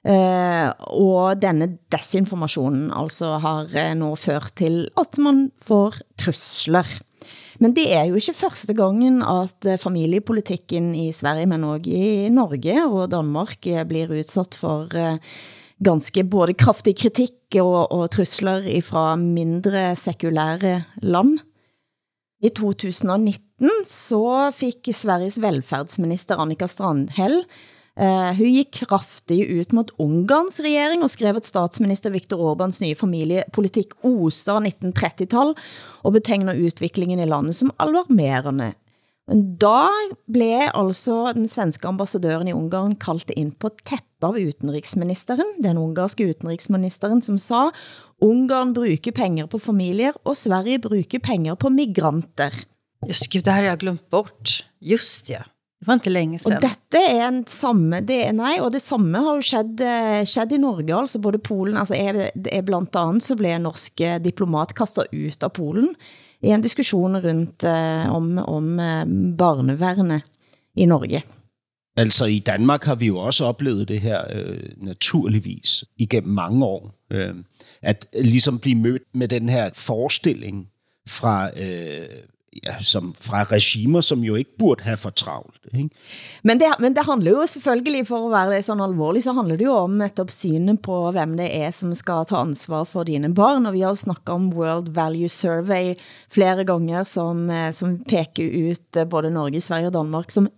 Eh, 0.07 0.71
og 0.87 1.35
denne 1.43 1.73
desinformationen 1.91 2.93
altså 2.95 3.35
har 3.43 3.75
eh, 3.75 3.91
nå 3.99 4.13
ført 4.15 4.55
til 4.55 4.85
at 4.95 5.19
man 5.19 5.49
får 5.67 5.99
trusler. 6.15 6.87
Men 7.59 7.73
det 7.77 7.87
er 7.95 8.07
jo 8.09 8.19
ikke 8.19 8.37
første 8.37 8.75
gangen 8.77 9.21
at 9.25 9.65
eh, 9.65 9.79
familiepolitikken 9.81 10.93
i 10.95 11.09
Sverige, 11.15 11.49
men 11.49 11.65
også 11.67 11.93
i 11.93 12.29
Norge 12.33 12.75
og 12.85 13.11
Danmark 13.11 13.67
eh, 13.67 13.83
blir 13.87 14.13
udsat 14.13 14.57
for 14.57 14.93
eh, 14.95 15.17
ganske 15.83 16.23
både 16.29 16.57
kraftig 16.57 16.95
kritik 16.97 17.57
og, 17.61 17.91
og 17.93 18.09
trusler 18.13 18.65
fra 18.85 19.15
mindre 19.19 19.91
sekulære 19.97 20.81
land. 21.01 21.39
I 22.43 22.51
2019 22.53 23.81
så 23.89 24.51
fik 24.53 24.91
Sveriges 24.93 25.39
velfærdsminister 25.41 26.37
Annika 26.37 26.69
Strandhäll 26.69 27.41
Uh, 27.97 28.29
hun 28.37 28.53
gik 28.53 28.83
kraftigt 28.85 29.49
ut 29.49 29.71
mot 29.73 29.89
Ungarns 29.97 30.59
regering 30.61 31.01
og 31.01 31.09
skrev 31.09 31.39
at 31.39 31.47
statsminister 31.49 32.13
Viktor 32.13 32.43
Orbans 32.51 32.77
nye 32.83 32.97
familiepolitik 32.97 33.95
oser 34.05 34.59
1930-tal 34.61 35.55
og 36.05 36.13
betegner 36.13 36.59
utviklingen 36.61 37.23
i 37.23 37.25
landet 37.25 37.57
som 37.57 37.73
alarmerende. 37.81 38.75
Men 39.27 39.41
da 39.59 39.89
blev 40.31 40.69
altså 40.71 41.33
den 41.35 41.49
svenske 41.51 41.89
ambassadøren 41.89 42.47
i 42.47 42.55
Ungarn 42.55 42.95
kaldt 43.01 43.33
ind 43.35 43.57
på 43.59 43.73
teppe 43.81 44.29
av 44.29 44.37
utenriksministeren, 44.39 45.57
den 45.59 45.81
ungarske 45.81 46.29
utenriksministeren, 46.29 47.19
som 47.25 47.41
sa, 47.41 47.67
Ungarn 48.23 48.71
bruger 48.77 49.11
penger 49.11 49.49
på 49.51 49.59
familier, 49.59 50.15
og 50.23 50.37
Sverige 50.39 50.79
bruger 50.85 51.19
penger 51.19 51.59
på 51.59 51.73
migranter. 51.73 52.53
Just 53.05 53.29
gud, 53.29 53.43
det 53.43 53.51
här 53.51 53.61
har 53.61 53.69
jag 53.69 53.79
glömt 53.79 54.09
bort. 54.09 54.65
Just 54.79 55.29
ja. 55.29 55.43
Det 55.79 55.87
var 55.87 55.93
inte 55.93 56.09
länge 56.09 56.39
sedan. 56.39 56.57
Og 56.57 56.63
dette 56.65 57.01
er 57.05 57.27
en 57.27 57.43
samme, 57.47 57.99
det 58.01 58.17
er, 58.25 58.31
nej, 58.33 58.57
og 58.59 58.71
det 58.73 58.81
samme 58.81 59.19
har 59.21 59.37
jo 59.37 59.45
skjedd, 59.45 59.81
eh, 59.85 60.23
skjedd 60.25 60.55
i 60.55 60.61
Norge, 60.61 60.95
altså 60.95 61.21
både 61.21 61.37
Polen, 61.37 61.77
altså 61.77 61.93
er, 61.95 62.31
er 62.33 62.65
blandt 62.65 62.97
andet 62.97 63.23
så 63.23 63.37
blev 63.37 63.53
en 63.53 63.67
norsk 63.67 64.01
eh, 64.01 64.17
diplomat 64.23 64.73
kastet 64.77 65.13
ut 65.13 65.45
av 65.45 65.53
Polen 65.53 65.91
i 66.41 66.49
en 66.49 66.65
diskussion 66.65 67.19
rundt 67.21 67.63
eh, 67.63 68.09
om, 68.09 68.37
om 68.41 68.79
eh, 68.79 69.05
barnevernet 69.37 70.25
i 70.75 70.85
Norge. 70.89 71.21
Altså 71.97 72.25
i 72.25 72.39
Danmark 72.39 72.83
har 72.83 72.95
vi 72.95 73.05
jo 73.05 73.17
også 73.17 73.45
oplevet 73.45 73.87
det 73.87 74.01
her 74.01 74.21
øh, 74.33 74.69
naturligvis 74.77 75.83
igennem 75.97 76.33
mange 76.33 76.65
år. 76.65 76.91
Øh, 77.11 77.35
at 77.81 78.07
ligesom 78.13 78.59
blive 78.59 78.75
mødt 78.75 79.03
med 79.13 79.27
den 79.27 79.49
her 79.49 79.69
forestilling 79.73 80.67
fra 81.07 81.49
øh, 81.59 82.23
ja, 82.65 82.77
som 82.79 83.11
fra 83.21 83.43
regimer, 83.43 84.01
som 84.01 84.23
jo 84.25 84.35
ikke 84.39 84.57
burde 84.59 84.85
have 84.87 84.97
for 84.97 85.13
travlt. 85.15 85.59
Ikke? 85.73 85.89
Men, 86.43 86.59
det, 86.59 86.71
men 86.79 86.95
det 86.95 87.05
handler 87.05 87.31
jo 87.31 87.45
selvfølgelig, 87.45 88.07
for 88.07 88.27
at 88.27 88.49
være 88.51 88.61
sådan 88.65 88.83
alvorlig, 88.83 89.23
så 89.23 89.33
handler 89.37 89.59
det 89.59 89.67
jo 89.67 89.75
om 89.83 90.01
et 90.01 90.19
opsyne 90.19 90.77
på, 90.77 90.99
hvem 91.11 91.37
det 91.37 91.49
er, 91.55 91.71
som 91.71 91.93
skal 91.95 92.25
ta 92.29 92.41
ansvar 92.41 92.83
for 92.89 93.07
dine 93.07 93.33
barn, 93.35 93.65
og 93.65 93.73
vi 93.77 93.85
har 93.85 93.93
snakket 93.93 94.33
om 94.33 94.49
World 94.53 94.91
Value 94.95 95.29
Survey 95.29 95.95
flere 96.33 96.65
ganger, 96.65 97.03
som, 97.03 97.49
eh, 97.49 97.71
som 97.71 97.99
peker 98.07 98.71
ut 98.71 98.97
eh, 98.97 99.07
både 99.07 99.31
Norge, 99.31 99.61
Sverige 99.61 99.91
og 99.91 99.97
Danmark 99.99 100.31
som 100.31 100.49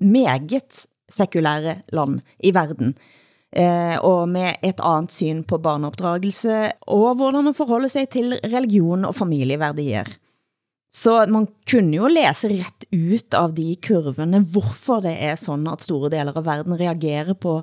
meget 0.00 0.86
sekulære 1.12 1.76
land 1.92 2.20
i 2.44 2.54
verden. 2.54 2.94
Eh, 3.54 3.96
og 4.02 4.28
med 4.28 4.58
et 4.66 4.80
andet 4.82 5.12
syn 5.14 5.44
på 5.46 5.58
barneopdragelse, 5.62 6.72
og 6.90 7.14
hvordan 7.14 7.44
man 7.44 7.54
forholder 7.54 7.88
sig 7.88 8.08
til 8.08 8.34
religion 8.44 9.04
og 9.04 9.14
familieværdier. 9.14 10.10
Så 10.94 11.16
man 11.26 11.48
kunne 11.70 11.96
jo 11.96 12.06
læse 12.06 12.48
ret 12.52 12.86
ut 12.94 13.34
av 13.34 13.56
de 13.56 13.74
kurvene, 13.82 14.44
hvorfor 14.54 15.02
det 15.02 15.16
er 15.18 15.34
sådan, 15.34 15.66
at 15.72 15.82
store 15.82 16.12
deler 16.12 16.36
av 16.38 16.46
verden 16.46 16.78
reagerer 16.78 17.34
på 17.34 17.60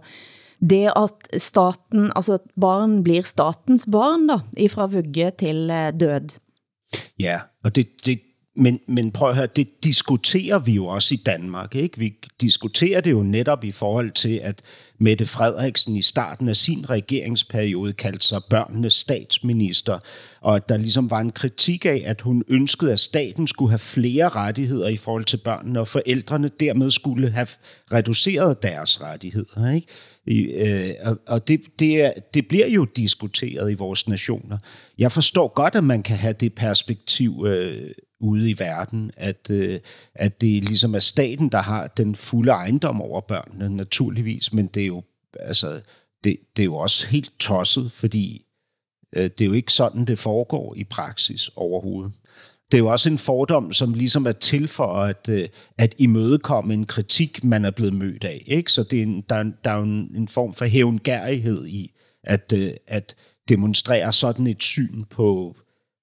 det 0.62 0.92
at 0.94 1.30
staten, 1.42 2.12
altså 2.16 2.38
at 2.38 2.44
barn 2.60 3.00
blir 3.06 3.26
statens 3.26 3.88
barn 3.90 4.28
da, 4.30 4.42
ifra 4.60 4.86
vugge 4.92 5.32
til 5.40 5.72
eh, 5.74 5.90
død. 5.94 6.36
Ja, 7.20 7.40
og 7.64 7.74
det, 7.76 7.88
det, 8.06 8.20
men, 8.56 8.78
men 8.88 9.10
prøv 9.16 9.30
at 9.30 9.36
høre, 9.36 9.54
det 9.56 9.68
diskuterer 9.84 10.60
vi 10.60 10.76
jo 10.78 10.86
også 10.86 11.16
i 11.16 11.24
Danmark. 11.26 11.76
Ikke? 11.76 12.00
Vi 12.00 12.14
diskuterer 12.42 13.02
det 13.02 13.12
jo 13.12 13.24
netop 13.24 13.64
i 13.64 13.72
forhold 13.72 14.12
til, 14.12 14.38
at 14.44 14.62
Mette 15.02 15.26
Frederiksen 15.26 15.96
i 15.96 16.02
starten 16.02 16.50
af 16.50 16.56
sin 16.56 16.90
regeringsperiode 16.90 17.94
kaldte 17.94 18.28
sig 18.28 18.42
børnenes 18.50 18.94
statsminister, 18.94 20.00
og 20.42 20.56
at 20.56 20.70
der 20.70 20.78
ligesom 20.78 21.10
var 21.10 21.20
en 21.20 21.32
kritik 21.32 21.86
af, 21.86 22.04
at 22.06 22.22
hun 22.22 22.44
ønskede, 22.48 22.92
at 22.92 23.00
staten 23.00 23.48
skulle 23.48 23.70
have 23.70 23.80
flere 23.80 24.30
rettigheder 24.30 24.88
i 24.88 24.98
forhold 24.98 25.26
til 25.26 25.38
børnene, 25.38 25.80
og 25.80 25.88
forældrene 25.88 26.50
dermed 26.60 26.92
skulle 26.92 27.32
have 27.32 27.48
reduceret 27.92 28.64
deres 28.64 29.02
rettigheder. 29.02 29.72
Ikke? 29.72 29.88
I, 30.28 30.40
øh, 30.42 31.16
og 31.28 31.48
det, 31.48 31.62
det, 31.80 32.02
er, 32.02 32.14
det 32.34 32.48
bliver 32.48 32.68
jo 32.68 32.86
diskuteret 32.86 33.72
i 33.72 33.74
vores 33.74 34.08
nationer. 34.08 34.58
Jeg 34.98 35.12
forstår 35.12 35.48
godt, 35.48 35.76
at 35.76 35.84
man 35.84 36.04
kan 36.04 36.18
have 36.18 36.34
det 36.34 36.54
perspektiv 36.54 37.46
øh, 37.48 37.92
ude 38.22 38.50
i 38.50 38.56
verden, 38.60 39.12
at, 39.18 39.50
øh, 39.52 39.80
at 40.16 40.42
det 40.42 40.66
ligesom 40.66 40.96
er 40.96 41.00
staten, 41.00 41.50
der 41.50 41.62
har 41.62 41.88
den 41.88 42.16
fulde 42.16 42.52
ejendom 42.52 43.02
over 43.02 43.22
børnene, 43.22 43.76
naturligvis, 43.76 44.54
men 44.54 44.68
det 44.68 44.84
er 44.84 44.91
altså, 45.40 45.82
det, 46.24 46.38
det 46.56 46.64
er 46.64 46.66
jo 46.66 46.76
også 46.76 47.08
helt 47.08 47.34
tosset, 47.40 47.92
fordi 47.92 48.46
øh, 49.16 49.24
det 49.24 49.42
er 49.42 49.46
jo 49.46 49.54
ikke 49.54 49.74
sådan, 49.74 50.06
det 50.06 50.20
foregår 50.20 50.76
i 50.76 50.84
praksis 50.84 51.50
overhovedet. 51.56 52.12
Det 52.72 52.78
er 52.78 52.82
jo 52.82 52.88
også 52.88 53.10
en 53.10 53.18
fordom, 53.18 53.72
som 53.72 53.94
ligesom 53.94 54.26
er 54.26 54.32
til 54.32 54.68
for 54.68 54.94
at, 54.94 55.30
øh, 55.30 55.50
at 55.78 55.96
imødekomme 55.98 56.74
en 56.74 56.86
kritik, 56.86 57.44
man 57.44 57.66
er 57.66 57.72
blevet 57.72 57.94
mødt 57.94 58.24
af. 58.24 58.44
Ikke? 58.48 58.72
Så 58.72 58.84
det 58.84 59.00
er 59.00 59.04
en, 59.04 59.22
der, 59.30 59.52
der 59.64 59.72
er 59.72 59.78
jo 59.78 59.84
en, 59.84 60.12
en 60.16 60.28
form 60.28 60.54
for 60.54 60.66
hævngærighed 60.66 61.68
i 61.68 61.92
at, 62.24 62.54
øh, 62.56 62.72
at 62.88 63.16
demonstrere 63.50 64.14
sådan 64.14 64.48
et 64.48 64.64
syn 64.64 65.04
på, 65.04 65.56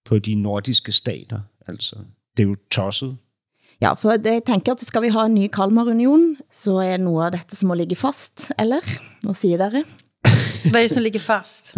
på 0.04 0.18
de 0.18 0.34
nordiske 0.34 0.92
stater. 0.92 1.40
Altså, 1.66 1.96
det 2.36 2.42
er 2.42 2.48
jo 2.48 2.56
tosset. 2.70 3.16
Ja, 3.80 3.92
for 3.92 4.10
det, 4.10 4.32
jeg 4.32 4.42
tænker 4.46 4.72
at 4.72 4.80
skal 4.80 5.02
vi 5.02 5.08
ha 5.08 5.26
en 5.26 5.34
ny 5.34 5.46
Kalmarunion, 5.46 6.36
så 6.52 6.76
er 6.76 6.96
noget 6.96 7.26
af 7.26 7.32
dette 7.32 7.56
som 7.56 7.68
må 7.68 7.74
ligge 7.74 7.96
fast, 7.96 8.50
eller? 8.58 8.80
Hvad 9.22 9.34
siger 9.34 9.56
dere? 9.56 9.84
Hvad 10.70 10.80
er 10.80 10.84
det, 10.84 10.90
som 10.90 11.02
ligger 11.02 11.20
fast? 11.20 11.74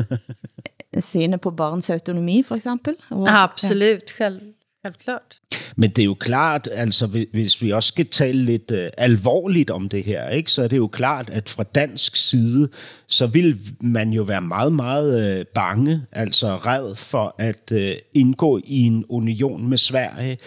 Synet 0.98 1.40
på 1.40 1.50
barns 1.50 1.90
autonomi, 1.90 2.42
for 2.42 2.54
eksempel. 2.54 2.94
Og, 3.10 3.42
Absolut, 3.42 4.10
själv, 4.16 4.40
självklart. 4.84 5.36
Men 5.76 5.90
det 5.90 5.98
er 5.98 6.04
jo 6.04 6.14
klart, 6.14 6.68
altså 6.72 7.06
hvis 7.06 7.62
vi 7.62 7.70
også 7.70 7.88
skal 7.88 8.06
tale 8.06 8.44
lidt 8.44 8.70
uh, 8.70 8.78
alvorligt 8.98 9.70
om 9.70 9.88
det 9.88 10.04
her, 10.04 10.28
ikke, 10.28 10.50
så 10.50 10.62
er 10.62 10.68
det 10.68 10.76
jo 10.76 10.86
klart, 10.86 11.30
at 11.30 11.48
fra 11.48 11.62
dansk 11.62 12.16
side, 12.16 12.68
så 13.06 13.26
vil 13.26 13.60
man 13.80 14.10
jo 14.10 14.22
være 14.22 14.40
meget, 14.40 14.72
meget 14.72 15.38
uh, 15.38 15.46
bange, 15.54 16.02
altså 16.12 16.56
red 16.56 16.94
for 16.94 17.34
at 17.38 17.72
uh, 17.72 17.80
indgå 18.12 18.60
i 18.64 18.82
en 18.82 19.04
union 19.08 19.68
med 19.68 19.78
Sverige, 19.78 20.38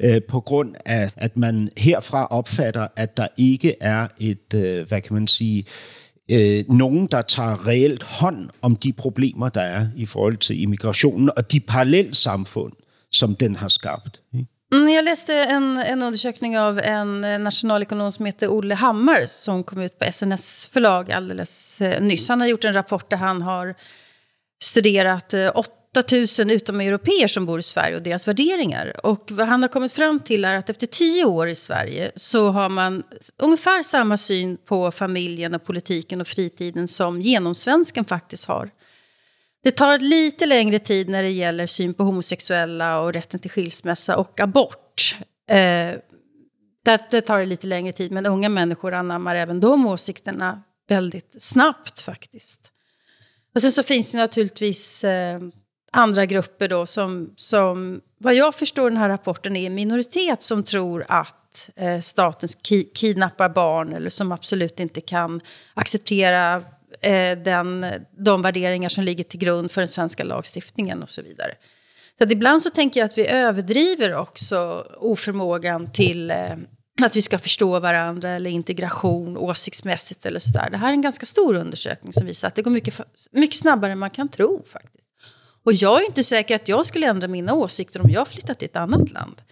øh, 0.00 0.22
på 0.28 0.40
grund 0.40 0.74
af, 0.86 1.10
at 1.16 1.36
man 1.36 1.68
herfra 1.76 2.26
opfatter, 2.26 2.86
at 2.96 3.16
der 3.16 3.26
ikke 3.36 3.76
er 3.80 4.06
et, 4.18 4.54
øh, 4.54 4.88
hvad 4.88 5.00
kan 5.00 5.14
man 5.14 5.26
sige, 5.26 5.64
øh, 6.30 6.64
nogen, 6.68 7.06
der 7.06 7.22
tager 7.22 7.66
reelt 7.66 8.02
hånd 8.02 8.50
om 8.62 8.76
de 8.76 8.92
problemer, 8.92 9.48
der 9.48 9.60
er 9.60 9.86
i 9.96 10.06
forhold 10.06 10.36
til 10.36 10.62
immigrationen 10.62 11.30
og 11.36 11.52
de 11.52 11.60
parallelsamfund, 11.60 12.72
som 13.12 13.36
den 13.36 13.56
har 13.56 13.68
skabt. 13.68 14.20
Ikke? 14.34 14.48
Mm, 14.72 14.88
jag 14.88 15.04
läste 15.04 15.34
en, 15.34 15.78
en 15.78 16.02
undersökning 16.02 16.58
av 16.58 16.78
en 16.78 17.24
eh, 17.24 17.38
nationalekonom 17.38 18.12
som 18.12 18.26
heter 18.26 18.48
Olle 18.48 18.74
Hammar 18.74 19.26
som 19.26 19.64
kom 19.64 19.80
ut 19.80 19.98
på 19.98 20.12
SNS 20.12 20.70
förlag 20.72 21.12
alldeles 21.12 21.80
eh, 21.80 22.02
nyss. 22.02 22.28
Han 22.28 22.40
har 22.40 22.48
gjort 22.48 22.64
en 22.64 22.74
rapport 22.74 23.10
där 23.10 23.16
han 23.16 23.42
har 23.42 23.74
studerat 24.62 25.34
eh, 25.34 25.48
8000 25.98 26.50
utomeuropeer 26.50 27.26
som 27.26 27.46
bor 27.46 27.58
i 27.58 27.62
Sverige 27.62 27.96
och 27.96 28.02
deras 28.02 28.28
värderingar. 28.28 29.06
Och 29.06 29.30
vad 29.30 29.48
han 29.48 29.62
har 29.62 29.68
kommit 29.68 29.92
fram 29.92 30.20
till 30.20 30.44
är 30.44 30.54
att 30.54 30.70
efter 30.70 30.86
tio 30.86 31.24
år 31.24 31.48
i 31.48 31.54
Sverige 31.54 32.12
så 32.16 32.50
har 32.50 32.68
man 32.68 33.02
ungefär 33.38 33.82
samma 33.82 34.16
syn 34.16 34.56
på 34.56 34.90
familjen 34.90 35.54
och 35.54 35.64
politiken 35.64 36.20
och 36.20 36.28
fritiden 36.28 36.88
som 36.88 37.20
genomsvensken 37.20 38.04
faktiskt 38.04 38.44
har. 38.44 38.70
Det 39.62 39.70
tar 39.70 39.98
lite 39.98 40.46
längre 40.46 40.78
tid 40.78 41.08
när 41.08 41.22
det 41.22 41.30
gäller 41.30 41.66
syn 41.66 41.94
på 41.94 42.04
homosexuella 42.04 43.00
och 43.00 43.12
rätten 43.12 43.40
till 43.40 43.50
skilsmässa 43.50 44.16
och 44.16 44.40
abort. 44.40 45.16
Eh, 45.48 45.96
det, 46.84 47.06
det 47.10 47.20
tar 47.20 47.44
lite 47.44 47.66
längre 47.66 47.92
tid, 47.92 48.12
men 48.12 48.26
unga 48.26 48.48
människor 48.48 48.94
anammar 48.94 49.36
även 49.36 49.60
de 49.60 49.86
åsikterna 49.86 50.62
väldigt 50.88 51.42
snabbt 51.42 52.00
faktiskt. 52.00 52.70
Och 53.54 53.62
sen 53.62 53.72
så 53.72 53.82
finns 53.82 54.12
det 54.12 54.18
naturligtvis 54.18 55.04
eh, 55.04 55.40
andra 55.92 56.26
grupper 56.26 56.68
då 56.68 56.86
som, 56.86 57.32
som, 57.36 58.00
vad 58.18 58.34
jag 58.34 58.54
förstår 58.54 58.90
den 58.90 58.96
här 58.96 59.08
rapporten, 59.08 59.56
är 59.56 59.66
en 59.66 59.74
minoritet 59.74 60.42
som 60.42 60.62
tror 60.62 61.04
att 61.08 61.70
eh, 61.76 62.00
staten 62.00 62.48
ki 62.48 62.82
kidnappar 62.82 63.48
barn 63.48 63.92
eller 63.92 64.10
som 64.10 64.32
absolut 64.32 64.80
inte 64.80 65.00
kan 65.00 65.40
acceptera 65.74 66.54
eh, 67.00 67.38
den, 67.38 67.86
de 68.18 68.42
värderingar 68.42 68.88
som 68.88 69.04
ligger 69.04 69.24
till 69.24 69.40
grund 69.40 69.70
för 69.70 69.80
den 69.80 69.88
svenska 69.88 70.24
lagstiftningen 70.24 71.02
och 71.02 71.10
så 71.10 71.22
vidare. 71.22 71.54
Så 72.18 72.24
att 72.24 72.32
ibland 72.32 72.62
så 72.62 72.70
tänker 72.70 73.00
jag 73.00 73.04
att 73.04 73.18
vi 73.18 73.28
överdriver 73.28 74.14
också 74.14 74.86
oförmågan 74.98 75.92
till 75.92 76.30
eh, 76.30 76.36
att 77.02 77.16
vi 77.16 77.22
ska 77.22 77.38
förstå 77.38 77.78
varandra 77.78 78.30
eller 78.30 78.50
integration 78.50 79.36
åsiktsmässigt 79.36 80.26
eller 80.26 80.40
sådär. 80.40 80.68
Det 80.70 80.76
här 80.76 80.88
är 80.88 80.92
en 80.92 81.02
ganska 81.02 81.26
stor 81.26 81.54
undersökning 81.54 82.12
som 82.12 82.26
visar 82.26 82.48
att 82.48 82.54
det 82.54 82.62
går 82.62 82.70
mycket, 82.70 83.00
mycket 83.30 83.56
snabbare 83.56 83.92
än 83.92 83.98
man 83.98 84.10
kan 84.10 84.28
tro 84.28 84.62
faktiskt. 84.66 85.01
Och 85.66 85.72
jag 85.72 86.02
är 86.02 86.06
inte 86.06 86.24
säker 86.24 86.54
att 86.54 86.68
jag 86.68 86.86
skulle 86.86 87.06
ändra 87.06 87.28
mina 87.28 87.54
åsikter 87.54 88.00
om 88.00 88.10
jag 88.10 88.28
flyttat 88.28 88.58
till 88.58 88.68
ett 88.68 88.76
annat 88.76 89.12
land. 89.12 89.42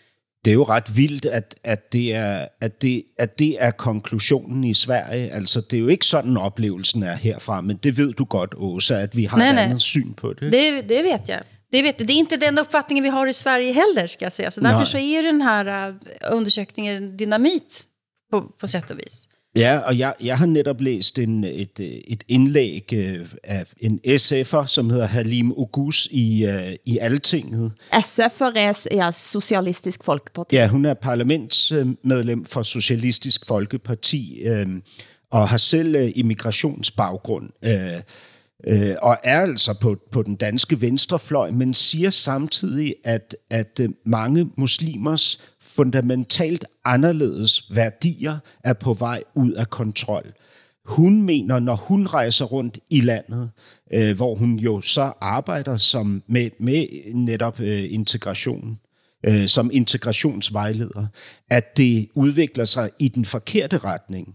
Det 0.45 0.51
er 0.51 0.55
jo 0.55 0.65
ret 0.65 0.89
vildt, 0.97 1.27
at, 1.27 1.55
at, 1.65 1.93
det 1.93 2.15
er, 2.17 2.49
at, 2.61 2.83
det, 2.83 3.05
at 3.19 3.39
det 3.39 3.57
er 3.61 3.71
konklusionen 3.71 4.65
i 4.65 4.75
Sverige. 4.75 5.33
Altså, 5.33 5.61
det 5.61 5.77
er 5.77 5.81
jo 5.81 5.89
ikke 5.89 6.07
sådan, 6.07 6.37
oplevelsen 6.37 7.03
er 7.03 7.15
herfra, 7.15 7.61
men 7.61 7.77
det 7.77 7.97
ved 7.99 8.13
du 8.13 8.25
godt, 8.25 8.55
Åsa, 8.57 8.95
at 8.95 9.17
vi 9.17 9.25
har 9.25 9.39
Nej, 9.39 9.49
et 9.49 9.55
nej. 9.55 9.65
andet 9.65 9.83
syn 9.83 10.15
på 10.15 10.33
det. 10.33 10.53
Det, 10.53 10.89
det 10.89 11.05
vet 11.05 11.29
jag. 11.29 11.43
Det, 11.73 11.83
vet, 11.83 11.99
det 11.99 12.13
är 12.13 12.19
inte 12.19 12.37
den 12.37 12.59
uppfattningen 12.59 13.05
vi 13.05 13.11
har 13.11 13.27
i 13.27 13.33
Sverige 13.33 13.73
heller, 13.73 14.07
ska 14.07 14.25
jag 14.25 14.33
säga. 14.33 14.51
Så 14.51 14.61
därför 14.61 14.77
Nej. 14.77 14.87
så 14.87 14.99
är 14.99 15.23
den 15.23 15.43
här 15.43 15.89
uh, 15.89 15.97
undersökningen 16.31 17.17
dynamit 17.17 17.85
på, 18.31 18.43
på 18.43 18.69
sätt 18.69 18.91
och 18.91 18.99
vis. 18.99 19.29
Ja, 19.57 19.79
og 19.79 19.99
jeg, 19.99 20.15
jeg 20.23 20.39
har 20.39 20.47
netop 20.47 20.81
læst 20.81 21.19
en, 21.19 21.45
et, 21.45 21.81
et 22.09 22.25
indlæg 22.29 22.93
øh, 22.95 23.27
af 23.45 23.67
en 23.79 24.01
SF'er, 24.07 24.67
som 24.67 24.91
hedder 24.91 25.07
Halim 25.07 25.53
Ogus 25.53 26.09
i, 26.11 26.47
øh, 26.47 26.73
i 26.85 26.99
Altinget. 26.99 27.73
SF'er 27.95 28.53
er 28.57 28.87
ja, 28.91 29.11
Socialistisk 29.11 30.05
Folkeparti. 30.05 30.57
Ja, 30.57 30.69
hun 30.69 30.85
er 30.85 30.95
parlamentsmedlem 30.95 32.45
for 32.45 32.63
Socialistisk 32.63 33.47
Folkeparti 33.47 34.41
øh, 34.43 34.67
og 35.31 35.49
har 35.49 35.59
selv 35.59 35.95
øh, 35.95 36.11
immigrationsbaggrund. 36.15 37.49
Øh, 37.65 38.01
øh, 38.67 38.95
og 39.03 39.17
er 39.25 39.41
altså 39.41 39.79
på, 39.81 39.97
på 40.13 40.23
den 40.23 40.37
danske 40.37 40.81
venstrefløj, 40.81 41.51
men 41.51 41.75
siger 41.75 42.11
samtidig, 42.11 42.95
at, 43.05 43.37
at 43.51 43.81
mange 44.07 44.51
muslimers 44.57 45.55
fundamentalt 45.77 46.65
anderledes 46.85 47.75
værdier 47.75 48.39
er 48.65 48.73
på 48.73 48.93
vej 48.93 49.23
ud 49.35 49.53
af 49.53 49.71
kontrol. 49.71 50.33
Hun 50.85 51.23
mener, 51.23 51.61
når 51.61 51.75
hun 51.75 52.07
rejser 52.07 52.45
rundt 52.45 52.79
i 52.91 53.01
landet, 53.01 53.51
øh, 53.93 54.17
hvor 54.17 54.35
hun 54.35 54.59
jo 54.59 54.81
så 54.81 55.13
arbejder 55.21 55.77
som 55.77 56.23
med, 56.27 56.51
med 56.61 56.87
netop 57.15 57.61
øh, 57.61 57.93
integration, 57.93 58.79
øh, 59.27 59.49
som 59.49 59.71
integrationsvejleder, 59.73 61.07
at 61.51 61.77
det 61.77 62.09
udvikler 62.15 62.65
sig 62.65 62.91
i 62.99 63.09
den 63.09 63.25
forkerte 63.25 63.79
retning. 63.79 64.35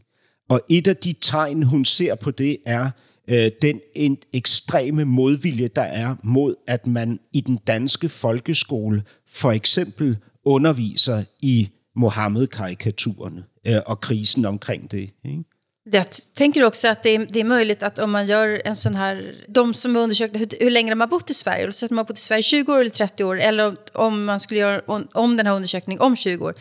Og 0.50 0.62
et 0.70 0.88
af 0.88 0.98
de 0.98 1.16
tegn, 1.22 1.64
hun 1.64 1.86
ser 1.86 2.16
på 2.16 2.32
det, 2.32 2.58
er 2.66 2.90
øh, 3.28 3.52
den 3.62 3.80
en 3.96 4.18
ekstreme 4.34 5.06
modvilje, 5.06 5.68
der 5.68 5.82
er 5.82 6.16
mod, 6.24 6.56
at 6.68 6.88
man 6.88 7.20
i 7.34 7.42
den 7.42 7.60
danske 7.68 8.10
folkeskole 8.10 9.04
for 9.28 9.52
eksempel 9.52 10.18
underviser 10.46 11.24
i 11.42 11.70
Mohammed-karikaturerne 11.96 13.44
øh, 13.68 13.82
og 13.86 14.02
krisen 14.02 14.46
omkring 14.46 14.92
det. 14.92 15.10
Ikke? 15.24 15.44
Jag 15.92 16.06
tänker 16.36 16.64
också 16.64 16.88
att 16.88 17.04
det 17.04 17.10
är, 17.10 17.28
det 17.30 17.40
är 17.40 17.44
möjligt 17.44 17.84
att 17.84 18.00
om 18.00 18.12
man 18.12 18.26
gör 18.26 18.62
en 18.66 18.76
sån 18.76 18.96
här... 18.96 19.36
De 19.48 19.74
som 19.74 19.96
undersökte 19.96 20.40
hur, 20.40 20.48
hur 20.60 20.72
länge 20.72 20.92
de 20.92 21.02
har 21.02 21.08
bott 21.08 21.30
i 21.30 21.34
Sverige, 21.34 21.72
så 21.72 21.86
att 21.86 21.92
man 21.92 21.98
har 21.98 22.06
bott 22.06 22.18
i 22.18 22.22
Sverige 22.22 22.44
20 22.44 22.74
år 22.74 22.80
eller 22.80 22.90
30 22.90 23.24
år, 23.24 23.40
eller 23.40 23.68
om, 23.68 23.76
om 23.94 24.26
man 24.26 24.40
skulle 24.40 24.60
göra 24.60 24.82
om, 24.88 25.08
om 25.14 25.38
den 25.38 25.48
här 25.48 25.54
undersökningen 25.54 26.02
om 26.02 26.16
20 26.16 26.46
år. 26.46 26.56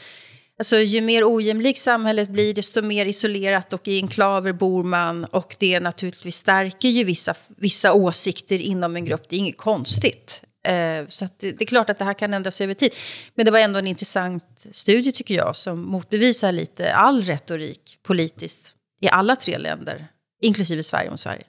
Alltså, 0.58 0.76
ju 0.76 1.00
mer 1.00 1.24
ojämlikt 1.24 1.78
samhället 1.78 2.28
blir, 2.28 2.54
desto 2.54 2.82
mer 2.82 3.06
isolerat 3.06 3.72
och 3.72 3.88
i 3.88 3.96
enklaver 3.96 4.52
bor 4.52 4.84
man. 4.84 5.24
Och 5.24 5.56
det 5.58 5.80
naturligtvis 5.80 6.36
stärker 6.36 6.88
ju 6.88 7.04
vissa, 7.04 7.34
vissa 7.56 7.92
åsikter 7.92 8.58
inom 8.58 8.96
en 8.96 9.04
grupp. 9.04 9.22
Det 9.28 9.36
är 9.36 9.38
inget 9.38 9.58
konstigt. 9.58 10.42
Eh, 10.64 11.04
så 11.08 11.24
att 11.24 11.38
det, 11.38 11.52
det 11.52 11.64
är 11.64 11.66
klart 11.66 11.90
att 11.90 11.98
det 11.98 12.04
här 12.04 12.14
kan 12.14 12.34
ändras 12.34 12.60
över 12.60 12.74
tid. 12.74 12.94
Men 13.34 13.44
det 13.46 13.50
var 13.52 13.58
ändå 13.58 13.78
en 13.78 13.86
intressant 13.86 14.66
studie 14.70 15.12
tycker 15.12 15.34
jag 15.34 15.56
som 15.56 15.82
motbevisar 15.82 16.52
lite 16.52 16.94
all 16.94 17.22
retorik 17.22 17.98
politiskt 18.02 18.72
i 19.00 19.08
alla 19.08 19.36
tre 19.36 19.58
länder, 19.58 20.06
inklusive 20.42 20.82
Sverige 20.82 21.10
om 21.10 21.18
Sverige. 21.18 21.44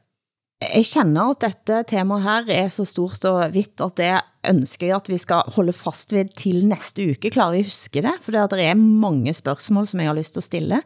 Jeg 0.63 0.85
kender 0.87 1.33
at 1.33 1.41
dette 1.43 1.81
tema 1.89 2.17
her 2.23 2.47
er 2.49 2.69
så 2.71 2.85
stort 2.87 3.25
og 3.27 3.41
vidt, 3.51 3.81
at 3.83 3.97
det 3.99 4.11
ønsker 4.47 4.87
jeg 4.87 4.95
at 4.95 5.09
vi 5.11 5.17
skal 5.19 5.51
holde 5.55 5.73
fast 5.75 6.13
ved 6.15 6.31
til 6.39 6.63
næste 6.67 7.03
uke. 7.11 7.29
Klarer 7.29 7.57
vi 7.57 7.65
at 7.65 7.73
huske 7.73 8.03
det? 8.05 8.13
For 8.23 8.31
det 8.31 8.63
er 8.63 8.79
mange 8.79 9.33
spørgsmål, 9.35 9.87
som 9.87 9.99
jeg 9.99 10.09
har 10.09 10.15
lyst 10.15 10.33
til 10.33 10.43
at 10.43 10.47
stille. 10.47 10.81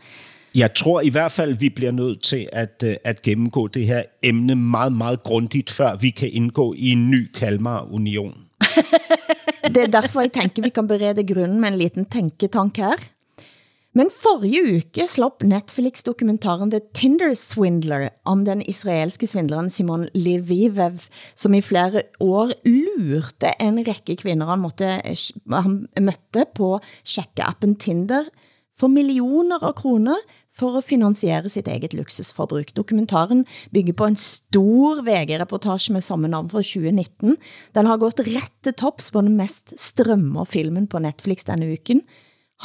Jeg 0.55 0.73
tror 0.73 1.01
i 1.01 1.09
hvert 1.09 1.31
fald, 1.31 1.53
vi 1.53 1.69
bliver 1.69 1.91
nødt 1.91 2.23
til 2.23 2.49
at, 2.51 2.83
øh, 2.85 2.95
at 3.03 3.21
gennemgå 3.21 3.67
det 3.67 3.85
her 3.85 4.03
emne 4.23 4.55
meget, 4.55 4.93
meget 4.93 5.23
grundigt, 5.23 5.69
før 5.69 5.95
vi 5.95 6.09
kan 6.09 6.29
indgå 6.33 6.73
i 6.77 6.91
en 6.91 7.09
ny 7.11 7.31
Kalmar-union. 7.31 8.33
Det 9.75 9.77
er 9.77 9.91
derfor 10.01 10.21
jeg 10.21 10.31
tænker, 10.31 10.63
vi 10.63 10.69
kan 10.69 10.87
berede 10.87 11.33
grunden 11.33 11.61
med 11.61 11.71
en 11.71 11.77
liten 11.77 12.05
tænketank 12.05 12.77
her. 12.77 12.97
Men 13.93 14.11
forrige 14.13 14.77
uke 14.77 15.07
slapp 15.09 15.43
Netflix-dokumentaren 15.43 16.71
The 16.71 16.79
Tinder 16.93 17.33
Swindler 17.33 18.09
om 18.25 18.45
den 18.45 18.61
israelske 18.61 19.27
svindleren 19.27 19.69
Simon 19.69 20.07
Levivev, 20.13 20.99
som 21.35 21.53
i 21.53 21.61
flere 21.61 22.03
år 22.19 22.51
lurte 22.65 23.53
en 23.59 23.81
række 23.87 24.15
kvinder 24.15 24.45
han, 24.45 24.61
måtte, 24.61 25.01
eh, 25.05 25.17
han 25.53 25.87
møtte 25.99 26.45
på 26.55 26.79
sjekkeappen 27.03 27.75
Tinder 27.75 28.29
for 28.79 28.91
millioner 28.91 29.61
av 29.63 29.75
kroner 29.79 30.21
for 30.59 30.79
at 30.79 30.87
finansiere 30.87 31.51
sit 31.51 31.67
eget 31.71 31.93
luksusforbruk. 31.95 32.73
Dokumentaren 32.77 33.45
bygger 33.75 33.95
på 33.99 34.09
en 34.09 34.17
stor 34.19 35.03
VG-reportage 35.07 35.93
med 35.95 36.05
samme 36.05 36.31
navn 36.31 36.49
fra 36.51 36.63
2019. 36.63 37.37
Den 37.77 37.91
har 37.91 38.01
gått 38.01 38.23
rett 38.27 38.55
til 38.65 38.75
tops 38.79 39.11
på 39.13 39.23
den 39.25 39.37
mest 39.39 39.75
strømmer 39.79 40.49
filmen 40.49 40.89
på 40.89 41.01
Netflix 41.03 41.47
denne 41.47 41.71
uken. 41.75 42.03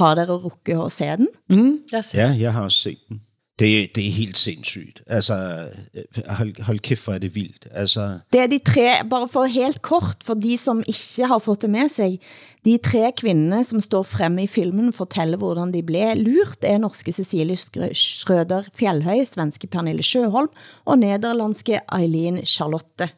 Har 0.01 0.17
dere 0.19 0.41
rukket 0.43 0.81
at 0.81 0.95
se 0.95 1.13
den? 1.23 1.31
Mm, 1.53 1.85
jag 1.93 2.05
ser. 2.05 2.25
Ja, 2.25 2.33
jeg 2.35 2.57
har 2.57 2.67
også 2.67 2.91
set 2.91 3.05
den. 3.09 3.23
Det, 3.59 3.91
det 3.95 4.07
er 4.07 4.11
helt 4.11 4.37
sindssygt. 4.37 5.03
Altså, 5.07 5.69
øh, 5.95 6.03
hold, 6.29 6.63
hold 6.63 6.79
kæft, 6.79 7.05
hvor 7.05 7.15
er 7.15 7.19
det 7.19 7.35
vildt. 7.35 7.67
Altså, 7.71 8.19
Det 8.33 8.41
er 8.41 8.47
de 8.47 8.59
tre, 8.67 9.09
bare 9.11 9.29
for 9.29 9.45
helt 9.45 9.83
kort, 9.83 10.17
for 10.25 10.35
de 10.35 10.57
som 10.57 10.79
ikke 10.87 11.27
har 11.27 11.39
fået 11.39 11.63
det 11.63 11.71
med 11.71 11.89
sig, 11.89 12.19
de 12.65 12.79
tre 12.85 13.13
kvinder, 13.17 13.63
som 13.63 13.81
står 13.81 14.03
fremme 14.03 14.43
i 14.43 14.47
filmen, 14.47 14.93
fortæller 14.93 15.37
hvordan 15.37 15.75
de 15.75 15.83
blev 15.83 16.17
lurt, 16.17 16.59
er 16.63 16.79
norske 16.79 17.13
Cecilie 17.13 17.57
Skrø- 17.57 17.93
Schrøder 17.95 18.63
Fjellhøj, 18.75 19.25
svenske 19.25 19.67
Pernille 19.67 20.03
Sjøholm 20.03 20.49
og 20.85 20.99
nederlandske 20.99 21.81
Eileen 22.01 22.47
Charlotte, 22.47 23.09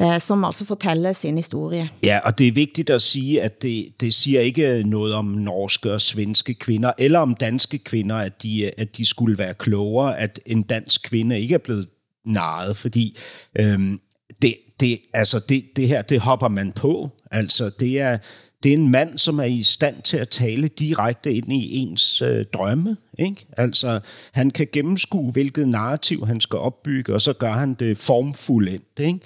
Eh, 0.00 0.20
som 0.20 0.44
altså 0.44 0.64
fortæller 0.64 1.12
sin 1.12 1.36
historie. 1.36 1.90
ja, 2.04 2.18
og 2.18 2.38
det 2.38 2.48
er 2.48 2.52
vigtigt 2.52 2.90
at 2.90 3.02
sige, 3.02 3.42
at 3.42 3.62
det, 3.62 3.88
det 4.00 4.14
siger 4.14 4.40
ikke 4.40 4.82
noget 4.86 5.14
om 5.14 5.24
norske 5.24 5.92
og 5.92 6.00
svenske 6.00 6.54
kvinder, 6.54 6.92
eller 6.98 7.18
om 7.18 7.34
danske 7.34 7.78
kvinder, 7.78 8.16
at 8.16 8.42
de, 8.42 8.70
at 8.78 8.96
de 8.96 9.06
skulle 9.06 9.38
være 9.38 9.54
klogere, 9.54 10.18
at 10.18 10.40
en 10.46 10.62
dansk 10.62 11.02
kvinde 11.02 11.40
ikke 11.40 11.54
er 11.54 11.58
blevet 11.58 11.88
narret, 12.26 12.76
fordi 12.76 13.18
øhm, 13.58 14.00
det, 14.42 14.54
det, 14.80 14.98
altså 15.14 15.40
det, 15.48 15.64
det 15.76 15.88
her, 15.88 16.02
det 16.02 16.20
hopper 16.20 16.48
man 16.48 16.72
på. 16.72 17.10
Altså, 17.30 17.70
det 17.80 18.00
er, 18.00 18.18
det 18.62 18.72
er 18.72 18.76
en 18.76 18.90
mand, 18.90 19.18
som 19.18 19.38
er 19.38 19.44
i 19.44 19.62
stand 19.62 20.02
til 20.02 20.16
at 20.16 20.28
tale 20.28 20.68
direkte 20.68 21.34
ind 21.34 21.52
i 21.52 21.76
ens 21.76 22.22
øh, 22.22 22.44
drømme. 22.52 22.96
Ikke? 23.18 23.46
Altså, 23.56 24.00
han 24.32 24.50
kan 24.50 24.68
gennemskue, 24.72 25.32
hvilket 25.32 25.68
narrativ 25.68 26.26
han 26.26 26.40
skal 26.40 26.58
opbygge, 26.58 27.14
og 27.14 27.20
så 27.20 27.32
gør 27.32 27.52
han 27.52 27.74
det 27.74 27.98
formfuldt. 27.98 28.82
Ikke? 28.98 29.20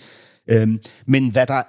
Øhm, 0.52 0.80
men 1.06 1.28
hvad 1.28 1.46
der, 1.46 1.62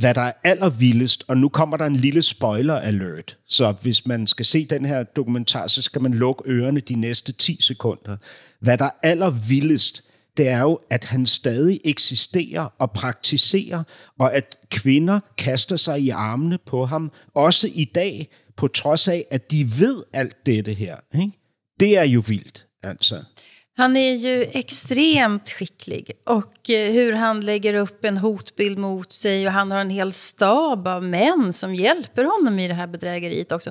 hvad 0.00 0.14
der 0.14 0.20
er 0.20 0.32
allervildest, 0.44 1.24
og 1.28 1.36
nu 1.36 1.48
kommer 1.48 1.76
der 1.76 1.86
en 1.86 1.96
lille 1.96 2.22
spoiler 2.22 2.74
alert, 2.74 3.38
så 3.46 3.74
hvis 3.82 4.06
man 4.06 4.26
skal 4.26 4.44
se 4.44 4.66
den 4.66 4.84
her 4.84 5.02
dokumentar, 5.02 5.66
så 5.66 5.82
skal 5.82 6.02
man 6.02 6.14
lukke 6.14 6.42
ørerne 6.46 6.80
de 6.80 6.94
næste 6.94 7.32
10 7.32 7.62
sekunder. 7.62 8.16
Hvad 8.60 8.78
der 8.78 8.84
er 8.84 8.90
allervildest, 9.02 10.02
det 10.36 10.48
er 10.48 10.60
jo, 10.60 10.78
at 10.90 11.04
han 11.04 11.26
stadig 11.26 11.80
eksisterer 11.84 12.68
og 12.78 12.92
praktiserer, 12.92 13.82
og 14.18 14.34
at 14.34 14.56
kvinder 14.70 15.20
kaster 15.38 15.76
sig 15.76 16.00
i 16.00 16.08
armene 16.08 16.58
på 16.66 16.86
ham, 16.86 17.12
også 17.34 17.70
i 17.74 17.84
dag, 17.84 18.28
på 18.56 18.68
trods 18.68 19.08
af, 19.08 19.24
at 19.30 19.50
de 19.50 19.64
ved 19.78 20.02
alt 20.12 20.46
dette 20.46 20.72
her. 20.74 20.96
Ikke? 21.14 21.32
Det 21.80 21.98
er 21.98 22.02
jo 22.02 22.22
vildt, 22.26 22.66
altså. 22.82 23.24
Han 23.78 23.96
är 23.96 24.14
ju 24.14 24.42
extremt 24.42 25.50
skicklig 25.50 26.12
och 26.24 26.70
eh, 26.70 26.92
hur 26.92 27.12
han 27.12 27.40
lägger 27.40 27.74
upp 27.74 28.04
en 28.04 28.16
hotbild 28.16 28.78
mot 28.78 29.12
sig 29.12 29.46
och 29.46 29.52
han 29.52 29.70
har 29.70 29.78
en 29.78 29.90
hel 29.90 30.12
stab 30.12 30.88
av 30.88 31.02
män 31.02 31.52
som 31.52 31.74
hjälper 31.74 32.24
honom 32.24 32.58
i 32.58 32.68
det 32.68 32.74
här 32.74 32.86
bedrägeriet 32.86 33.52
också. 33.52 33.70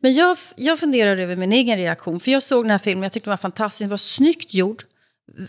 Men 0.00 0.14
jag, 0.14 0.38
jag 0.56 0.80
funderar 0.80 1.16
över 1.16 1.36
min 1.36 1.52
egen 1.52 1.78
reaktion, 1.78 2.20
för 2.20 2.30
jag 2.30 2.42
såg 2.42 2.64
den 2.64 2.70
här 2.70 2.78
filmen, 2.78 3.02
jag 3.02 3.12
tyckte 3.12 3.30
den 3.30 3.32
var 3.32 3.36
fantastisk, 3.36 3.80
den 3.80 3.90
var 3.90 3.96
snyggt 3.96 4.54
gjord, 4.54 4.84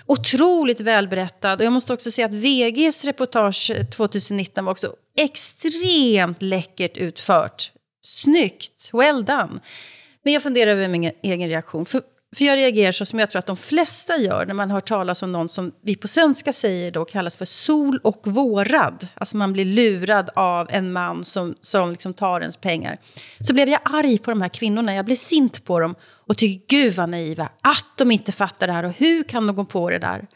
otroligt 0.05 0.81
välberättad 0.81 1.53
och 1.59 1.65
jag 1.65 1.73
måste 1.73 1.93
också 1.93 2.11
säga 2.11 2.25
att 2.25 2.33
VGs 2.33 3.05
reportage 3.05 3.71
eh, 3.75 3.85
2019 3.85 4.65
var 4.65 4.71
också 4.71 4.95
extremt 5.17 6.41
läckert 6.41 6.97
utfört. 6.97 7.71
Snyggt, 8.01 8.89
well 8.93 9.25
done. 9.25 9.59
Men 10.23 10.33
jag 10.33 10.43
funderar 10.43 10.71
över 10.71 10.87
min 10.87 11.03
e-, 11.03 11.13
egen 11.23 11.49
reaktion. 11.49 11.85
För 11.85 12.01
för 12.35 12.45
jag 12.45 12.57
reagerar 12.57 12.91
så 12.91 13.05
som 13.05 13.19
jag 13.19 13.31
tror 13.31 13.39
att 13.39 13.45
de 13.45 13.57
flesta 13.57 14.17
gör 14.17 14.45
när 14.45 14.53
man 14.53 14.71
hör 14.71 14.81
talas 14.81 15.23
om 15.23 15.31
någon 15.31 15.49
som 15.49 15.71
vi 15.81 15.95
på 15.95 16.07
svenska 16.07 16.53
säger 16.53 16.91
då 16.91 17.05
kallas 17.05 17.37
för 17.37 17.45
sol 17.45 17.99
och 18.03 18.21
vårad. 18.23 19.07
Alltså 19.13 19.37
man 19.37 19.53
blir 19.53 19.65
lurad 19.65 20.29
av 20.35 20.67
en 20.69 20.91
man 20.91 21.23
som, 21.23 21.55
som 21.61 21.91
liksom 21.91 22.13
tar 22.13 22.41
ens 22.41 22.57
pengar. 22.57 22.97
Så 23.39 23.53
blev 23.53 23.69
jag 23.69 23.79
arg 23.83 24.17
på 24.17 24.31
de 24.31 24.41
här 24.41 24.49
kvinnorna, 24.49 24.95
jag 24.95 25.05
blev 25.05 25.15
sint 25.15 25.65
på 25.65 25.79
dem 25.79 25.95
och 26.27 26.37
tycker 26.37 26.77
gud 26.77 26.93
vad 26.93 27.09
naiva, 27.09 27.49
att 27.61 27.97
de 27.97 28.11
inte 28.11 28.31
fattar 28.31 28.67
det 28.67 28.73
här 28.73 28.83
och 28.83 28.93
hur 28.97 29.23
kan 29.23 29.47
de 29.47 29.55
gå 29.55 29.65
på 29.65 29.89
det 29.89 29.99
där? 29.99 30.27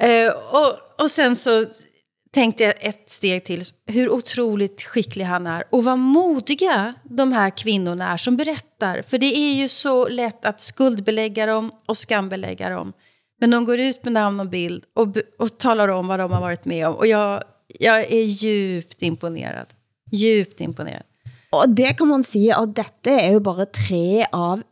Eh, 0.00 0.32
och, 0.32 1.02
och 1.02 1.10
sen 1.10 1.36
så 1.36 1.66
tänkte 2.34 2.64
jag 2.64 2.74
ett 2.80 3.10
steg 3.10 3.44
till 3.44 3.64
hur 3.86 4.10
otroligt 4.10 4.82
skicklig 4.82 5.24
han 5.24 5.46
är 5.46 5.64
och 5.70 5.84
vad 5.84 5.98
modiga 5.98 6.94
de 7.04 7.32
här 7.32 7.50
kvinnorna 7.50 8.12
är 8.12 8.16
som 8.16 8.36
berättar. 8.36 9.02
För 9.02 9.18
det 9.18 9.36
är 9.36 9.54
ju 9.54 9.68
så 9.68 10.08
lätt 10.08 10.44
att 10.44 10.60
skuldbelägga 10.60 11.46
dem 11.46 11.70
och 11.86 11.96
skambelägga 11.96 12.68
dem. 12.68 12.92
Men 13.40 13.50
de 13.50 13.64
går 13.64 13.80
ut 13.80 14.04
med 14.04 14.12
namn 14.12 14.40
och 14.40 14.48
bild 14.48 14.84
och, 14.94 15.16
och 15.38 15.58
talar 15.58 15.88
om 15.88 16.06
vad 16.06 16.18
de 16.18 16.32
har 16.32 16.40
varit 16.40 16.64
med 16.64 16.88
om. 16.88 16.94
Och 16.94 17.06
jag, 17.06 17.42
jag 17.78 18.00
är 18.00 18.22
djupt 18.22 19.02
imponerad. 19.02 19.66
Djupt 20.12 20.60
imponerad. 20.60 21.02
Och 21.52 21.68
det 21.68 21.94
kan 21.94 22.08
man 22.08 22.22
säga 22.22 22.56
att 22.56 22.76
detta 22.76 23.10
är 23.10 23.30
ju 23.30 23.40
bara 23.40 23.66
tre 23.66 24.26
av 24.32 24.62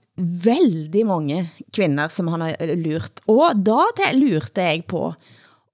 väldigt 0.44 1.06
många 1.06 1.46
kvinnor 1.72 2.08
som 2.08 2.28
han 2.28 2.40
har 2.40 2.76
lurt. 2.76 3.20
Och 3.26 3.56
då 3.56 3.86
lurte 4.12 4.62
jag 4.62 4.86
på, 4.86 5.14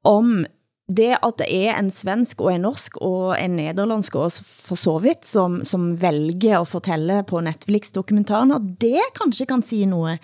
om 0.02 0.46
det 0.88 1.10
at 1.20 1.36
det 1.36 1.46
er 1.52 1.76
en 1.76 1.90
svensk 1.92 2.40
og 2.40 2.54
en 2.54 2.62
norsk 2.64 2.96
og 3.04 3.34
en 3.36 3.58
nederlandsk 3.58 4.14
og 4.16 4.32
for 4.40 4.78
så 4.80 4.94
vidt, 5.04 5.26
som, 5.28 5.60
som 5.64 5.90
vælger 6.00 6.62
at 6.62 6.68
fortælle 6.68 7.20
på 7.28 7.42
Netflix-dokumentaren, 7.44 8.54
at 8.56 8.70
det 8.80 9.02
kanskje 9.18 9.46
kan 9.46 9.62
sige 9.62 9.86
noget. 9.86 10.18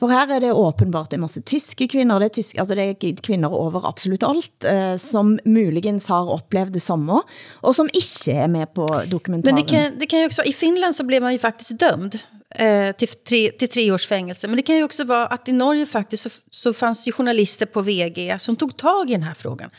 For 0.00 0.08
her 0.08 0.32
er 0.32 0.40
det 0.40 0.52
åbenbart 0.52 1.12
en 1.12 1.20
masse 1.20 1.40
tyske 1.40 1.88
kvinder, 1.88 2.18
det 2.18 2.30
er, 2.30 2.34
tyske, 2.38 2.60
altså 2.60 2.74
det 2.74 2.88
er 2.88 3.20
kvinder 3.22 3.48
over 3.48 3.84
absolut 3.84 4.24
alt, 4.24 4.64
eh, 4.64 4.96
som 4.98 5.38
muligens 5.44 6.08
har 6.08 6.32
oplevet 6.32 6.72
det 6.74 6.82
samme, 6.82 7.20
og 7.62 7.74
som 7.74 7.88
ikke 7.92 8.32
er 8.32 8.46
med 8.46 8.66
på 8.74 8.86
dokumentaren. 9.10 9.54
Men 9.54 9.64
det 9.64 9.68
kan, 9.70 10.00
det 10.00 10.08
kan 10.08 10.18
ju 10.18 10.26
också, 10.26 10.42
i 10.46 10.52
Finland 10.52 10.94
så 10.94 11.04
blev 11.04 11.22
man 11.22 11.32
ju 11.32 11.38
faktiskt 11.38 11.80
dömd 11.80 12.18
eh, 12.58 12.92
till, 12.92 13.08
tre, 13.08 13.50
till 13.50 13.68
tre 13.68 13.92
års 13.92 14.06
fängelse. 14.06 14.48
Men 14.48 14.56
det 14.56 14.62
kan 14.62 14.76
ju 14.76 14.84
också 14.84 15.04
vara 15.04 15.26
att 15.26 15.48
i 15.48 15.52
Norge 15.52 15.86
faktiskt 15.86 16.22
så, 16.22 16.30
så 16.50 16.72
fanns 16.72 17.04
det 17.04 17.12
journalister 17.12 17.66
på 17.66 17.82
VG 17.82 18.36
som 18.38 18.56
tog 18.56 18.76
tag 18.76 19.10
i 19.10 19.12
den 19.12 19.22
här 19.22 19.34
frågan. 19.34 19.70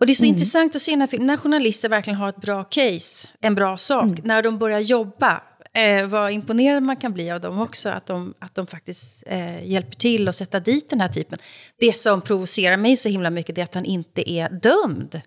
Och 0.00 0.06
det 0.06 0.12
är 0.12 0.14
så 0.14 0.24
mm. 0.24 0.34
intressant 0.34 0.76
att 0.76 0.82
se 0.82 0.96
när, 0.96 1.18
när 1.18 1.36
journalister 1.36 1.88
verkligen 1.88 2.18
har 2.18 2.28
ett 2.28 2.40
bra 2.40 2.64
case, 2.64 3.28
en 3.40 3.54
bra 3.54 3.76
sak, 3.76 4.04
mm. 4.04 4.20
när 4.24 4.42
de 4.42 4.58
börjar 4.58 4.80
jobba. 4.80 5.42
Eh, 5.74 6.06
vad 6.06 6.32
imponerad 6.32 6.82
man 6.82 6.96
kan 6.96 7.12
bli 7.12 7.30
av 7.30 7.40
dem 7.40 7.60
också, 7.60 7.88
att 7.88 8.06
de, 8.06 8.34
att 8.38 8.54
de 8.54 8.66
faktiskt 8.66 9.22
eh, 9.26 9.68
hjälper 9.68 9.96
till 9.96 10.28
att 10.28 10.36
sätta 10.36 10.60
dit 10.60 10.90
den 10.90 11.00
här 11.00 11.08
typen. 11.08 11.38
Det 11.80 11.96
som 11.96 12.20
provocerar 12.20 12.76
mig 12.76 12.96
så 12.96 13.08
himla 13.08 13.30
mycket 13.30 13.58
är 13.58 13.62
att 13.62 13.74
han 13.74 13.84
inte 13.84 14.30
är 14.30 14.50
dömd. 14.50 15.20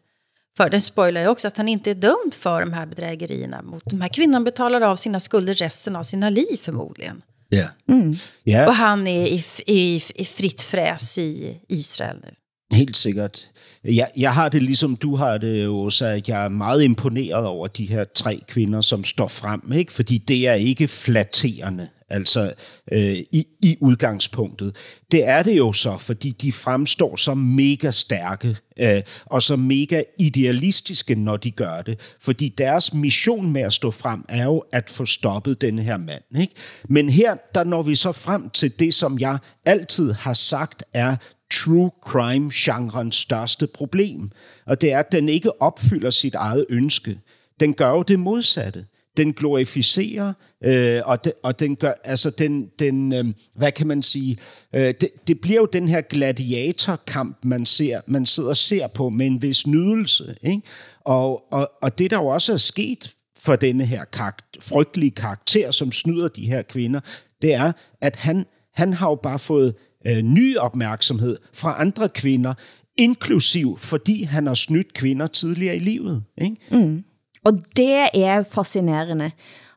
För 0.57 0.69
den 0.69 0.81
spoilar 0.81 1.21
ju 1.21 1.27
också 1.27 1.47
att 1.47 1.57
han 1.57 1.67
inte 1.67 1.91
är 1.91 1.95
dömd 1.95 2.33
för 2.33 2.59
de 2.59 2.73
här 2.73 2.85
bedrägerierna 2.85 3.61
mot 3.61 3.85
de 3.85 4.01
här 4.01 4.09
kvinnorna 4.09 4.41
betalar 4.41 4.81
av 4.81 4.95
sina 4.95 5.19
skulder 5.19 5.53
resten 5.53 5.95
av 5.95 6.03
sina 6.03 6.29
liv 6.29 6.57
förmodligen. 6.61 7.21
Ja. 7.49 7.67
Mm. 7.89 8.15
ja. 8.43 8.67
Och 8.67 8.73
han 8.73 9.07
är 9.07 9.27
i, 9.27 9.43
i, 9.65 10.03
i 10.15 10.25
fritt 10.25 10.61
fräs 10.61 11.17
i 11.17 11.59
Israel 11.67 12.17
nu. 12.23 12.33
Helt 12.71 12.97
sikkert. 12.97 13.51
Jeg, 13.83 14.07
jeg 14.17 14.33
har 14.33 14.49
det 14.49 14.61
ligesom 14.61 14.95
du 14.95 15.15
har 15.15 15.37
det, 15.37 15.67
også, 15.67 16.05
at 16.05 16.29
jeg 16.29 16.45
er 16.45 16.49
meget 16.49 16.83
imponeret 16.83 17.45
over 17.45 17.67
de 17.67 17.85
her 17.85 18.03
tre 18.03 18.41
kvinder, 18.47 18.81
som 18.81 19.03
står 19.03 19.27
frem, 19.27 19.71
ikke? 19.73 19.93
fordi 19.93 20.17
det 20.17 20.47
er 20.47 20.53
ikke 20.53 20.87
flatterende, 20.87 21.87
altså 22.09 22.53
øh, 22.91 23.15
i, 23.31 23.45
i 23.63 23.77
udgangspunktet. 23.79 24.75
Det 25.11 25.27
er 25.27 25.43
det 25.43 25.57
jo 25.57 25.73
så, 25.73 25.97
fordi 25.97 26.31
de 26.31 26.51
fremstår 26.51 27.15
som 27.15 27.37
mega 27.37 27.91
stærke 27.91 28.57
øh, 28.79 29.01
og 29.25 29.41
så 29.41 29.55
mega 29.55 30.03
idealistiske, 30.19 31.15
når 31.15 31.37
de 31.37 31.51
gør 31.51 31.81
det. 31.81 31.99
Fordi 32.21 32.53
deres 32.57 32.93
mission 32.93 33.51
med 33.51 33.61
at 33.61 33.73
stå 33.73 33.91
frem 33.91 34.25
er 34.29 34.43
jo 34.43 34.63
at 34.71 34.89
få 34.89 35.05
stoppet 35.05 35.61
den 35.61 35.79
her 35.79 35.97
mand. 35.97 36.23
Ikke? 36.39 36.53
Men 36.89 37.09
her, 37.09 37.35
der 37.55 37.63
når 37.63 37.81
vi 37.81 37.95
så 37.95 38.11
frem 38.11 38.49
til 38.49 38.79
det, 38.79 38.93
som 38.93 39.19
jeg 39.19 39.37
altid 39.65 40.11
har 40.11 40.33
sagt 40.33 40.83
er 40.93 41.15
true 41.51 41.91
crime-genrens 42.05 43.15
største 43.15 43.67
problem. 43.67 44.31
Og 44.65 44.81
det 44.81 44.91
er, 44.91 44.99
at 44.99 45.11
den 45.11 45.29
ikke 45.29 45.61
opfylder 45.61 46.09
sit 46.09 46.35
eget 46.35 46.65
ønske. 46.69 47.19
Den 47.59 47.73
gør 47.73 47.89
jo 47.89 48.01
det 48.01 48.19
modsatte. 48.19 48.85
Den 49.17 49.33
glorificerer, 49.33 50.33
øh, 50.63 51.01
og, 51.05 51.25
de, 51.25 51.31
og 51.43 51.59
den 51.59 51.75
gør, 51.75 51.93
altså 52.03 52.29
den, 52.29 52.69
den 52.79 53.13
øh, 53.13 53.25
hvad 53.55 53.71
kan 53.71 53.87
man 53.87 54.01
sige, 54.01 54.37
øh, 54.75 54.93
det, 55.01 55.09
det 55.27 55.41
bliver 55.41 55.59
jo 55.59 55.67
den 55.73 55.87
her 55.87 56.01
gladiatorkamp, 56.01 57.37
man 57.43 57.65
ser, 57.65 58.01
man 58.07 58.25
sidder 58.25 58.49
og 58.49 58.57
ser 58.57 58.87
på 58.87 59.09
med 59.09 59.27
en 59.27 59.41
vis 59.41 59.67
nydelse, 59.67 60.35
ikke? 60.41 60.61
Og, 61.03 61.53
og, 61.53 61.71
og 61.81 61.97
det 61.97 62.11
der 62.11 62.17
jo 62.17 62.25
også 62.27 62.53
er 62.53 62.57
sket 62.57 63.11
for 63.37 63.55
denne 63.55 63.85
her 63.85 64.05
karakter, 64.05 64.61
frygtelige 64.61 65.11
karakter, 65.11 65.71
som 65.71 65.91
snyder 65.91 66.27
de 66.27 66.45
her 66.45 66.61
kvinder, 66.61 66.99
det 67.41 67.53
er, 67.53 67.71
at 68.01 68.15
han, 68.15 68.45
han 68.73 68.93
har 68.93 69.09
jo 69.09 69.15
bare 69.15 69.39
fået 69.39 69.75
øh, 70.07 70.21
ny 70.21 70.57
opmærksomhed 70.57 71.37
fra 71.53 71.81
andre 71.81 72.09
kvinder, 72.09 72.53
inklusiv 72.97 73.77
fordi 73.77 74.23
han 74.23 74.47
har 74.47 74.53
snydt 74.53 74.93
kvinder 74.93 75.27
tidligere 75.27 75.75
i 75.75 75.79
livet. 75.79 76.23
Ikke? 76.41 76.55
Mm. 76.71 77.03
Og 77.45 77.63
det 77.77 78.11
er 78.13 78.43
fascinerende 78.45 79.31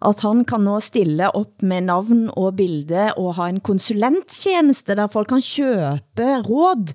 at 0.04 0.20
han 0.24 0.42
kan 0.48 0.64
nå 0.66 0.78
stille 0.84 1.30
op 1.36 1.62
med 1.64 1.86
navn 1.88 2.26
og 2.36 2.56
bilde 2.58 3.06
og 3.20 3.34
ha 3.38 3.48
en 3.50 3.60
konsulenttjeneste, 3.64 4.96
der 4.98 5.10
folk 5.12 5.30
kan 5.32 5.42
købe 5.44 6.28
råd 6.44 6.92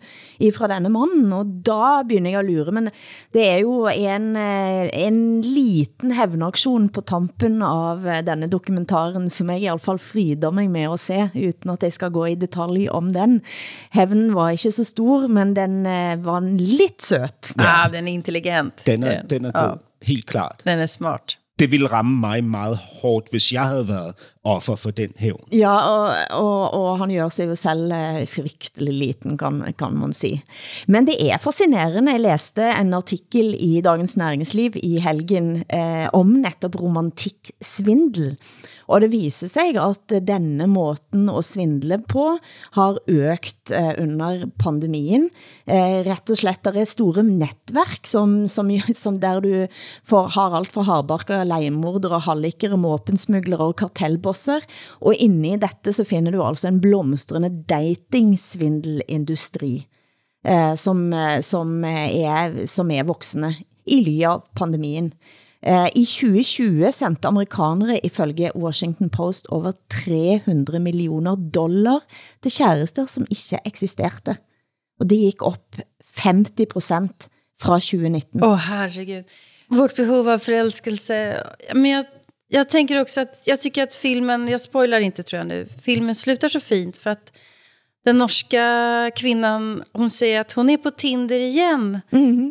fra 0.55 0.69
denne 0.71 0.91
mannen, 0.93 1.31
og 1.35 1.55
da 1.65 2.03
begynder 2.07 2.35
jeg 2.35 2.41
at 2.43 2.49
lure, 2.49 2.75
men 2.75 2.89
det 3.35 3.45
er 3.47 3.57
jo 3.63 3.87
en, 3.89 4.35
eh, 4.37 4.89
en 5.07 5.41
liten 5.41 6.13
hævnaksjon 6.15 6.89
på 6.93 7.01
tampen 7.01 7.61
av 7.65 8.05
denne 8.25 8.49
dokumentaren, 8.51 9.29
som 9.29 9.49
jeg 9.49 9.65
i 9.65 9.69
hvert 9.69 9.85
fall 9.85 9.99
frider 9.99 10.53
mig 10.53 10.69
med 10.69 10.93
at 10.93 10.99
se, 10.99 11.19
uden 11.33 11.73
at 11.73 11.83
jeg 11.83 11.93
skal 11.93 12.13
gå 12.13 12.25
i 12.29 12.35
detalj 12.39 12.87
om 12.89 13.13
den. 13.13 13.41
Hævnen 13.91 14.33
var 14.35 14.53
ikke 14.53 14.71
så 14.71 14.85
stor, 14.85 15.27
men 15.27 15.55
den 15.55 15.85
eh, 15.85 16.15
var 16.23 16.41
lidt 16.45 17.01
søt. 17.01 17.55
Ja, 17.57 17.87
den 17.91 18.07
er 18.07 18.13
intelligent. 18.13 18.85
Den 18.85 19.03
er, 19.03 19.21
den 19.23 19.45
er 19.45 19.51
god. 19.51 19.77
Ja. 19.77 19.88
Helt 20.01 20.25
klart. 20.25 20.61
Den 20.65 20.79
er 20.79 20.85
smart. 20.85 21.37
Det 21.59 21.71
ville 21.71 21.87
ramme 21.91 22.19
mig 22.19 22.43
meget 22.43 22.77
hårdt, 23.01 23.27
hvis 23.31 23.51
jeg 23.53 23.65
havde 23.67 23.87
været 23.87 24.13
offer 24.43 24.75
for 24.75 24.91
den 24.91 25.11
hævn. 25.17 25.43
Ja, 25.51 25.75
og, 25.75 26.15
og, 26.29 26.73
og 26.73 26.99
han 26.99 27.11
gør 27.13 27.29
sig 27.29 27.47
jo 27.47 27.55
selv 27.55 27.91
uh, 27.91 28.27
frygtelig 28.27 28.93
liten, 28.93 29.37
kan, 29.37 29.73
kan 29.77 29.93
man 29.93 30.13
sige. 30.13 30.43
Men 30.87 31.07
det 31.07 31.31
er 31.31 31.37
fascinerende. 31.37 32.11
Jeg 32.11 32.19
læste 32.19 32.63
en 32.81 32.93
artikel 32.93 33.55
i 33.59 33.81
Dagens 33.81 34.17
Næringsliv 34.17 34.71
i 34.75 34.99
helgen 34.99 35.63
uh, 35.73 36.07
om 36.13 36.27
netop 36.27 36.79
romantiksvindel. 36.81 38.37
Og 38.89 39.03
det 39.03 39.11
viser 39.13 39.45
sig, 39.51 39.75
at 39.77 40.09
denne 40.25 40.65
måten 40.69 41.27
at 41.29 41.45
svindle 41.45 41.99
på 42.09 42.37
har 42.73 42.97
økt 43.05 43.71
eh, 43.75 43.91
under 44.01 44.47
pandemien. 44.61 45.29
Eh, 45.69 46.03
rett 46.07 46.29
og 46.33 46.37
slett, 46.39 46.63
der 46.65 46.77
er 46.81 46.85
store 46.89 47.23
netværk, 47.25 48.07
som, 48.09 48.47
som, 48.49 48.71
som 48.97 49.19
der 49.21 49.41
du 49.45 49.67
får, 50.09 50.25
har 50.37 50.55
alt 50.57 50.71
fra 50.73 50.83
hardbarker, 50.89 51.45
legemordere, 51.49 52.19
hallikere, 52.25 52.77
måpensmuglere 52.81 53.63
og 53.69 53.77
kartellbosser. 53.83 54.61
Og 55.05 55.13
inne 55.21 55.47
i 55.53 55.61
dette 55.61 55.89
så 55.93 56.03
finder 56.07 56.31
du 56.33 56.39
altså 56.41 56.67
en 56.71 56.81
blomstrende 56.81 57.51
datingsvindelindustri, 57.69 59.75
eh, 60.49 60.73
som, 60.81 61.13
eh, 61.13 61.39
som, 61.45 61.67
er, 61.85 62.65
som 62.65 62.89
er 62.95 63.09
voksne 63.09 63.49
i 63.89 64.01
ly 64.05 64.15
av 64.29 64.43
pandemien. 64.57 65.09
Eh, 65.65 65.87
I 65.95 66.05
2020 66.05 66.91
sendte 66.91 67.27
amerikanere 67.27 67.99
ifølge 68.05 68.51
Washington 68.55 69.09
Post 69.09 69.47
over 69.49 69.71
300 69.89 70.79
millioner 70.79 71.35
dollar 71.35 71.99
til 72.41 72.51
kærester, 72.51 73.05
som 73.05 73.27
ikke 73.29 73.59
eksisterte. 73.65 74.37
og 74.99 75.09
det 75.09 75.17
gick 75.17 75.41
upp 75.41 75.79
50 76.17 76.65
procent 76.65 77.29
fra 77.61 77.79
2019. 77.79 78.43
Åh 78.43 78.57
herregud. 78.57 79.23
Vårt 79.69 79.95
behov 79.95 80.29
av 80.29 80.39
förälskelse. 80.39 81.43
Men 81.73 81.91
jag, 81.91 82.05
jag 82.47 82.69
tänker 82.69 83.01
också 83.01 83.21
att 83.21 83.41
jag 83.43 83.61
tycker 83.61 83.83
att 83.83 83.93
filmen, 83.93 84.47
jag 84.47 84.61
spoilar 84.61 84.99
inte 84.99 85.23
tror 85.23 85.37
jag 85.37 85.47
nu, 85.47 85.67
filmen 85.81 86.15
slutar 86.15 86.49
så 86.49 86.59
fint 86.59 86.97
för 86.97 87.09
att 87.09 87.33
den 88.09 88.17
norska 88.17 89.11
kvinnan, 89.15 89.83
hon 89.93 90.09
säger 90.09 90.41
att 90.41 90.51
hon 90.51 90.69
är 90.69 90.77
på 90.77 90.91
Tinder 90.91 91.39
igen. 91.39 91.99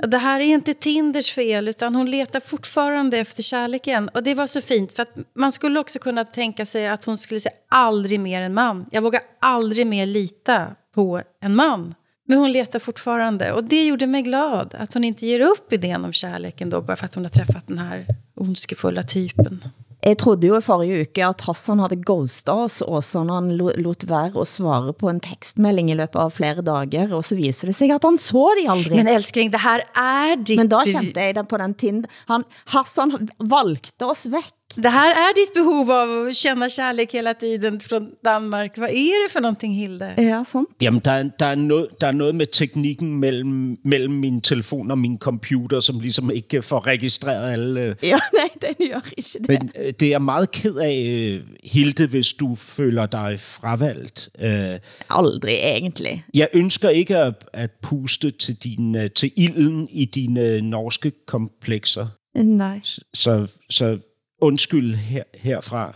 Det 0.09 0.19
här 0.19 0.41
är 0.41 0.45
inte 0.45 0.75
Tinders 0.75 1.33
fel, 1.33 1.69
utan 1.69 1.95
hon 1.95 2.11
letar 2.11 2.41
fortfarande 2.41 3.19
efter 3.19 3.43
kärleken. 3.43 4.09
Och 4.09 4.23
det 4.23 4.35
var 4.35 4.47
så 4.47 4.61
fint, 4.61 4.93
för 4.93 5.03
att 5.03 5.17
man 5.35 5.53
skulle 5.53 5.81
också 5.81 5.99
kunna 5.99 6.25
tänka 6.25 6.67
sig 6.67 6.89
att 6.89 7.05
hon 7.05 7.19
skulle 7.19 7.41
säga 7.41 7.55
aldrig 7.69 8.21
mer 8.21 8.43
en 8.43 8.55
man. 8.55 8.87
Jag 8.91 9.03
vågar 9.03 9.21
aldrig 9.41 9.87
mer 9.87 10.07
lita 10.07 10.67
på 10.95 11.23
en 11.43 11.55
man. 11.55 11.95
Men 12.27 12.39
hon 12.39 12.53
letar 12.53 12.79
fortfarande. 12.79 13.53
Och 13.53 13.65
det 13.65 13.87
gjorde 13.87 14.07
mig 14.07 14.23
glad, 14.23 14.75
att 14.79 14.95
hon 14.95 15.05
inte 15.05 15.27
ger 15.27 15.41
upp 15.41 15.73
idén 15.73 16.05
om 16.05 16.13
kärleken 16.13 16.71
då, 16.71 16.81
bara 16.81 16.97
för 16.97 17.05
att 17.05 17.15
hon 17.15 17.25
har 17.25 17.31
träffat 17.31 17.67
den 17.67 17.79
här 17.79 18.07
ondskefulla 18.35 19.03
typen. 19.03 19.65
Jeg 20.07 20.17
trodde 20.21 20.47
jo 20.47 20.57
i 20.57 20.63
forrige 20.63 21.01
uke 21.03 21.25
at 21.27 21.41
Hassan 21.49 21.81
havde 21.83 21.97
ghostet 22.07 22.53
oss, 22.55 22.83
også 22.83 23.25
når 23.27 23.35
han 23.41 23.49
lo- 23.59 23.73
lot 23.83 24.05
være 24.09 24.31
at 24.41 24.47
svare 24.49 24.93
på 24.95 25.09
en 25.11 25.19
tekstmelding 25.21 25.91
i 25.91 25.97
løbet 25.99 26.17
av 26.23 26.31
flere 26.31 26.63
dager, 26.63 27.11
og 27.17 27.25
så 27.27 27.35
viser 27.37 27.67
det 27.73 27.75
sig 27.77 27.91
at 27.91 28.03
han 28.07 28.17
så 28.19 28.45
de 28.61 28.69
aldrig. 28.71 28.97
Men 28.97 29.09
älskling, 29.09 29.51
det 29.51 29.59
här 29.59 29.83
är 29.95 30.37
ditt 30.37 30.57
Men 30.57 30.69
da 30.69 30.85
kjente 30.87 31.21
jeg 31.21 31.35
det 31.35 31.45
på 31.49 31.59
den 31.59 31.75
Tinder. 31.75 32.11
Han, 32.29 32.45
Hassan 32.67 33.29
valgte 33.39 34.07
oss 34.07 34.27
væk. 34.27 34.53
Det 34.77 34.89
här 34.89 35.11
är 35.11 35.35
ditt 35.35 35.55
behov 35.55 35.91
av 35.91 36.27
att 36.29 36.37
känna 36.37 36.69
kärlek 36.71 37.15
hela 37.15 37.35
tiden 37.35 37.81
från 37.81 38.11
Danmark. 38.25 38.79
Vad 38.79 38.91
är 38.91 39.25
det 39.27 39.33
för 39.33 39.41
någonting, 39.41 39.75
Hilde? 39.75 40.15
Ja, 40.19 40.45
sant. 40.45 40.69
Jamen, 40.81 41.01
der, 41.05 41.11
er- 41.13 41.31
der, 41.39 41.47
er 41.47 41.55
noget, 41.55 41.89
der 42.01 42.07
er 42.07 42.13
noget 42.13 42.35
med 42.35 42.47
teknikken 42.47 43.17
mellem, 43.17 43.79
mellem 43.85 44.13
min 44.15 44.41
telefon 44.41 44.91
og 44.91 44.99
min 44.99 45.19
computer, 45.19 45.81
som 45.81 46.01
ligesom 46.01 46.31
ikke 46.31 46.63
får 46.63 46.87
registreret 46.87 47.53
alle... 47.53 47.81
øh, 47.83 47.95
Ja, 48.03 48.19
nej, 48.39 48.49
den 48.63 48.89
gør 48.91 49.01
ikke 49.17 49.29
det. 49.39 49.49
Men 49.49 49.71
øh, 49.87 49.93
det 50.01 50.13
er 50.13 50.19
meget 50.19 50.51
ked 50.51 50.75
af, 50.77 51.05
øh, 51.09 51.41
Hilde, 51.65 52.07
hvis 52.07 52.33
du 52.33 52.55
føler 52.55 53.07
dig 53.07 53.41
fravalgt. 53.41 54.29
Øh, 54.41 54.79
Aldrig 55.11 55.55
egentlig. 55.55 56.25
Jeg 56.35 56.49
ønsker 56.53 56.89
ikke 56.89 57.17
at, 57.17 57.35
at 57.53 57.71
puste 57.83 58.31
til, 58.31 58.55
din, 58.55 58.97
til 59.15 59.33
ilden 59.37 59.89
i 59.91 60.05
dine 60.05 60.61
norske 60.61 61.13
komplekser. 61.27 62.07
Nej. 62.37 62.81
Så, 63.15 63.47
så 63.71 63.99
undskyld 64.41 64.95
her, 64.95 65.25
herfra. 65.35 65.93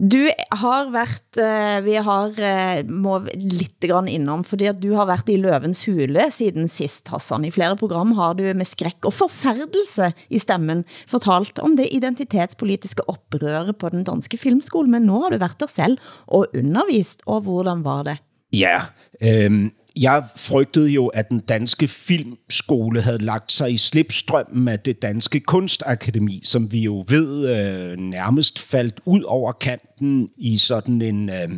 Du 0.00 0.22
har 0.56 0.86
været, 0.88 1.36
eh, 1.36 1.84
vi 1.84 1.94
har 2.00 2.38
eh, 2.40 2.78
må 2.88 3.18
litt 3.36 3.84
grann 3.84 4.06
innom, 4.08 4.40
fordi 4.48 4.70
at 4.70 4.78
du 4.80 4.94
har 4.96 5.04
været 5.04 5.28
i 5.28 5.36
Løvens 5.36 5.82
hule 5.84 6.24
siden 6.32 6.70
sist, 6.72 7.10
Hassan. 7.12 7.44
I 7.44 7.52
flere 7.52 7.76
program 7.76 8.14
har 8.16 8.32
du 8.38 8.46
med 8.56 8.64
skræk 8.64 9.04
og 9.04 9.12
forfærdelse 9.12 10.14
i 10.30 10.40
stemmen 10.40 10.86
fortalt 11.10 11.60
om 11.60 11.76
det 11.76 11.90
identitetspolitiske 11.92 13.04
oprøret 13.12 13.76
på 13.76 13.92
den 13.92 14.06
danske 14.08 14.40
filmskolen, 14.40 14.90
men 14.96 15.04
nu 15.04 15.20
har 15.20 15.34
du 15.34 15.42
været 15.42 15.60
der 15.60 15.68
selv 15.68 15.98
og 16.26 16.48
undervist, 16.56 17.20
og 17.26 17.44
hvordan 17.44 17.84
var 17.84 18.02
det? 18.08 18.16
Ja, 18.56 18.88
øh, 19.20 19.68
jeg 19.96 20.24
frygtede 20.36 20.88
jo, 20.88 21.06
at 21.06 21.28
den 21.28 21.40
danske 21.40 21.88
filmskole 21.88 23.00
havde 23.00 23.18
lagt 23.18 23.52
sig 23.52 23.72
i 23.72 23.76
slipstrømmen 23.76 24.68
af 24.68 24.80
det 24.80 25.02
danske 25.02 25.40
kunstakademi, 25.40 26.40
som 26.44 26.72
vi 26.72 26.80
jo 26.80 27.04
ved 27.08 27.48
øh, 27.48 27.98
nærmest 27.98 28.58
faldt 28.58 29.00
ud 29.06 29.22
over 29.22 29.52
kanten 29.52 30.28
i 30.38 30.58
sådan 30.58 31.02
en 31.02 31.28
øh, 31.28 31.48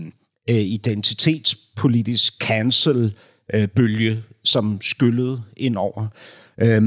øh 0.51 0.57
identitetspolitisk 0.57 2.45
cancel-bølge, 2.45 4.22
som 4.45 4.80
skyllede 4.80 5.43
ind 5.57 5.76
over. 5.76 6.07
Øh, 6.61 6.83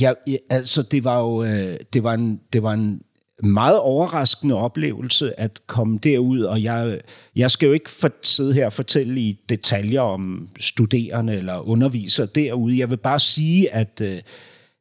ja, 0.00 0.12
altså 0.50 0.82
det 0.82 1.04
var 1.04 1.20
jo 1.20 1.44
øh, 1.44 1.76
det 1.92 2.02
var 2.02 2.14
en, 2.14 2.40
det 2.52 2.62
var 2.62 2.72
en 2.72 3.00
meget 3.42 3.78
overraskende 3.78 4.54
oplevelse 4.54 5.40
at 5.40 5.60
komme 5.66 5.98
derud, 5.98 6.40
og 6.40 6.62
jeg, 6.62 7.00
jeg 7.36 7.50
skal 7.50 7.66
jo 7.66 7.72
ikke 7.72 7.90
for, 7.90 8.10
sidde 8.22 8.54
her 8.54 8.66
og 8.66 8.72
fortælle 8.72 9.20
i 9.20 9.40
detaljer 9.48 10.00
om 10.00 10.48
studerende 10.60 11.34
eller 11.34 11.68
undervisere 11.68 12.26
derude. 12.26 12.78
Jeg 12.78 12.90
vil 12.90 12.96
bare 12.96 13.20
sige, 13.20 13.74
at, 13.74 14.00
øh, 14.02 14.18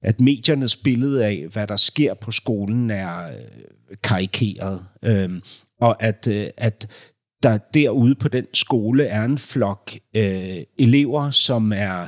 at 0.02 0.22
mediernes 0.22 0.76
billede 0.76 1.26
af, 1.26 1.46
hvad 1.52 1.68
der 1.68 1.76
sker 1.76 2.14
på 2.14 2.32
skolen, 2.32 2.92
er 2.92 3.28
øh, 3.28 3.98
karikeret. 4.04 4.86
Øhm, 5.04 5.42
og 5.82 6.04
at, 6.04 6.28
øh, 6.28 6.48
at 6.58 6.88
der 7.44 7.58
derude 7.58 8.16
på 8.16 8.28
den 8.28 8.46
skole 8.54 9.04
er 9.04 9.24
en 9.24 9.38
flok 9.38 9.92
øh, 10.16 10.64
elever, 10.80 11.30
som 11.30 11.74
er 11.76 12.08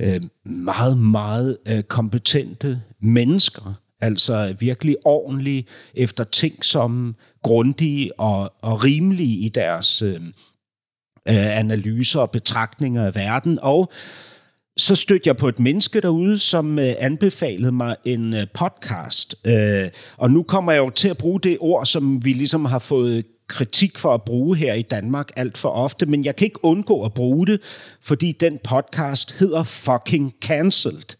øh, 0.00 0.20
meget, 0.44 0.98
meget 0.98 1.58
øh, 1.66 1.82
kompetente 1.82 2.82
mennesker. 3.02 3.74
Altså 4.00 4.54
virkelig 4.58 4.96
ordentlige, 5.04 5.66
efter 5.94 6.24
ting 6.24 6.64
som 6.64 7.16
grundige 7.42 8.20
og, 8.20 8.52
og 8.62 8.84
rimelige 8.84 9.38
i 9.38 9.48
deres 9.48 10.02
øh, 10.02 10.20
øh, 11.28 11.58
analyser 11.58 12.20
og 12.20 12.30
betragtninger 12.30 13.06
af 13.06 13.14
verden. 13.14 13.58
Og 13.62 13.92
så 14.76 14.96
stødte 14.96 15.28
jeg 15.28 15.36
på 15.36 15.48
et 15.48 15.58
menneske 15.58 16.00
derude, 16.00 16.38
som 16.38 16.78
øh, 16.78 16.94
anbefalede 16.98 17.72
mig 17.72 17.96
en 18.04 18.34
øh, 18.34 18.46
podcast. 18.54 19.34
Øh, 19.44 19.88
og 20.16 20.30
nu 20.30 20.42
kommer 20.42 20.72
jeg 20.72 20.78
jo 20.78 20.90
til 20.90 21.08
at 21.08 21.18
bruge 21.18 21.40
det 21.40 21.56
ord, 21.60 21.86
som 21.86 22.24
vi 22.24 22.32
ligesom 22.32 22.64
har 22.64 22.78
fået 22.78 23.24
kritik 23.48 23.98
for 23.98 24.14
at 24.14 24.22
bruge 24.22 24.56
her 24.56 24.74
i 24.74 24.82
Danmark 24.82 25.30
alt 25.36 25.58
for 25.58 25.68
ofte, 25.68 26.06
men 26.06 26.24
jeg 26.24 26.36
kan 26.36 26.44
ikke 26.44 26.64
undgå 26.64 27.04
at 27.04 27.14
bruge 27.14 27.46
det, 27.46 27.60
fordi 28.02 28.32
den 28.32 28.58
podcast 28.64 29.38
hedder 29.38 29.62
Fucking 29.62 30.34
Cancelled. 30.42 31.16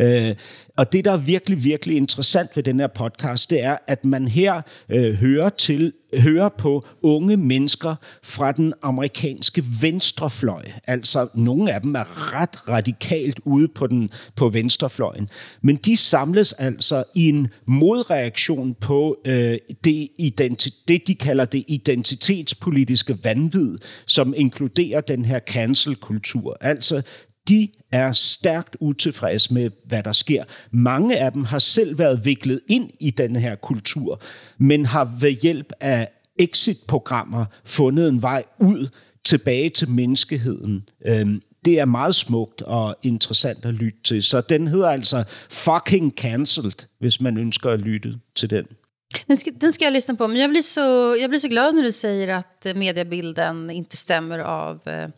Øh, 0.00 0.34
og 0.76 0.92
det, 0.92 1.04
der 1.04 1.12
er 1.12 1.16
virkelig, 1.16 1.64
virkelig 1.64 1.96
interessant 1.96 2.56
ved 2.56 2.62
den 2.62 2.80
her 2.80 2.86
podcast, 2.86 3.50
det 3.50 3.62
er, 3.62 3.76
at 3.86 4.04
man 4.04 4.28
her 4.28 4.62
øh, 4.88 5.14
hører, 5.14 5.48
til, 5.48 5.92
hører 6.14 6.48
på 6.48 6.86
unge 7.02 7.36
mennesker 7.36 7.94
fra 8.22 8.52
den 8.52 8.72
amerikanske 8.82 9.64
venstrefløj. 9.80 10.64
Altså, 10.86 11.28
nogle 11.34 11.72
af 11.72 11.80
dem 11.80 11.94
er 11.94 12.34
ret 12.34 12.68
radikalt 12.68 13.40
ude 13.44 13.68
på, 13.68 13.86
den, 13.86 14.10
på 14.36 14.48
venstrefløjen. 14.48 15.28
Men 15.62 15.76
de 15.76 15.96
samles 15.96 16.52
altså 16.52 17.04
i 17.14 17.28
en 17.28 17.48
modreaktion 17.66 18.74
på 18.74 19.16
øh, 19.26 19.58
det, 19.84 20.08
identi- 20.20 20.84
det, 20.88 21.02
de 21.06 21.14
kalder 21.14 21.44
det 21.44 21.64
identitetspolitiske 21.68 23.24
vanvid, 23.24 23.78
som 24.06 24.34
inkluderer 24.36 25.00
den 25.00 25.24
her 25.24 25.38
cancel-kultur. 25.38 26.56
Altså, 26.60 27.02
de 27.48 27.68
er 27.92 28.12
stærkt 28.12 28.76
utilfredse 28.80 29.54
med, 29.54 29.70
hvad 29.86 30.02
der 30.02 30.12
sker. 30.12 30.44
Mange 30.70 31.18
af 31.18 31.32
dem 31.32 31.44
har 31.44 31.58
selv 31.58 31.98
været 31.98 32.24
viklet 32.24 32.60
ind 32.68 32.90
i 33.00 33.10
den 33.10 33.36
her 33.36 33.54
kultur, 33.54 34.22
men 34.58 34.86
har 34.86 35.16
ved 35.20 35.30
hjælp 35.30 35.72
af 35.80 36.08
exit-programmer 36.38 37.44
fundet 37.64 38.08
en 38.08 38.22
vej 38.22 38.42
ud 38.60 38.88
tilbage 39.24 39.68
til 39.68 39.90
menneskeheden. 39.90 40.88
Øhm, 41.06 41.42
det 41.64 41.78
er 41.78 41.84
meget 41.84 42.14
smukt 42.14 42.62
og 42.62 42.96
interessant 43.02 43.64
at 43.64 43.74
lytte 43.74 43.98
til. 44.04 44.22
Så 44.22 44.40
den 44.40 44.68
hedder 44.68 44.88
altså 44.88 45.24
Fucking 45.50 46.12
Cancelled, 46.16 46.86
hvis 47.00 47.20
man 47.20 47.36
ønsker 47.36 47.70
at 47.70 47.80
lytte 47.80 48.18
til 48.34 48.50
den. 48.50 48.66
Den 49.28 49.36
ska, 49.36 49.50
den 49.60 49.72
ska 49.72 49.84
jag 49.84 49.92
lyssna 49.92 50.14
på. 50.14 50.26
Men 50.26 50.36
jag 50.36 50.50
blir, 50.50 50.62
så, 50.62 51.16
jag 51.20 51.30
blir 51.30 51.38
så 51.38 51.48
glad 51.48 51.74
när 51.74 51.82
du 51.82 51.92
säger 51.92 52.28
att 52.28 52.76
mediebilden 52.76 53.70
inte 53.70 53.96
stämmer 53.96 54.38
av 54.38 54.80
eh, 54.86 55.02
øh, 55.02 55.08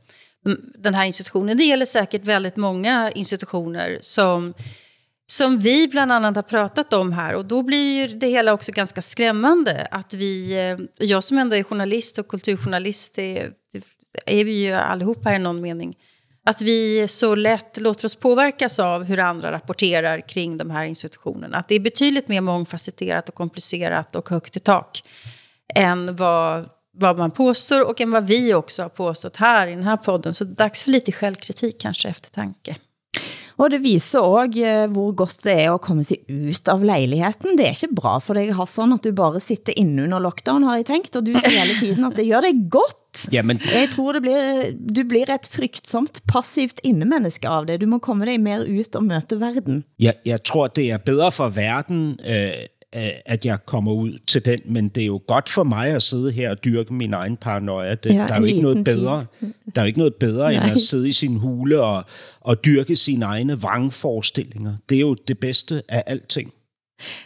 den 0.79 0.95
här 0.95 1.05
institutionen. 1.05 1.57
Det 1.57 1.65
gäller 1.65 1.87
säkert 1.87 2.25
väldigt 2.25 2.57
många 2.57 3.11
institutioner 3.11 3.99
som, 4.01 4.55
som 5.27 5.59
vi 5.59 5.89
bland 5.89 6.13
annat 6.13 6.37
har 6.37 6.43
pratat 6.43 6.93
om 6.93 7.13
här. 7.13 7.35
Och 7.35 7.45
då 7.45 7.63
blir 7.63 8.01
ju 8.01 8.19
det 8.19 8.29
hela 8.29 8.53
också 8.53 8.73
ganska 8.73 9.03
skrämmande. 9.03 9.89
Att 9.91 10.15
vi, 10.15 10.59
eh, 10.59 11.07
jag 11.07 11.25
som 11.25 11.39
ändå 11.39 11.57
är 11.57 11.63
journalist 11.63 12.19
och 12.19 12.29
kulturjournalist, 12.29 13.15
det, 13.15 13.51
det 13.73 13.83
är 14.41 14.45
vi 14.45 14.65
ju 14.65 14.73
allihopa 14.73 15.35
i 15.35 15.39
någon 15.39 15.61
mening. 15.61 15.97
Att 16.47 16.63
vi 16.63 17.09
så 17.09 17.35
lätt 17.35 17.81
låter 17.81 18.07
oss 18.07 18.15
påverkas 18.15 18.79
av 18.79 19.05
hur 19.05 19.19
andra 19.19 19.53
rapporterar 19.53 20.29
kring 20.29 20.59
de 20.59 20.71
här 20.71 20.85
institutionerna. 20.85 21.57
Att 21.57 21.69
det 21.69 21.75
är 21.75 21.81
betydligt 21.81 22.29
mer 22.29 22.41
mångfacetterat 22.41 23.29
och 23.29 23.35
komplicerat 23.35 24.17
och 24.17 24.31
högt 24.31 24.57
i 24.57 24.61
tak 24.61 25.03
än 25.75 26.17
vad, 26.17 26.69
vad 26.97 27.19
man 27.19 27.31
påstår 27.31 27.89
och 27.89 28.01
än 28.01 28.11
vad 28.11 28.27
vi 28.27 28.55
också 28.55 28.83
har 28.83 28.89
påstått 28.89 29.37
här 29.37 29.67
i 29.67 29.75
den 29.75 29.85
här 29.85 29.97
podden. 29.97 30.35
Så 30.35 30.45
det 30.45 30.53
är 30.53 30.65
dags 30.65 30.85
för 30.85 30.91
lite 30.91 31.13
självkritik 31.13 31.81
kanske 31.81 32.09
efter 32.09 32.31
tanke. 32.31 32.77
Og 33.57 33.71
det 33.71 33.79
viser 33.85 34.25
også, 34.25 34.65
eh, 34.67 34.89
hvor 34.91 35.13
godt 35.15 35.45
det 35.47 35.53
er 35.53 35.71
at 35.71 35.81
komme 35.85 36.05
sig 36.05 36.19
ut 36.29 36.69
av 36.69 36.83
lejligheden. 36.85 37.57
Det 37.59 37.67
er 37.69 37.77
ikke 37.77 37.95
bra 37.95 38.19
for 38.19 38.35
dig, 38.35 38.51
Hassan, 38.55 38.93
at 38.97 39.05
du 39.05 39.13
bare 39.13 39.41
sitter 39.41 39.77
inde 39.79 40.03
under 40.03 40.19
lockdown, 40.19 40.65
har 40.67 40.77
jeg 40.77 40.87
tænkt, 40.87 41.17
og 41.17 41.27
du 41.27 41.33
siger 41.39 41.61
hele 41.63 41.79
tiden, 41.79 42.05
at 42.05 42.17
det 42.17 42.27
gør 42.29 42.41
dig 42.41 42.55
godt. 42.71 43.29
Jamen, 43.33 43.61
Jeg 43.73 43.91
tror, 43.93 44.13
det 44.13 44.23
blir, 44.23 44.73
du 44.97 45.05
blir 45.09 45.31
et 45.31 45.47
frygtsomt 45.47 46.21
passivt 46.27 46.81
indemenneske 46.83 47.49
av 47.49 47.67
det. 47.67 47.81
Du 47.81 47.87
må 47.87 47.99
komme 47.99 48.27
dig 48.27 48.41
mere 48.41 48.67
ut 48.67 48.97
og 48.97 49.05
møte 49.05 49.39
verden. 49.41 49.85
Jeg, 49.99 50.15
jeg 50.27 50.43
tror, 50.43 50.67
det 50.67 50.91
er 50.91 50.99
bedre 50.99 51.31
for 51.33 51.49
verden, 51.49 52.19
øh, 52.27 52.51
at 53.27 53.47
jeg 53.47 53.59
kommer 53.67 53.93
ud 53.93 54.19
til 54.27 54.45
den, 54.45 54.59
men 54.65 54.89
det 54.89 55.03
er 55.03 55.07
jo 55.07 55.21
godt 55.27 55.49
for 55.49 55.65
mig 55.65 55.89
at 55.89 56.03
sidde 56.03 56.33
her 56.33 56.51
og 56.51 56.65
dyrke 56.65 56.95
min 56.95 57.15
egen 57.15 57.37
paranoia. 57.37 57.95
Det, 57.95 58.15
Ja, 58.15 58.27
der 58.29 58.35
er 58.35 58.39
jo 58.39 58.45
ikke 58.45 58.61
noget 58.61 58.85
bedre, 58.85 59.25
der 59.75 59.81
er 59.81 59.85
jo 59.85 59.87
ikke 59.87 59.99
noget 59.99 60.15
bedre 60.15 60.55
end 60.55 60.65
at 60.65 60.81
sidde 60.81 61.09
i 61.09 61.13
sin 61.13 61.37
hule 61.37 61.83
og, 61.83 62.05
og 62.41 62.65
dyrke 62.65 62.97
sine 62.97 63.25
egne 63.25 63.61
vrangforestillinger. 63.61 64.77
Det 64.89 64.97
er 64.97 65.01
jo 65.01 65.15
det 65.29 65.39
bedste 65.39 65.83
af 65.89 66.05
alting. 66.07 66.53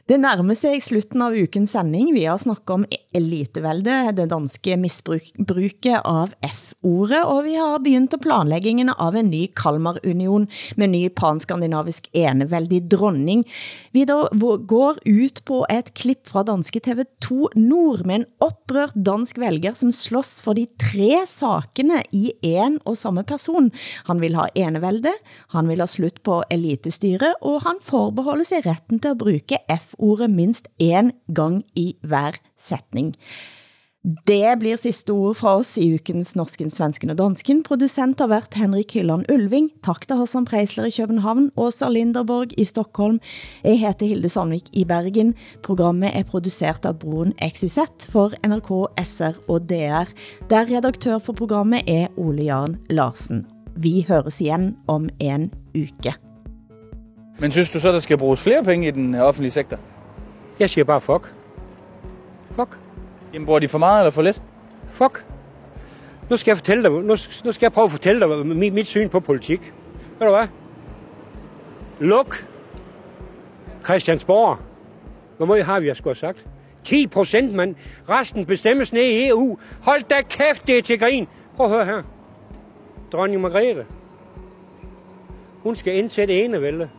Det 0.08 0.18
nærmer 0.20 0.56
sig 0.58 0.82
slutten 0.82 1.22
av 1.22 1.36
ukens 1.36 1.74
sending. 1.76 2.12
Vi 2.14 2.24
har 2.24 2.38
snakket 2.38 2.74
om 2.74 2.84
elitevælde, 3.14 4.12
det 4.16 4.28
danske 4.30 4.76
misbruket 4.80 6.00
av 6.04 6.34
F-ordet, 6.44 7.22
og 7.24 7.44
vi 7.46 7.56
har 7.58 7.78
begyndt 7.82 8.16
at 8.16 8.22
planlæggingen 8.24 8.92
av 8.94 9.16
en 9.16 9.30
ny 9.30 9.46
Kalmar-union 9.56 10.46
med 10.76 10.92
ny 10.92 11.02
panskandinavisk 11.08 12.08
enevældig 12.12 12.82
dronning. 12.90 13.44
Vi 13.92 14.04
då 14.04 14.28
går 14.66 14.98
ut 15.04 15.44
på 15.44 15.66
et 15.70 15.94
klip 15.94 16.28
fra 16.28 16.42
danske 16.42 16.80
TV2 16.80 17.48
Nord 17.56 18.04
med 18.06 18.20
en 18.20 18.26
oprørt 18.40 18.94
dansk 18.94 19.38
vælger, 19.38 19.74
som 19.74 19.92
slås 19.92 20.38
for 20.40 20.54
de 20.54 20.66
tre 20.80 21.24
sakene 21.26 22.02
i 22.12 22.32
en 22.42 22.78
og 22.84 22.96
samme 22.96 23.24
person. 23.24 23.70
Han 24.08 24.20
vil 24.20 24.36
ha 24.38 24.48
enevælde, 24.54 25.12
han 25.54 25.68
vil 25.68 25.80
ha 25.80 25.86
slut 25.86 26.22
på 26.24 26.42
elitestyre, 26.50 27.34
og 27.42 27.62
han 27.66 27.80
forbeholder 27.82 28.44
sig 28.44 28.66
retten 28.66 29.00
til 29.00 29.14
at 29.14 29.18
bruge 29.18 29.58
F-ordet 29.68 30.30
minst 30.30 30.68
en 30.78 31.12
gang 31.34 31.62
i 31.76 31.94
hver 32.02 32.40
sætning. 32.58 33.14
Det 34.28 34.54
blir 34.60 34.78
sidste 34.78 35.10
ord 35.12 35.36
fra 35.36 35.56
oss 35.58 35.74
i 35.76 35.88
ukens 35.96 36.30
Norsken, 36.38 36.70
Svensken 36.70 37.10
og 37.12 37.18
Dansken. 37.18 37.64
Producent 37.66 38.20
har 38.22 38.30
været 38.30 38.54
Henrik 38.54 38.94
Hylland 38.94 39.26
Ulving. 39.32 39.70
Tak 39.84 40.06
til 40.06 40.16
Hassan 40.16 40.46
Preisler 40.48 40.86
i 40.86 40.94
København, 40.94 41.50
Åsa 41.56 41.88
Linderborg 41.90 42.54
i 42.56 42.64
Stockholm. 42.64 43.18
Jeg 43.64 43.80
heter 43.80 44.06
Hilde 44.06 44.28
Sandvik 44.28 44.70
i 44.72 44.84
Bergen. 44.84 45.34
Programmet 45.66 46.14
er 46.14 46.22
produceret 46.22 46.86
av 46.86 46.94
Broen 47.02 47.34
XYZ 47.42 48.08
for 48.08 48.32
NRK, 48.46 48.70
SR 49.02 49.42
og 49.48 49.68
DR, 49.68 50.08
der 50.48 50.70
redaktør 50.70 51.18
for 51.18 51.32
programmet 51.32 51.82
er 51.90 52.06
Ole 52.16 52.48
Jarn 52.48 52.78
Larsen. 52.90 53.44
Vi 53.76 54.06
høres 54.08 54.40
igen 54.40 54.76
om 54.88 55.10
en 55.20 55.50
uke. 55.74 56.14
Men 57.40 57.50
synes 57.50 57.70
du 57.70 57.80
så, 57.80 57.92
der 57.92 58.00
skal 58.00 58.18
bruges 58.18 58.42
flere 58.42 58.64
penge 58.64 58.88
i 58.88 58.90
den 58.90 59.14
øh, 59.14 59.20
offentlige 59.20 59.50
sektor? 59.50 59.78
Jeg 60.58 60.70
siger 60.70 60.84
bare 60.84 61.00
fuck. 61.00 61.34
Fuck. 62.50 62.78
Jamen, 63.32 63.46
bruger 63.46 63.58
de 63.58 63.68
for 63.68 63.78
meget 63.78 64.00
eller 64.00 64.10
for 64.10 64.22
lidt? 64.22 64.42
Fuck. 64.88 65.26
Nu 66.30 66.36
skal 66.36 66.50
jeg 66.50 66.56
fortælle 66.56 66.82
dig, 66.82 66.90
nu, 66.90 67.16
nu 67.44 67.52
skal 67.52 67.58
jeg 67.60 67.72
prøve 67.72 67.84
at 67.84 67.90
fortælle 67.90 68.20
dig 68.20 68.46
mit, 68.46 68.72
mit 68.72 68.86
syn 68.86 69.08
på 69.08 69.20
politik. 69.20 69.74
Ved 70.18 70.26
du 70.26 70.34
hvad? 70.34 70.46
Luk 72.00 72.48
Christiansborg. 73.84 74.56
Hvor 75.36 75.46
meget 75.46 75.64
har 75.64 75.80
vi, 75.80 75.86
jeg 75.86 75.96
skulle 75.96 76.16
have 76.20 76.34
sagt? 76.34 76.46
10 76.84 77.06
procent, 77.06 77.54
mand. 77.54 77.74
Resten 78.08 78.46
bestemmes 78.46 78.92
ned 78.92 79.02
i 79.02 79.28
EU. 79.28 79.58
Hold 79.82 80.02
da 80.02 80.22
kæft, 80.22 80.66
det 80.66 80.78
er 80.78 80.82
til 80.82 80.98
grin. 80.98 81.26
Prøv 81.56 81.66
at 81.66 81.72
høre 81.72 81.84
her. 81.84 82.02
Dronning 83.12 83.42
Margrethe. 83.42 83.86
Hun 85.62 85.76
skal 85.76 85.96
indsætte 85.96 86.44
enevælde. 86.44 86.90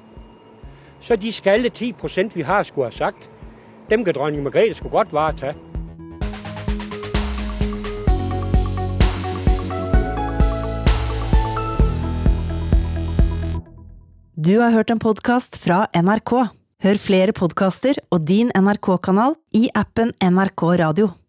Så 1.01 1.15
de 1.15 1.31
skalde 1.31 1.69
10 1.69 1.93
procent, 1.93 2.35
vi 2.35 2.41
har, 2.41 2.63
skulle 2.63 2.85
have 2.85 2.97
sagt, 2.97 3.29
dem 3.89 4.03
kan 4.05 4.13
dronning 4.13 4.43
Margrethe 4.43 4.75
skulle 4.75 4.91
godt 4.91 5.13
varetage. 5.13 5.55
Du 14.39 14.59
har 14.59 14.71
hørt 14.71 14.89
en 14.89 14.99
podcast 14.99 15.59
fra 15.59 15.85
NRK. 15.93 16.31
Hør 16.79 16.99
flere 17.03 17.33
podcaster 17.35 17.99
og 18.09 18.23
din 18.27 18.53
NRK-kanal 18.55 19.35
i 19.53 19.67
appen 19.75 20.13
NRK 20.23 20.63
Radio. 20.79 21.09